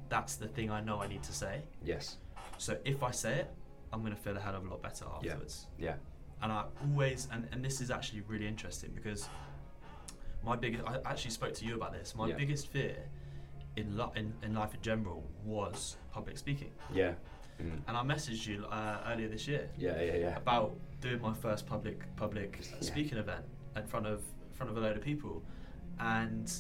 that's 0.09 0.35
the 0.35 0.47
thing 0.47 0.71
I 0.71 0.81
know 0.81 1.01
I 1.01 1.07
need 1.07 1.23
to 1.23 1.33
say. 1.33 1.61
Yes. 1.83 2.17
So 2.57 2.77
if 2.85 3.03
I 3.03 3.11
say 3.11 3.39
it, 3.39 3.51
I'm 3.91 4.01
going 4.01 4.13
to 4.15 4.19
feel 4.21 4.35
a 4.37 4.39
hell 4.39 4.55
of 4.55 4.65
a 4.65 4.69
lot 4.69 4.81
better 4.81 5.05
afterwards. 5.13 5.67
Yeah. 5.77 5.95
And 6.41 6.51
I 6.51 6.65
always, 6.83 7.27
and, 7.31 7.47
and 7.51 7.63
this 7.63 7.81
is 7.81 7.89
actually 7.91 8.21
really 8.21 8.47
interesting 8.47 8.91
because 8.93 9.27
my 10.43 10.55
biggest, 10.55 10.83
I 10.87 10.99
actually 11.05 11.31
spoke 11.31 11.53
to 11.55 11.65
you 11.65 11.75
about 11.75 11.93
this. 11.93 12.15
My 12.15 12.27
Yeah. 12.29 12.35
biggest 12.35 12.67
fear 12.67 12.95
in, 13.75 13.97
li- 13.97 14.11
in, 14.15 14.33
in 14.43 14.53
life 14.53 14.73
in 14.73 14.81
general 14.81 15.23
was 15.43 15.97
public 16.11 16.37
speaking. 16.37 16.71
Yeah. 16.93 17.13
Mm. 17.61 17.79
And 17.87 17.97
I 17.97 18.01
messaged 18.03 18.45
you 18.45 18.65
uh, 18.71 18.99
earlier 19.07 19.27
this 19.27 19.47
year 19.47 19.67
Yeah. 19.77 19.99
Yeah. 20.01 20.15
Yeah. 20.17 20.37
about 20.37 20.75
doing 21.01 21.19
my 21.21 21.33
first 21.33 21.65
public 21.65 22.03
public 22.15 22.59
Yeah. 22.61 22.77
speaking 22.81 23.17
event 23.17 23.43
in 23.78 23.88
front 23.88 24.07
of 24.07 24.19
in 24.19 24.53
front 24.53 24.71
of 24.71 24.78
a 24.78 24.80
load 24.80 24.97
of 24.97 25.03
people, 25.03 25.43
and 25.99 26.51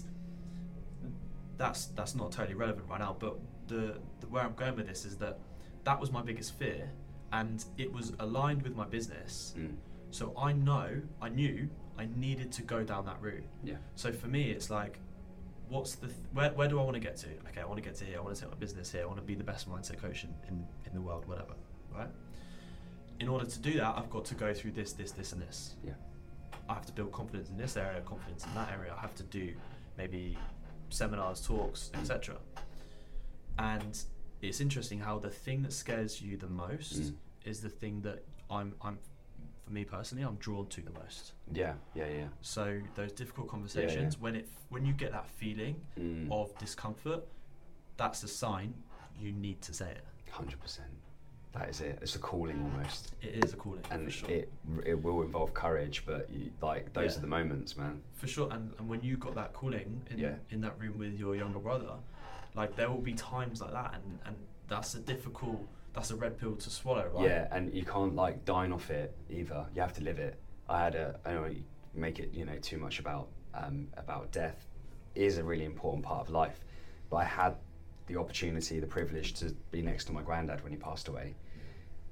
that's 1.57 1.85
that's 1.87 2.15
not 2.15 2.31
totally 2.31 2.55
relevant 2.55 2.87
right 2.89 2.99
now. 2.99 3.15
But 3.17 3.37
the, 3.67 3.97
the 4.19 4.27
where 4.27 4.43
I'm 4.43 4.53
going 4.53 4.75
with 4.75 4.87
this 4.87 5.05
is 5.05 5.17
that 5.17 5.39
that 5.83 5.99
was 5.99 6.11
my 6.11 6.21
biggest 6.21 6.57
fear, 6.57 6.89
and 7.31 7.63
it 7.77 7.91
was 7.91 8.13
aligned 8.19 8.61
with 8.61 8.75
my 8.75 8.85
business. 8.85 9.53
Mm. 9.57 9.75
So 10.11 10.33
I 10.37 10.53
know 10.53 11.01
I 11.21 11.29
knew 11.29 11.69
I 11.97 12.07
needed 12.15 12.51
to 12.53 12.61
go 12.61 12.83
down 12.83 13.05
that 13.05 13.21
route. 13.21 13.43
Yeah. 13.63 13.75
So 13.95 14.11
for 14.11 14.27
me, 14.27 14.51
it's 14.51 14.69
like, 14.69 14.99
what's 15.69 15.95
the 15.95 16.07
th- 16.07 16.19
where, 16.33 16.51
where 16.51 16.67
do 16.67 16.79
I 16.79 16.83
want 16.83 16.93
to 16.93 16.99
get 16.99 17.17
to? 17.17 17.27
Okay, 17.49 17.61
I 17.61 17.65
want 17.65 17.77
to 17.77 17.83
get 17.83 17.95
to 17.95 18.05
here. 18.05 18.17
I 18.19 18.21
want 18.21 18.35
to 18.35 18.41
take 18.41 18.51
my 18.51 18.57
business 18.57 18.91
here. 18.91 19.03
I 19.03 19.05
want 19.05 19.17
to 19.17 19.23
be 19.25 19.35
the 19.35 19.43
best 19.43 19.69
mindset 19.69 20.01
coach 20.01 20.23
in, 20.23 20.33
in, 20.47 20.65
in 20.85 20.93
the 20.93 21.01
world, 21.01 21.27
whatever. 21.27 21.53
Right. 21.93 22.09
In 23.19 23.27
order 23.27 23.45
to 23.45 23.59
do 23.59 23.73
that, 23.73 23.97
I've 23.97 24.11
got 24.11 24.25
to 24.25 24.35
go 24.35 24.53
through 24.53 24.71
this, 24.71 24.93
this, 24.93 25.11
this, 25.11 25.33
and 25.33 25.41
this. 25.41 25.75
Yeah. 25.83 25.93
I 26.69 26.73
have 26.73 26.85
to 26.87 26.93
build 26.93 27.11
confidence 27.11 27.49
in 27.49 27.57
this 27.57 27.77
area, 27.77 28.01
confidence 28.01 28.45
in 28.45 28.53
that 28.55 28.71
area. 28.71 28.93
I 28.97 29.01
have 29.01 29.15
to 29.15 29.23
do 29.23 29.53
maybe 29.97 30.37
seminars, 30.89 31.41
talks, 31.45 31.91
etc. 31.95 32.35
And 33.59 33.97
it's 34.41 34.61
interesting 34.61 34.99
how 34.99 35.19
the 35.19 35.29
thing 35.29 35.63
that 35.63 35.73
scares 35.73 36.21
you 36.21 36.37
the 36.37 36.47
most 36.49 37.01
Mm. 37.01 37.15
is 37.45 37.61
the 37.61 37.69
thing 37.69 38.01
that 38.01 38.23
I'm, 38.49 38.75
I'm, 38.81 38.99
for 39.65 39.71
me 39.71 39.83
personally, 39.83 40.23
I'm 40.23 40.35
drawn 40.35 40.67
to 40.67 40.81
the 40.81 40.91
most. 40.91 41.33
Yeah. 41.51 41.73
Yeah. 41.95 42.07
Yeah. 42.07 42.27
So 42.41 42.79
those 42.95 43.11
difficult 43.11 43.47
conversations, 43.47 44.19
when 44.19 44.35
it, 44.35 44.47
when 44.69 44.85
you 44.85 44.93
get 44.93 45.11
that 45.11 45.27
feeling 45.29 45.81
Mm. 45.99 46.31
of 46.31 46.55
discomfort, 46.59 47.23
that's 47.97 48.23
a 48.23 48.27
sign 48.27 48.73
you 49.19 49.31
need 49.31 49.61
to 49.63 49.73
say 49.73 49.89
it. 49.91 50.03
Hundred 50.29 50.59
percent. 50.59 50.89
That 51.57 51.69
is 51.69 51.81
it. 51.81 51.97
It's 52.01 52.15
a 52.15 52.19
calling 52.19 52.61
almost, 52.61 53.13
It 53.21 53.43
is 53.43 53.53
a 53.53 53.55
calling 53.55 53.81
and 53.89 54.05
for 54.05 54.11
sure. 54.11 54.29
it 54.29 54.51
it 54.85 55.01
will 55.01 55.23
involve 55.23 55.53
courage. 55.53 56.03
But 56.05 56.29
you, 56.29 56.51
like 56.61 56.93
those 56.93 57.13
Yeah. 57.13 57.17
are 57.17 57.21
the 57.21 57.27
moments, 57.27 57.75
man. 57.75 58.01
For 58.13 58.27
sure, 58.27 58.47
and, 58.51 58.73
and 58.77 58.87
when 58.87 59.01
you 59.01 59.17
got 59.17 59.33
that 59.35 59.53
calling 59.53 60.01
in, 60.11 60.19
Yeah. 60.19 60.35
in 60.51 60.61
that 60.61 60.79
room 60.79 60.97
with 60.99 61.17
your 61.19 61.35
younger 61.35 61.59
brother, 61.59 61.93
like 62.53 62.75
there 62.75 62.89
will 62.91 63.01
be 63.01 63.13
times 63.13 63.61
like 63.61 63.71
that, 63.71 63.95
and, 63.95 64.19
and 64.25 64.35
that's 64.67 64.93
a 64.95 64.99
difficult, 64.99 65.59
that's 65.93 66.11
a 66.11 66.15
red 66.15 66.37
pill 66.37 66.55
to 66.55 66.69
swallow, 66.69 67.07
right? 67.13 67.25
Yeah, 67.25 67.47
and 67.51 67.73
you 67.73 67.83
can't 67.83 68.15
like 68.15 68.45
dine 68.45 68.71
off 68.71 68.91
it 68.91 69.15
either. 69.29 69.65
You 69.73 69.81
have 69.81 69.93
to 69.93 70.03
live 70.03 70.19
it. 70.19 70.37
I 70.69 70.83
had 70.83 70.95
a. 70.95 71.19
I 71.25 71.31
don't 71.33 71.63
make 71.95 72.19
it 72.19 72.33
you 72.33 72.45
know 72.45 72.57
too 72.59 72.77
much 72.77 72.99
about 72.99 73.29
um, 73.55 73.87
about 73.97 74.31
death. 74.31 74.67
It 75.15 75.23
is 75.23 75.37
a 75.39 75.43
really 75.43 75.65
important 75.65 76.03
part 76.05 76.21
of 76.21 76.29
life, 76.29 76.59
but 77.09 77.17
I 77.17 77.23
had 77.23 77.55
the 78.05 78.17
opportunity, 78.17 78.79
the 78.79 78.87
privilege 78.87 79.33
to 79.33 79.53
be 79.71 79.81
next 79.81 80.05
to 80.05 80.13
my 80.13 80.21
granddad 80.21 80.63
when 80.63 80.71
he 80.71 80.77
passed 80.77 81.07
away, 81.09 81.35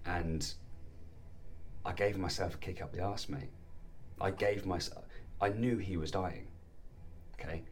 and 0.05 0.53
I 1.85 1.93
gave 1.93 2.17
myself 2.17 2.55
a 2.55 2.57
kick 2.57 2.81
up 2.81 2.91
the 2.91 3.01
arse, 3.01 3.29
mate. 3.29 3.51
I 4.19 4.31
gave 4.31 4.65
myself. 4.65 5.05
I 5.41 5.49
knew 5.49 5.77
he 5.77 5.97
was 5.97 6.11
dying. 6.11 6.47
Okay. 7.33 7.63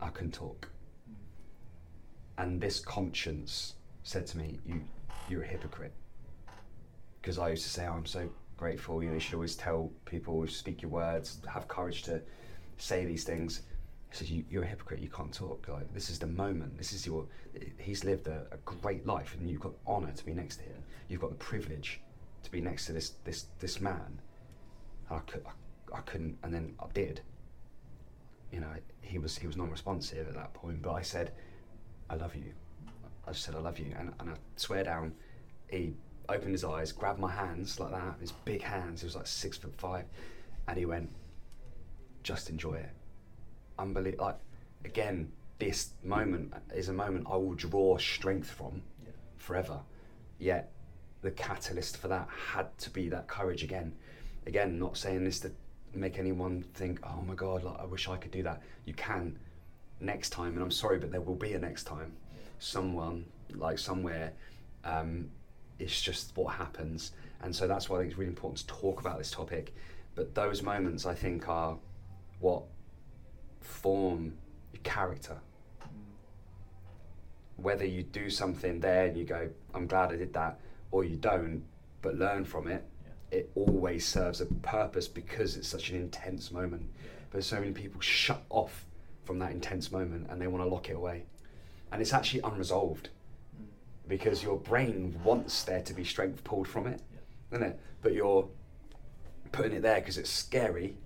I 0.00 0.08
couldn't 0.08 0.32
talk, 0.32 0.68
and 2.38 2.60
this 2.60 2.80
conscience 2.80 3.74
said 4.02 4.26
to 4.28 4.38
me, 4.38 4.58
"You, 4.64 4.82
you're 5.28 5.42
a 5.42 5.46
hypocrite." 5.46 5.92
Because 7.20 7.38
I 7.38 7.50
used 7.50 7.64
to 7.64 7.68
say, 7.70 7.86
oh, 7.86 7.92
"I'm 7.92 8.06
so 8.06 8.30
grateful." 8.56 9.02
You 9.02 9.08
know, 9.08 9.14
you 9.14 9.20
should 9.20 9.34
always 9.34 9.56
tell 9.56 9.90
people, 10.06 10.46
speak 10.46 10.80
your 10.80 10.90
words, 10.90 11.40
have 11.46 11.68
courage 11.68 12.02
to 12.04 12.22
say 12.78 13.04
these 13.04 13.24
things. 13.24 13.62
He 14.10 14.16
said, 14.16 14.28
you, 14.28 14.44
"You're 14.50 14.64
a 14.64 14.66
hypocrite. 14.66 15.00
You 15.00 15.08
can't 15.08 15.32
talk. 15.32 15.68
Like 15.68 15.92
this 15.94 16.10
is 16.10 16.18
the 16.18 16.26
moment. 16.26 16.76
This 16.76 16.92
is 16.92 17.06
your. 17.06 17.26
He's 17.78 18.04
lived 18.04 18.26
a, 18.26 18.46
a 18.50 18.56
great 18.64 19.06
life, 19.06 19.36
and 19.38 19.48
you've 19.48 19.60
got 19.60 19.72
honour 19.86 20.12
to 20.12 20.24
be 20.24 20.34
next 20.34 20.56
to 20.56 20.64
him. 20.64 20.82
You've 21.08 21.20
got 21.20 21.30
the 21.30 21.36
privilege 21.36 22.00
to 22.42 22.50
be 22.50 22.60
next 22.60 22.86
to 22.86 22.92
this 22.92 23.10
this 23.24 23.46
this 23.60 23.80
man." 23.80 24.20
And 25.08 25.18
I 25.18 25.20
could, 25.20 25.44
I, 25.46 25.98
I 25.98 26.00
couldn't, 26.00 26.38
and 26.42 26.52
then 26.52 26.74
I 26.80 26.86
did. 26.92 27.20
You 28.52 28.60
know, 28.60 28.72
he 29.00 29.18
was 29.18 29.38
he 29.38 29.46
was 29.46 29.56
non-responsive 29.56 30.26
at 30.26 30.34
that 30.34 30.54
point, 30.54 30.82
but 30.82 30.92
I 30.92 31.02
said, 31.02 31.32
"I 32.08 32.16
love 32.16 32.34
you." 32.34 32.52
I 33.28 33.32
just 33.32 33.44
said, 33.44 33.54
"I 33.54 33.60
love 33.60 33.78
you," 33.78 33.94
and, 33.96 34.12
and 34.18 34.30
I 34.30 34.34
swear 34.56 34.82
down. 34.82 35.14
He 35.68 35.94
opened 36.28 36.50
his 36.50 36.64
eyes, 36.64 36.90
grabbed 36.90 37.20
my 37.20 37.30
hands 37.30 37.78
like 37.78 37.92
that, 37.92 38.16
his 38.20 38.32
big 38.32 38.62
hands. 38.62 39.02
He 39.02 39.06
was 39.06 39.14
like 39.14 39.28
six 39.28 39.56
foot 39.56 39.74
five, 39.76 40.06
and 40.66 40.76
he 40.76 40.84
went, 40.84 41.10
"Just 42.24 42.50
enjoy 42.50 42.74
it." 42.74 42.90
Unbelievable. 43.80 44.26
Like 44.26 44.38
again, 44.84 45.32
this 45.58 45.90
moment 46.02 46.52
is 46.74 46.88
a 46.88 46.92
moment 46.92 47.26
I 47.30 47.36
will 47.36 47.54
draw 47.54 47.98
strength 47.98 48.50
from 48.50 48.82
Yeah. 49.04 49.12
forever. 49.38 49.80
Yet 50.38 50.72
the 51.22 51.30
catalyst 51.30 51.96
for 51.96 52.08
that 52.08 52.28
had 52.28 52.76
to 52.78 52.90
be 52.90 53.08
that 53.10 53.26
courage 53.28 53.62
again. 53.62 53.94
Again, 54.46 54.78
not 54.78 54.96
saying 54.96 55.24
this 55.24 55.40
to 55.40 55.52
make 55.94 56.18
anyone 56.18 56.62
think, 56.74 57.00
oh 57.02 57.20
my 57.22 57.34
god, 57.34 57.62
like, 57.62 57.78
I 57.78 57.84
wish 57.84 58.08
I 58.08 58.16
could 58.16 58.30
do 58.30 58.42
that. 58.44 58.62
You 58.84 58.94
can 58.94 59.38
next 60.00 60.30
time, 60.30 60.54
and 60.54 60.62
I'm 60.62 60.70
sorry, 60.70 60.98
but 60.98 61.10
there 61.10 61.20
will 61.20 61.34
be 61.34 61.52
a 61.52 61.58
next 61.58 61.84
time. 61.84 62.16
Someone, 62.58 63.26
like 63.54 63.78
somewhere, 63.78 64.32
um, 64.84 65.30
it's 65.78 66.00
just 66.00 66.34
what 66.36 66.54
happens. 66.54 67.12
And 67.42 67.54
so 67.54 67.66
that's 67.66 67.88
why 67.88 67.96
I 67.96 68.00
think 68.00 68.12
it's 68.12 68.18
really 68.18 68.30
important 68.30 68.58
to 68.60 68.66
talk 68.66 69.00
about 69.00 69.18
this 69.18 69.30
topic. 69.30 69.74
But 70.14 70.34
those 70.34 70.62
moments, 70.62 71.04
I 71.04 71.14
think, 71.14 71.48
are 71.48 71.76
what 72.38 72.62
form 73.60 74.34
your 74.72 74.82
character 74.82 75.38
whether 77.62 77.84
you 77.84 78.02
do 78.02 78.30
something 78.30 78.80
there 78.80 79.06
and 79.06 79.16
you 79.16 79.24
go, 79.24 79.48
I'm 79.74 79.86
glad 79.86 80.12
I 80.12 80.16
did 80.16 80.32
that, 80.34 80.60
or 80.90 81.04
you 81.04 81.16
don't, 81.16 81.64
but 82.02 82.16
learn 82.16 82.44
from 82.44 82.68
it, 82.68 82.84
Yeah. 83.04 83.38
it 83.38 83.50
always 83.54 84.06
serves 84.06 84.40
a 84.40 84.46
purpose 84.46 85.08
because 85.08 85.56
it's 85.56 85.68
such 85.68 85.90
an 85.90 85.96
intense 85.96 86.50
moment. 86.50 86.90
But 87.30 87.44
so 87.44 87.60
many 87.60 87.72
people 87.72 88.00
shut 88.00 88.42
off 88.48 88.86
from 89.24 89.38
that 89.40 89.52
intense 89.52 89.92
moment 89.92 90.28
and 90.30 90.40
they 90.40 90.46
want 90.46 90.64
to 90.64 90.68
lock 90.68 90.88
it 90.88 90.96
away. 90.96 91.24
And 91.92 92.00
it's 92.00 92.12
actually 92.12 92.40
unresolved 92.40 93.10
mm. 93.60 93.66
because 94.08 94.42
your 94.42 94.58
brain 94.58 95.20
wants 95.22 95.62
there 95.62 95.82
to 95.82 95.94
be 95.94 96.04
strength 96.04 96.42
pulled 96.42 96.66
from 96.66 96.86
it, 96.86 97.02
isn't 97.52 97.62
it? 97.62 97.78
But 98.02 98.14
you're 98.14 98.48
putting 99.52 99.72
it 99.72 99.82
there 99.82 100.00
because 100.00 100.18
it's 100.18 100.30
scary 100.30 100.96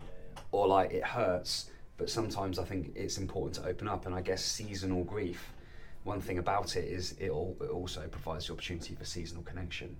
or 0.52 0.66
like 0.68 0.92
it 0.92 1.04
hurts. 1.04 1.70
But 1.96 2.10
sometimes 2.10 2.58
I 2.58 2.64
think 2.64 2.92
it's 2.94 3.18
important 3.18 3.54
to 3.56 3.68
open 3.68 3.88
up, 3.88 4.06
and 4.06 4.14
I 4.14 4.20
guess 4.20 4.44
seasonal 4.44 5.04
grief. 5.04 5.52
One 6.02 6.20
thing 6.20 6.38
about 6.38 6.76
it 6.76 6.84
is 6.84 7.12
it, 7.18 7.30
al- 7.30 7.56
it 7.60 7.70
also 7.70 8.02
provides 8.08 8.48
the 8.48 8.52
opportunity 8.52 8.94
for 8.94 9.04
seasonal 9.04 9.42
connection. 9.42 9.96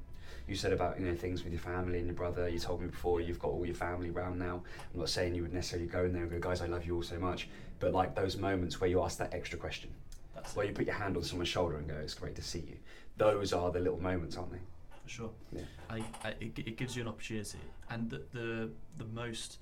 You 0.47 0.57
said 0.57 0.73
about 0.73 1.01
you 1.01 1.07
know 1.07 1.15
things 1.15 1.43
with 1.43 1.53
your 1.53 1.63
family 1.63 1.99
and 1.99 2.07
your 2.07 2.17
brother. 2.17 2.49
You 2.49 2.59
told 2.59 2.83
me 2.83 2.89
before 2.89 3.21
you've 3.21 3.39
got 3.39 3.49
all 3.49 3.65
your 3.65 3.75
family 3.75 4.11
around 4.11 4.39
now. 4.39 4.63
I'm 4.93 5.01
not 5.01 5.09
saying 5.09 5.35
you 5.35 5.43
would 5.43 5.55
necessarily 5.55 5.89
go 5.89 6.05
in 6.05 6.13
there 6.13 6.23
and 6.23 6.31
go, 6.31 6.39
guys, 6.39 6.61
I 6.61 6.67
love 6.67 6.85
you 6.85 6.97
all 6.97 7.03
so 7.03 7.19
much. 7.19 7.49
But 7.81 7.93
like 7.93 8.15
those 8.15 8.37
moments 8.37 8.81
where 8.81 8.91
you 8.91 9.03
ask 9.03 9.17
that 9.19 9.33
extra 9.33 9.59
question, 9.59 9.91
That's 10.35 10.55
where 10.55 10.67
it, 10.67 10.71
you 10.71 10.75
put 10.75 10.87
your 10.87 10.97
hand 10.97 11.17
on 11.17 11.23
someone's 11.23 11.49
shoulder 11.49 11.77
and 11.77 11.89
go, 11.89 11.95
it's 11.95 12.15
great 12.15 12.35
to 12.37 12.43
see 12.43 12.59
you. 12.59 12.77
Those 13.17 13.53
are 13.55 13.71
the 13.71 13.81
little 13.81 14.01
moments, 14.03 14.37
aren't 14.37 14.53
they? 14.53 14.59
for 15.05 15.09
sure. 15.09 15.31
Yeah. 15.53 15.63
I, 15.89 16.05
I, 16.25 16.29
it, 16.41 16.59
it 16.59 16.77
gives 16.77 16.97
you 16.97 17.03
an 17.03 17.09
opportunity, 17.09 17.59
and 17.91 18.11
the, 18.11 18.23
the 18.33 18.71
the 18.99 19.05
most 19.05 19.59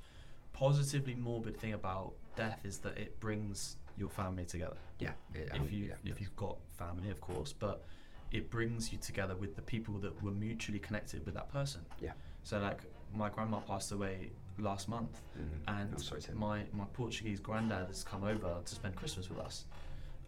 positively 0.53 1.14
morbid 1.14 1.57
thing 1.59 1.72
about 1.72 2.12
death 2.37 2.61
is 2.64 2.78
that 2.78 2.97
it 2.99 3.18
brings 3.20 3.76
your 3.97 4.09
family 4.09 4.45
together. 4.45 4.76
Yeah. 4.99 5.12
yeah 5.35 5.62
if 5.62 5.72
you 5.72 5.87
yeah. 5.87 6.11
if 6.12 6.20
you've 6.20 6.37
got 6.37 6.57
family, 6.78 7.11
of 7.11 7.20
course, 7.20 7.53
but 7.53 7.85
it 8.30 8.51
brings 8.51 8.93
you 8.93 8.99
together 8.99 9.37
with 9.37 9.55
the 9.57 9.62
people 9.62 9.95
that 9.99 10.22
were 10.22 10.30
mutually 10.30 10.78
connected 10.78 11.24
with 11.26 11.35
that 11.35 11.51
person. 11.53 11.83
Yeah. 12.01 12.12
So 12.43 12.59
like 12.59 12.80
my 13.14 13.28
grandma 13.28 13.61
passed 13.61 13.93
away 13.93 14.30
last 14.59 14.89
month, 14.89 15.20
Mhm. 15.39 15.61
and 15.80 16.01
sorry, 16.01 16.22
my 16.35 16.64
my 16.72 16.85
Portuguese 16.93 17.41
granddad 17.41 17.89
has 17.89 18.05
come 18.05 18.24
over 18.24 18.61
to 18.64 18.74
spend 18.74 18.97
Christmas 18.97 19.28
with 19.28 19.39
us 19.39 19.64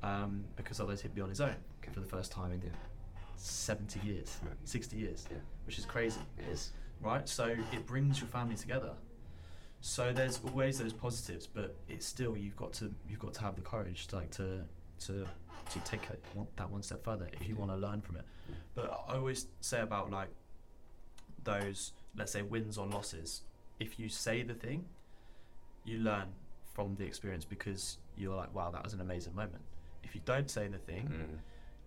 um, 0.03 0.45
because 0.57 0.81
otherwise 0.81 1.01
he'd 1.01 1.15
be 1.15 1.23
on 1.23 1.31
his 1.31 1.41
own 1.41 1.57
Okay. 1.83 1.93
for 1.93 2.01
the 2.01 2.07
first 2.07 2.31
time 2.33 2.53
in 2.53 2.61
Yeah. 2.61 2.71
70 3.37 4.01
years, 4.01 4.39
Right. 4.43 4.57
60 4.65 4.97
years, 4.97 5.27
Yeah. 5.31 5.39
which 5.67 5.79
is 5.79 5.87
crazy, 5.87 6.21
It 6.39 6.47
is. 6.49 6.73
right? 7.01 7.29
So 7.29 7.47
it 7.73 7.87
brings 7.87 8.21
your 8.21 8.29
family 8.29 8.57
together. 8.57 8.95
So 9.87 10.15
there's 10.15 10.41
always 10.49 10.79
those 10.79 10.95
positives, 10.95 11.47
but 11.47 11.77
it's 11.91 12.07
still 12.07 12.39
you've 12.39 12.57
got 12.57 12.73
to 12.75 12.91
you've 13.07 13.19
got 13.19 13.35
to 13.35 13.41
have 13.43 13.55
the 13.55 13.61
courage 13.61 14.07
to 14.07 14.17
like 14.17 14.31
to 14.31 14.63
to 15.01 15.27
to 15.73 15.79
take 15.85 16.05
it 16.09 16.25
one, 16.33 16.47
that 16.57 16.71
one 16.71 16.83
step 16.83 17.05
further 17.05 17.29
if 17.39 17.47
you 17.47 17.55
want 17.55 17.71
to 17.71 17.77
learn 17.77 18.01
from 18.01 18.17
it. 18.17 18.25
But 18.75 18.87
I 19.07 19.17
always 19.17 19.47
say 19.61 19.83
about 19.83 20.11
like 20.11 20.31
those 21.45 21.93
let's 22.17 22.33
say 22.33 22.41
wins 22.41 22.79
or 22.79 22.87
losses. 22.87 23.43
If 23.79 23.99
you 23.99 24.09
say 24.09 24.43
the 24.43 24.55
thing, 24.55 24.87
you 25.85 25.99
learn 25.99 26.29
from 26.73 26.95
the 26.95 27.05
experience 27.05 27.45
because 27.45 27.99
you're 28.17 28.35
like, 28.35 28.55
wow, 28.55 28.71
that 28.71 28.83
was 28.83 28.95
an 28.95 29.03
amazing 29.03 29.35
moment. 29.35 29.61
If 30.03 30.15
you 30.15 30.23
don't 30.25 30.51
say 30.51 30.67
the 30.67 30.79
thing, 30.79 31.09
Mm. 31.09 31.39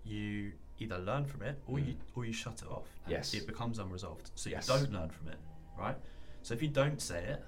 you 0.05 0.51
either 0.77 0.99
learn 0.99 1.25
from 1.25 1.41
it 1.41 1.59
or 1.65 1.79
you 1.79 1.93
Mm. 1.93 2.15
or 2.15 2.25
you 2.25 2.33
shut 2.33 2.61
it 2.61 2.67
off. 2.69 2.87
Yes. 3.07 3.33
It 3.33 3.47
becomes 3.47 3.79
unresolved. 3.79 4.29
So 4.35 4.51
Yes. 4.51 4.67
you 4.67 4.75
don't 4.77 4.91
learn 4.93 5.09
from 5.09 5.29
it, 5.29 5.39
right? 5.75 5.97
So 6.43 6.53
if 6.53 6.61
you 6.61 6.69
don't 6.69 7.01
say 7.01 7.23
it, 7.23 7.43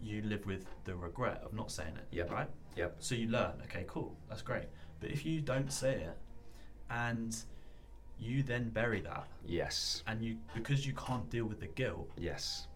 you 0.00 0.22
live 0.22 0.46
with 0.46 0.66
the 0.84 0.94
regret 0.94 1.40
of 1.44 1.52
not 1.52 1.70
saying 1.70 1.96
it. 1.96 2.06
Yep. 2.10 2.30
Right? 2.30 2.48
Yep. 2.76 2.96
So 3.00 3.14
you 3.14 3.28
learn, 3.28 3.52
okay, 3.64 3.84
cool, 3.86 4.16
that's 4.28 4.42
great. 4.42 4.66
But 5.00 5.10
if 5.10 5.24
you 5.24 5.40
don't 5.40 5.72
say 5.72 5.94
it 6.02 6.16
and 6.90 7.36
you 8.18 8.42
then 8.42 8.70
bury 8.70 9.00
that 9.02 9.26
Yes. 9.44 10.02
and 10.06 10.22
you 10.22 10.38
because 10.54 10.86
you 10.86 10.92
can't 10.94 11.28
deal 11.30 11.44
with 11.46 11.60
the 11.60 11.66
guilt, 11.68 12.10
Yes. 12.16 12.66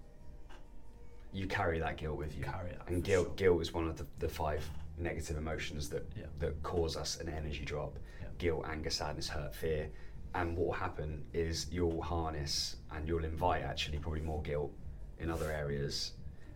You 1.32 1.46
carry 1.46 1.78
that 1.78 1.96
guilt 1.96 2.18
with 2.18 2.32
you. 2.34 2.40
You 2.44 2.50
carry 2.50 2.70
it, 2.70 2.80
And 2.88 3.04
guilt 3.04 3.26
sure. 3.28 3.34
guilt 3.36 3.62
is 3.62 3.72
one 3.72 3.86
of 3.86 3.96
the, 3.96 4.06
the 4.18 4.28
five 4.28 4.68
negative 4.98 5.36
emotions 5.36 5.88
that 5.90 6.04
Yeah. 6.16 6.26
that 6.40 6.60
cause 6.62 6.96
us 6.96 7.20
an 7.20 7.28
energy 7.28 7.64
drop. 7.64 7.98
Yeah. 8.20 8.26
Guilt, 8.38 8.64
anger, 8.66 8.90
sadness, 8.90 9.28
hurt, 9.28 9.54
fear. 9.54 9.90
And 10.34 10.56
what 10.56 10.66
will 10.66 10.72
happen 10.74 11.24
is 11.32 11.66
you'll 11.72 12.02
harness 12.02 12.76
and 12.92 13.06
you'll 13.06 13.24
invite 13.24 13.62
actually 13.62 13.98
probably 13.98 14.20
more 14.22 14.42
guilt 14.42 14.72
in 15.18 15.30
other 15.30 15.50
areas. 15.52 16.12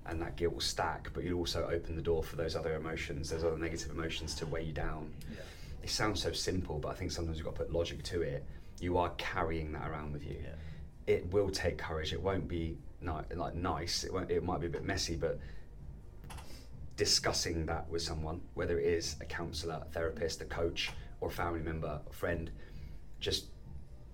And 0.06 0.20
that 0.20 0.36
guilt 0.36 0.54
will 0.54 0.60
stack, 0.60 1.10
but 1.14 1.24
you'll 1.24 1.38
also 1.38 1.66
open 1.72 1.96
the 1.96 2.02
door 2.02 2.22
for 2.22 2.36
those 2.36 2.56
other 2.56 2.74
emotions, 2.74 3.30
those 3.30 3.42
other 3.42 3.56
negative 3.56 3.90
emotions 3.90 4.34
to 4.36 4.46
weigh 4.46 4.64
you 4.64 4.72
down. 4.72 5.12
yeah. 5.30 5.40
It 5.82 5.90
sounds 5.90 6.22
so 6.22 6.32
simple, 6.32 6.78
but 6.78 6.88
I 6.88 6.94
think 6.94 7.10
sometimes 7.10 7.36
you've 7.36 7.46
got 7.46 7.56
to 7.56 7.62
put 7.62 7.72
logic 7.72 8.02
to 8.04 8.22
it. 8.22 8.44
You 8.80 8.98
are 8.98 9.10
carrying 9.16 9.72
that 9.72 9.88
around 9.88 10.12
with 10.12 10.24
you. 10.26 10.36
Yeah. 10.42 11.14
It 11.14 11.32
will 11.32 11.50
take 11.50 11.78
courage. 11.78 12.12
It 12.12 12.20
won't 12.22 12.48
be 12.48 12.78
ni- 13.00 13.34
like 13.34 13.54
nice. 13.54 14.04
It 14.04 14.12
won't. 14.12 14.30
It 14.30 14.42
might 14.42 14.60
be 14.60 14.66
a 14.66 14.70
bit 14.70 14.84
messy, 14.84 15.16
but 15.16 15.38
discussing 16.96 17.66
that 17.66 17.88
with 17.90 18.02
someone, 18.02 18.40
whether 18.54 18.78
it 18.78 18.86
is 18.86 19.16
a 19.20 19.24
counsellor, 19.24 19.82
a 19.82 19.92
therapist, 19.92 20.40
a 20.40 20.44
coach, 20.44 20.90
or 21.20 21.28
a 21.28 21.32
family 21.32 21.60
member, 21.60 22.00
a 22.08 22.12
friend, 22.12 22.50
just 23.20 23.46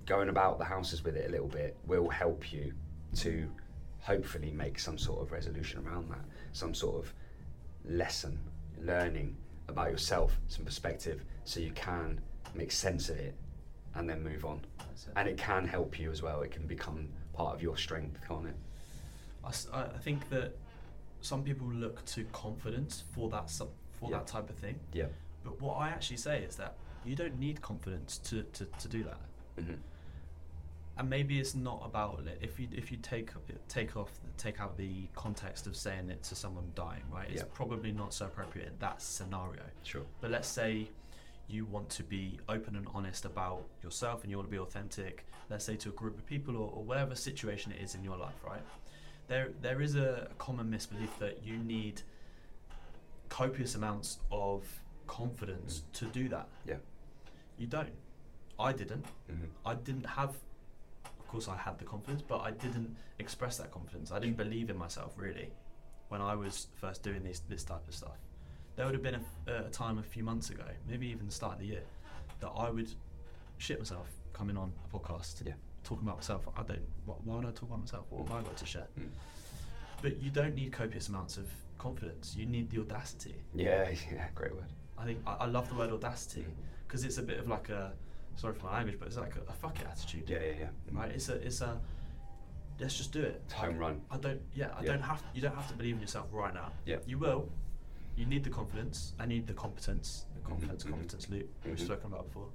going 0.06 0.28
about 0.28 0.58
the 0.58 0.64
houses 0.64 1.04
with 1.04 1.16
it 1.16 1.28
a 1.28 1.30
little 1.30 1.46
bit 1.46 1.76
will 1.86 2.08
help 2.08 2.52
you 2.52 2.72
to 3.14 3.48
hopefully 4.00 4.50
make 4.50 4.78
some 4.78 4.98
sort 4.98 5.20
of 5.22 5.32
resolution 5.32 5.84
around 5.86 6.10
that, 6.10 6.24
some 6.52 6.74
sort 6.74 7.04
of 7.04 7.12
lesson, 7.84 8.38
learning 8.80 9.36
about 9.68 9.90
yourself, 9.90 10.38
some 10.48 10.64
perspective, 10.64 11.24
so 11.44 11.60
you 11.60 11.70
can 11.72 12.20
make 12.54 12.72
sense 12.72 13.08
of 13.08 13.16
it 13.18 13.34
and 13.94 14.08
then 14.08 14.22
move 14.22 14.44
on. 14.44 14.60
It. 14.80 15.08
And 15.16 15.28
it 15.28 15.36
can 15.36 15.66
help 15.66 15.98
you 15.98 16.10
as 16.10 16.22
well. 16.22 16.42
It 16.42 16.50
can 16.50 16.66
become 16.66 17.08
part 17.32 17.54
of 17.54 17.62
your 17.62 17.76
strength, 17.76 18.18
can't 18.26 18.46
it? 18.46 18.56
I 19.72 19.98
think 20.02 20.28
that 20.30 20.56
some 21.22 21.42
people 21.42 21.66
look 21.66 22.04
to 22.06 22.24
confidence 22.32 23.04
for 23.14 23.28
that 23.30 23.50
for 23.50 24.10
Yeah. 24.10 24.18
that 24.18 24.26
type 24.26 24.48
of 24.50 24.56
thing. 24.56 24.78
Yeah. 24.92 25.06
But 25.44 25.60
what 25.60 25.74
I 25.76 25.88
actually 25.88 26.18
say 26.18 26.42
is 26.42 26.56
that 26.56 26.76
you 27.04 27.16
don't 27.16 27.38
need 27.38 27.60
confidence 27.62 28.18
to, 28.18 28.42
to, 28.42 28.64
to 28.66 28.88
do 28.88 29.04
that. 29.04 29.20
hmm 29.58 29.74
And 31.00 31.08
maybe 31.08 31.40
it's 31.40 31.54
not 31.54 31.80
about 31.82 32.26
it. 32.26 32.38
If 32.42 32.60
you 32.60 32.68
if 32.72 32.92
you 32.92 32.98
take 32.98 33.30
take 33.68 33.96
off 33.96 34.10
take 34.36 34.60
out 34.60 34.76
the 34.76 35.08
context 35.14 35.66
of 35.66 35.74
saying 35.74 36.10
it 36.10 36.22
to 36.24 36.34
someone 36.34 36.70
dying, 36.74 37.04
right? 37.10 37.26
It's 37.30 37.40
Yeah. 37.40 37.48
probably 37.54 37.90
not 37.90 38.12
so 38.12 38.26
appropriate 38.26 38.68
in 38.68 38.74
that 38.80 39.00
scenario. 39.00 39.62
Sure. 39.82 40.04
But 40.20 40.30
let's 40.30 40.46
say 40.46 40.90
you 41.48 41.64
want 41.64 41.88
to 41.88 42.02
be 42.02 42.38
open 42.50 42.76
and 42.76 42.86
honest 42.94 43.24
about 43.24 43.62
yourself 43.82 44.22
and 44.24 44.30
you 44.30 44.36
want 44.36 44.48
to 44.48 44.52
be 44.52 44.58
authentic, 44.58 45.24
let's 45.48 45.64
say 45.64 45.74
to 45.76 45.88
a 45.88 45.92
group 45.92 46.18
of 46.18 46.26
people 46.26 46.54
or, 46.54 46.70
or 46.70 46.84
whatever 46.84 47.14
situation 47.14 47.72
it 47.72 47.80
is 47.82 47.94
in 47.94 48.04
your 48.04 48.18
life, 48.18 48.38
right? 48.44 48.62
There 49.26 49.52
there 49.62 49.80
is 49.80 49.96
a 49.96 50.28
common 50.36 50.68
misbelief 50.68 51.18
that 51.18 51.42
you 51.42 51.56
need 51.56 52.02
copious 53.30 53.74
amounts 53.74 54.18
of 54.30 54.66
confidence 55.06 55.82
to 55.94 56.04
do 56.04 56.28
that. 56.28 56.46
Yeah. 56.66 56.76
You 57.56 57.68
don't. 57.68 57.94
I 58.58 58.74
didn't. 58.74 59.06
hmm 59.30 59.46
I 59.64 59.74
didn't 59.76 60.04
have 60.04 60.34
course 61.30 61.48
I 61.48 61.56
had 61.56 61.78
the 61.78 61.84
confidence, 61.84 62.22
but 62.22 62.38
I 62.40 62.50
didn't 62.50 62.96
express 63.18 63.56
that 63.58 63.70
confidence. 63.70 64.10
I 64.12 64.18
didn't 64.18 64.36
believe 64.36 64.68
in 64.70 64.76
myself 64.76 65.12
really 65.16 65.48
when 66.08 66.20
I 66.20 66.34
was 66.34 66.66
first 66.80 67.02
doing 67.02 67.22
this 67.22 67.40
this 67.48 67.62
type 67.64 67.86
of 67.88 67.94
stuff. 67.94 68.18
There 68.76 68.84
would 68.86 68.94
have 68.94 69.02
been 69.02 69.18
a, 69.46 69.66
a 69.66 69.70
time 69.70 69.98
a 69.98 70.02
few 70.02 70.24
months 70.24 70.50
ago, 70.50 70.64
maybe 70.88 71.06
even 71.08 71.26
the 71.26 71.32
start 71.32 71.54
of 71.54 71.58
the 71.60 71.66
year, 71.66 71.82
that 72.40 72.48
I 72.48 72.70
would 72.70 72.90
shit 73.58 73.78
myself 73.78 74.08
coming 74.32 74.56
on 74.56 74.72
a 74.86 74.96
podcast, 74.98 75.46
Yeah. 75.46 75.52
talking 75.84 76.04
about 76.06 76.16
myself. 76.18 76.48
I 76.56 76.62
don't. 76.62 76.80
Why, 77.06 77.14
why 77.24 77.36
would 77.36 77.44
I 77.46 77.50
talk 77.50 77.68
about 77.70 77.80
myself? 77.80 78.06
What 78.10 78.26
have 78.28 78.36
I 78.40 78.42
got 78.42 78.56
to 78.56 78.66
share? 78.66 78.86
Mm. 78.98 79.08
But 80.02 80.20
you 80.22 80.30
don't 80.30 80.54
need 80.54 80.72
copious 80.72 81.08
amounts 81.08 81.36
of 81.36 81.46
confidence. 81.78 82.34
You 82.36 82.46
need 82.46 82.70
the 82.70 82.80
audacity. 82.80 83.34
Yeah. 83.54 83.88
Yeah. 84.12 84.26
Great 84.34 84.54
word. 84.54 84.64
I 84.98 85.04
think 85.04 85.18
I, 85.26 85.32
I 85.40 85.46
love 85.46 85.68
the 85.68 85.74
word 85.76 85.90
audacity 85.92 86.44
because 86.86 87.04
it's 87.04 87.18
a 87.18 87.22
bit 87.22 87.38
of 87.38 87.46
like 87.48 87.68
a 87.68 87.92
sorry 88.36 88.54
for 88.54 88.66
my 88.66 88.72
language, 88.74 88.96
but 88.98 89.08
it's 89.08 89.16
like 89.16 89.34
a, 89.36 89.50
a 89.50 89.52
fuck 89.52 89.78
it 89.80 89.86
attitude 89.90 90.28
Yeah. 90.28 90.38
Yeah. 90.38 90.52
Yeah. 90.60 90.68
right? 90.92 91.10
It's 91.10 91.28
a 91.28 91.34
it's 91.34 91.60
a 91.60 91.80
let's 92.78 92.96
just 92.96 93.12
do 93.12 93.22
it. 93.22 93.40
It's 93.44 93.52
home 93.52 93.78
run. 93.78 94.00
I 94.10 94.16
don't 94.16 94.40
yeah, 94.54 94.68
I 94.78 94.82
Yeah. 94.82 94.92
don't 94.92 95.02
have 95.02 95.22
you 95.34 95.42
don't 95.42 95.54
have 95.54 95.68
to 95.68 95.74
believe 95.74 95.94
in 95.96 96.00
yourself 96.00 96.28
right 96.32 96.54
now. 96.54 96.72
Yeah. 96.86 96.96
You 97.06 97.18
will. 97.18 97.48
You 98.16 98.26
need 98.26 98.44
the 98.44 98.50
confidence 98.50 99.14
I 99.18 99.26
need 99.26 99.46
the 99.46 99.54
competence, 99.54 100.26
the 100.34 100.40
confidence, 100.40 100.84
mhm. 100.84 100.90
competence 100.90 101.28
loop 101.28 101.48
we've 101.64 101.76
Mhm. 101.76 101.84
spoken 101.84 102.06
about 102.12 102.26
before. 102.28 102.48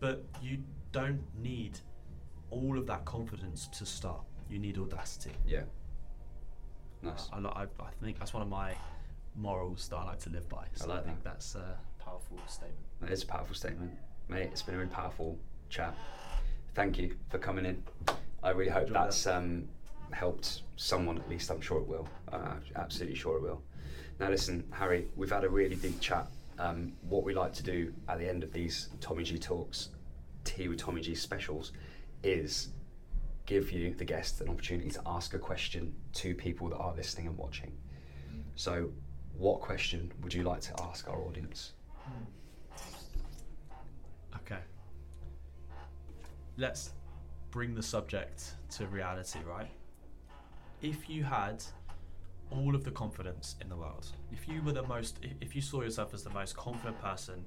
But 0.00 0.24
you 0.42 0.62
don't 0.92 1.22
need 1.42 1.78
all 2.50 2.78
of 2.78 2.86
that 2.86 3.04
confidence 3.04 3.66
to 3.68 3.86
start. 3.86 4.22
You 4.50 4.58
need 4.58 4.78
audacity. 4.78 5.32
Yeah. 5.46 5.64
Nice. 7.02 7.28
I, 7.32 7.38
I, 7.38 7.62
I 7.80 7.90
think 8.02 8.18
that's 8.18 8.32
one 8.32 8.42
of 8.42 8.48
my 8.48 8.74
morals 9.34 9.88
that 9.88 9.96
I 9.96 10.04
like 10.04 10.20
to 10.20 10.30
live 10.30 10.48
by. 10.48 10.66
So 10.74 10.86
I, 10.90 10.94
like 10.96 11.04
think 11.04 11.22
that. 11.24 11.34
that's 11.34 11.54
a 11.54 11.76
powerful 11.98 12.38
statement. 12.46 12.78
That 13.00 13.10
is 13.10 13.22
a 13.22 13.26
powerful 13.26 13.54
statement, 13.54 13.92
mate. 14.28 14.48
It's 14.52 14.62
been 14.62 14.74
a 14.74 14.78
really 14.78 14.90
powerful 14.90 15.38
chat. 15.68 15.94
Thank 16.74 16.98
you 16.98 17.16
for 17.30 17.38
coming 17.38 17.66
in. 17.66 17.82
I 18.42 18.50
really 18.50 18.70
hope 18.70 18.88
Enjoyed 18.88 18.96
that's 18.96 19.26
um, 19.26 19.68
helped 20.12 20.62
someone 20.76 21.18
at 21.18 21.28
least. 21.28 21.50
I'm 21.50 21.60
sure 21.60 21.78
it 21.78 21.86
will. 21.86 22.08
Uh, 22.32 22.54
absolutely 22.76 23.16
sure 23.16 23.36
it 23.36 23.42
will. 23.42 23.62
Now, 24.20 24.30
listen, 24.30 24.64
Harri, 24.72 25.06
we've 25.16 25.30
had 25.30 25.44
a 25.44 25.48
really 25.48 25.76
deep 25.76 26.00
chat. 26.00 26.28
Um, 26.58 26.92
what 27.08 27.24
we 27.24 27.34
like 27.34 27.52
to 27.54 27.62
do 27.62 27.92
at 28.08 28.18
the 28.18 28.28
end 28.28 28.44
of 28.44 28.52
these 28.52 28.90
Tommy 29.00 29.24
G 29.24 29.38
talks, 29.38 29.90
Tea 30.44 30.68
with 30.68 30.78
Tommy 30.78 31.00
G 31.00 31.14
specials, 31.14 31.72
is 32.22 32.68
give 33.46 33.72
you, 33.72 33.94
the 33.94 34.04
guest, 34.04 34.40
an 34.40 34.48
opportunity 34.48 34.90
to 34.90 35.02
ask 35.06 35.34
a 35.34 35.38
question 35.38 35.94
to 36.14 36.34
people 36.34 36.68
that 36.68 36.76
are 36.76 36.94
listening 36.94 37.26
and 37.26 37.36
watching. 37.36 37.72
So, 38.56 38.90
what 39.36 39.60
question 39.60 40.12
would 40.22 40.32
you 40.32 40.44
like 40.44 40.60
to 40.62 40.82
ask 40.82 41.08
our 41.08 41.18
audience? 41.18 41.72
Okay. 44.36 44.60
Let's 46.56 46.92
bring 47.50 47.74
the 47.74 47.82
subject 47.82 48.54
to 48.70 48.86
reality, 48.86 49.40
right? 49.44 49.70
If 50.82 51.10
you 51.10 51.24
had 51.24 51.64
all 52.50 52.76
of 52.76 52.84
the 52.84 52.92
confidence 52.92 53.56
in 53.60 53.68
the 53.68 53.76
world, 53.76 54.06
if 54.32 54.46
you 54.46 54.62
were 54.62 54.72
the 54.72 54.84
most, 54.84 55.18
if 55.40 55.56
you 55.56 55.62
saw 55.62 55.82
yourself 55.82 56.14
as 56.14 56.22
the 56.22 56.30
most 56.30 56.56
confident 56.56 57.00
person 57.00 57.44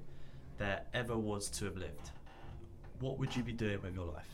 there 0.58 0.82
ever 0.92 1.16
was 1.16 1.48
to 1.50 1.64
have 1.64 1.76
lived, 1.76 2.10
what 3.00 3.18
would 3.18 3.34
you 3.34 3.42
be 3.42 3.52
doing 3.52 3.80
with 3.80 3.94
your 3.94 4.06
life? 4.06 4.28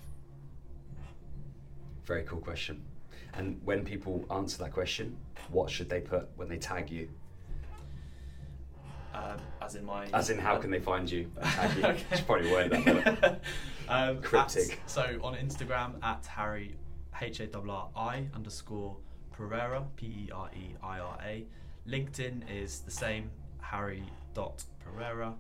Very 2.05 2.25
cool 2.25 2.41
question. 2.41 2.83
And 3.35 3.61
when 3.65 3.85
people 3.85 4.25
answer 4.31 4.59
that 4.59 4.73
question, 4.73 5.17
what 5.51 5.71
should 5.71 5.89
they 5.89 6.01
put 6.01 6.29
when 6.37 6.49
they 6.49 6.59
tag 6.59 6.91
you? 6.91 7.09
Um, 9.15 9.37
as 9.63 9.77
in 9.77 9.85
my. 9.85 10.07
As 10.13 10.31
in, 10.31 10.39
how 10.39 10.57
can 10.59 10.71
they 10.71 10.81
find 10.81 11.11
you? 11.11 11.31
you. 11.77 11.85
Okay. 11.85 12.03
Should 12.17 12.27
probably 12.27 12.51
word 12.51 12.71
that 12.73 13.41
um, 13.89 14.21
Cryptic. 14.21 14.73
at- 14.83 14.91
so 14.91 15.19
on 15.23 15.35
Instagram 15.37 16.03
at 16.03 16.25
Harri 16.25 16.73
H 17.21 17.41
A 17.41 17.49
R 17.57 17.69
R 17.69 17.89
I 17.97 18.27
underscore 18.35 18.97
Pereira 19.33 19.85
P 19.97 20.07
E 20.07 20.31
R 20.35 20.51
E 20.57 20.75
I 20.83 20.99
R 20.99 21.19
A. 21.25 21.45
LinkedIn 21.89 22.43
is 22.51 22.81
the 22.81 22.91
same 22.91 23.31
Harri 23.63 24.03
dot 24.35 24.65
Pereira. 24.85 25.35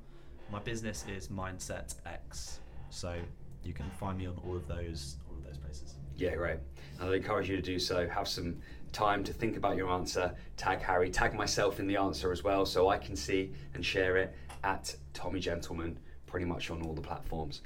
My 0.53 0.61
business 0.61 1.05
is 1.09 1.29
Mindset 1.29 1.95
X. 2.07 2.61
So 2.91 3.17
you 3.65 3.73
can 3.73 3.91
find 3.99 4.19
me 4.19 4.27
on 4.27 4.41
all 4.47 4.55
of 4.57 4.69
those 4.69 5.17
all 5.29 5.37
of 5.37 5.45
those 5.45 5.59
places. 5.59 5.95
Yeah, 6.17 6.37
great. 6.37 6.59
And 7.01 7.09
I'd 7.09 7.15
encourage 7.17 7.49
you 7.49 7.57
to 7.57 7.63
do 7.63 7.79
so. 7.81 8.07
Have 8.09 8.29
some 8.29 8.57
time 8.95 9.25
to 9.25 9.33
think 9.33 9.57
about 9.57 9.77
your 9.77 9.91
answer, 9.91 10.33
tag 10.57 10.81
Harri, 10.81 11.13
tag 11.13 11.35
myself 11.35 11.81
in 11.81 11.87
the 11.87 11.97
answer 11.97 12.33
as 12.33 12.43
well, 12.45 12.65
so 12.65 12.89
I 12.89 12.97
can 12.97 13.17
see 13.17 13.53
and 13.75 13.85
share 13.85 14.17
it 14.17 14.35
at 14.63 14.95
Tommy 15.13 15.41
Gentleman, 15.41 15.99
pretty 16.27 16.47
much 16.47 16.71
on 16.71 16.81
all 16.83 16.95
the 16.95 17.03
platforms. 17.03 17.61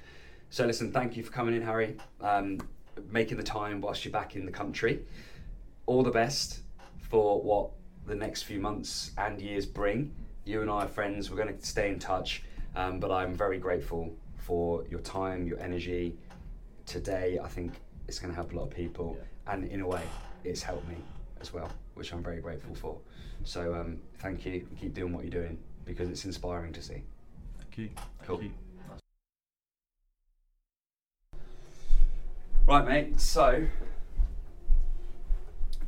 So 0.50 0.64
listen, 0.64 0.90
thank 0.90 1.16
you 1.16 1.22
for 1.22 1.30
coming 1.30 1.54
in, 1.54 1.62
Harri, 1.62 1.98
um, 2.22 2.58
making 3.12 3.36
the 3.36 3.42
time 3.42 3.80
whilst 3.82 4.04
you're 4.04 4.12
back 4.12 4.34
in 4.34 4.46
the 4.46 4.50
country. 4.50 5.00
All 5.86 6.02
the 6.02 6.10
best 6.10 6.60
for 6.98 7.40
what 7.42 7.70
the 8.06 8.14
next 8.14 8.42
few 8.42 8.58
months 8.58 9.12
and 9.18 9.40
years 9.40 9.66
bring. 9.66 10.14
You 10.44 10.62
and 10.62 10.70
I 10.70 10.84
are 10.84 10.88
friends. 10.88 11.30
We're 11.30 11.36
going 11.36 11.56
to 11.56 11.66
stay 11.66 11.90
in 11.90 11.98
touch, 11.98 12.42
um, 12.74 12.98
but 12.98 13.10
I'm 13.12 13.34
very 13.34 13.58
grateful 13.58 14.16
for 14.38 14.84
your 14.90 15.00
time, 15.00 15.46
your 15.46 15.60
energy. 15.60 16.16
Today, 16.86 17.38
I 17.42 17.48
think 17.48 17.74
it's 18.08 18.18
going 18.18 18.30
to 18.30 18.34
help 18.34 18.54
a 18.54 18.56
lot 18.56 18.62
of 18.64 18.70
people, 18.70 19.18
Yeah. 19.18 19.52
and 19.52 19.64
in 19.64 19.82
a 19.82 19.86
way, 19.86 20.02
it's 20.42 20.62
helped 20.62 20.88
me 20.88 20.96
as 21.40 21.52
well, 21.52 21.70
which 21.94 22.12
I'm 22.12 22.22
very 22.22 22.40
grateful 22.40 22.74
for. 22.74 22.98
So 23.44 23.74
um, 23.74 23.98
thank 24.18 24.44
you. 24.46 24.66
Keep 24.80 24.94
doing 24.94 25.12
what 25.12 25.22
you're 25.24 25.42
doing 25.42 25.58
because 25.84 26.08
it's 26.08 26.24
inspiring 26.24 26.72
to 26.74 26.82
see. 26.82 27.02
Thank 27.58 27.78
you. 27.78 27.88
Thank 27.96 28.26
Cool. 28.26 28.42
you. 28.42 28.50
Right, 32.66 32.86
mate. 32.86 33.18
So, 33.20 33.66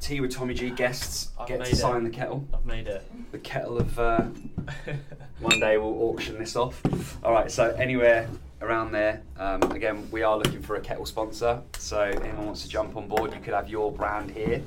tea 0.00 0.20
with 0.20 0.30
Tommy 0.30 0.54
G 0.54 0.70
guests 0.70 1.28
I've 1.38 1.46
get 1.46 1.58
made 1.58 1.66
to 1.66 1.72
it. 1.72 1.76
sign 1.76 2.04
the 2.04 2.10
kettle. 2.10 2.46
I've 2.54 2.64
made 2.64 2.88
it. 2.88 3.04
The 3.32 3.38
kettle 3.38 3.78
of. 3.78 3.98
Uh, 3.98 4.22
one 5.40 5.60
day 5.60 5.76
we'll 5.76 6.02
auction 6.10 6.38
this 6.38 6.56
off. 6.56 6.82
All 7.22 7.32
right. 7.32 7.50
So 7.50 7.68
anywhere 7.78 8.28
around 8.62 8.92
there, 8.92 9.20
um, 9.38 9.62
again, 9.72 10.08
we 10.10 10.22
are 10.22 10.38
looking 10.38 10.62
for 10.62 10.76
a 10.76 10.80
kettle 10.80 11.04
sponsor. 11.04 11.60
So 11.78 12.00
anyone 12.00 12.46
wants 12.46 12.62
to 12.62 12.68
jump 12.68 12.96
on 12.96 13.08
board, 13.08 13.34
you 13.34 13.40
could 13.40 13.54
have 13.54 13.68
your 13.68 13.92
brand 13.92 14.30
here, 14.30 14.62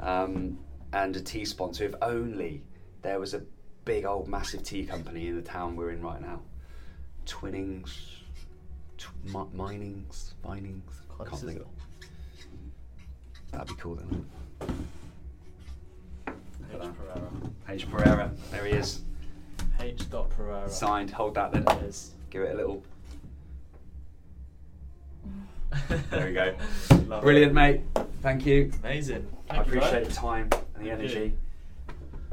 um, 0.00 0.58
and 0.92 1.16
a 1.16 1.20
tea 1.20 1.44
sponsor. 1.44 1.84
If 1.84 1.94
only 2.02 2.62
there 3.02 3.18
was 3.20 3.34
a 3.34 3.42
big 3.84 4.04
old 4.04 4.28
massive 4.28 4.62
tea 4.62 4.84
company 4.84 5.28
in 5.28 5.36
the 5.36 5.42
town 5.42 5.76
we're 5.76 5.90
in 5.90 6.02
right 6.02 6.20
now. 6.20 6.40
Twinings, 7.24 7.90
tw- 8.98 9.08
mi- 9.24 9.46
minings, 9.54 10.34
vinings. 10.44 10.92
Quite 11.08 11.28
Can't 11.28 11.40
think. 11.40 11.52
sizzle. 11.52 11.72
That'd 13.52 13.68
be 13.68 13.74
cool 13.80 13.94
then. 13.96 14.26
H 16.72 16.80
Pereira. 16.80 17.30
H 17.68 17.90
Pereira, 17.90 18.30
there 18.50 18.64
he 18.64 18.72
is. 18.72 19.02
H. 19.80 20.08
Dot 20.10 20.30
Pereira. 20.30 20.68
Signed. 20.68 21.10
Hold 21.10 21.34
that 21.34 21.52
then. 21.52 21.62
It 21.78 21.84
is. 21.84 22.12
Give 22.30 22.42
it 22.42 22.54
a 22.54 22.56
little. 22.56 22.82
There 26.10 26.26
we 26.26 26.32
go. 26.32 26.54
Love 27.06 27.22
Brilliant, 27.22 27.52
it. 27.52 27.54
mate. 27.54 27.80
Thank 28.22 28.46
you. 28.46 28.72
Amazing. 28.82 29.26
I 29.50 29.56
Thank 29.56 29.66
you, 29.68 29.72
appreciate 29.78 30.08
the 30.08 30.12
time 30.14 30.50
and 30.74 30.84
the 30.84 30.90
energy. 30.90 31.34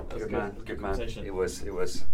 Good 0.09 0.19
good. 0.19 0.31
man. 0.31 0.51
Good 0.51 0.65
Good 0.65 0.81
man. 0.81 0.99
It 1.01 1.33
was. 1.33 1.61
It 1.63 1.73
was. 1.73 2.05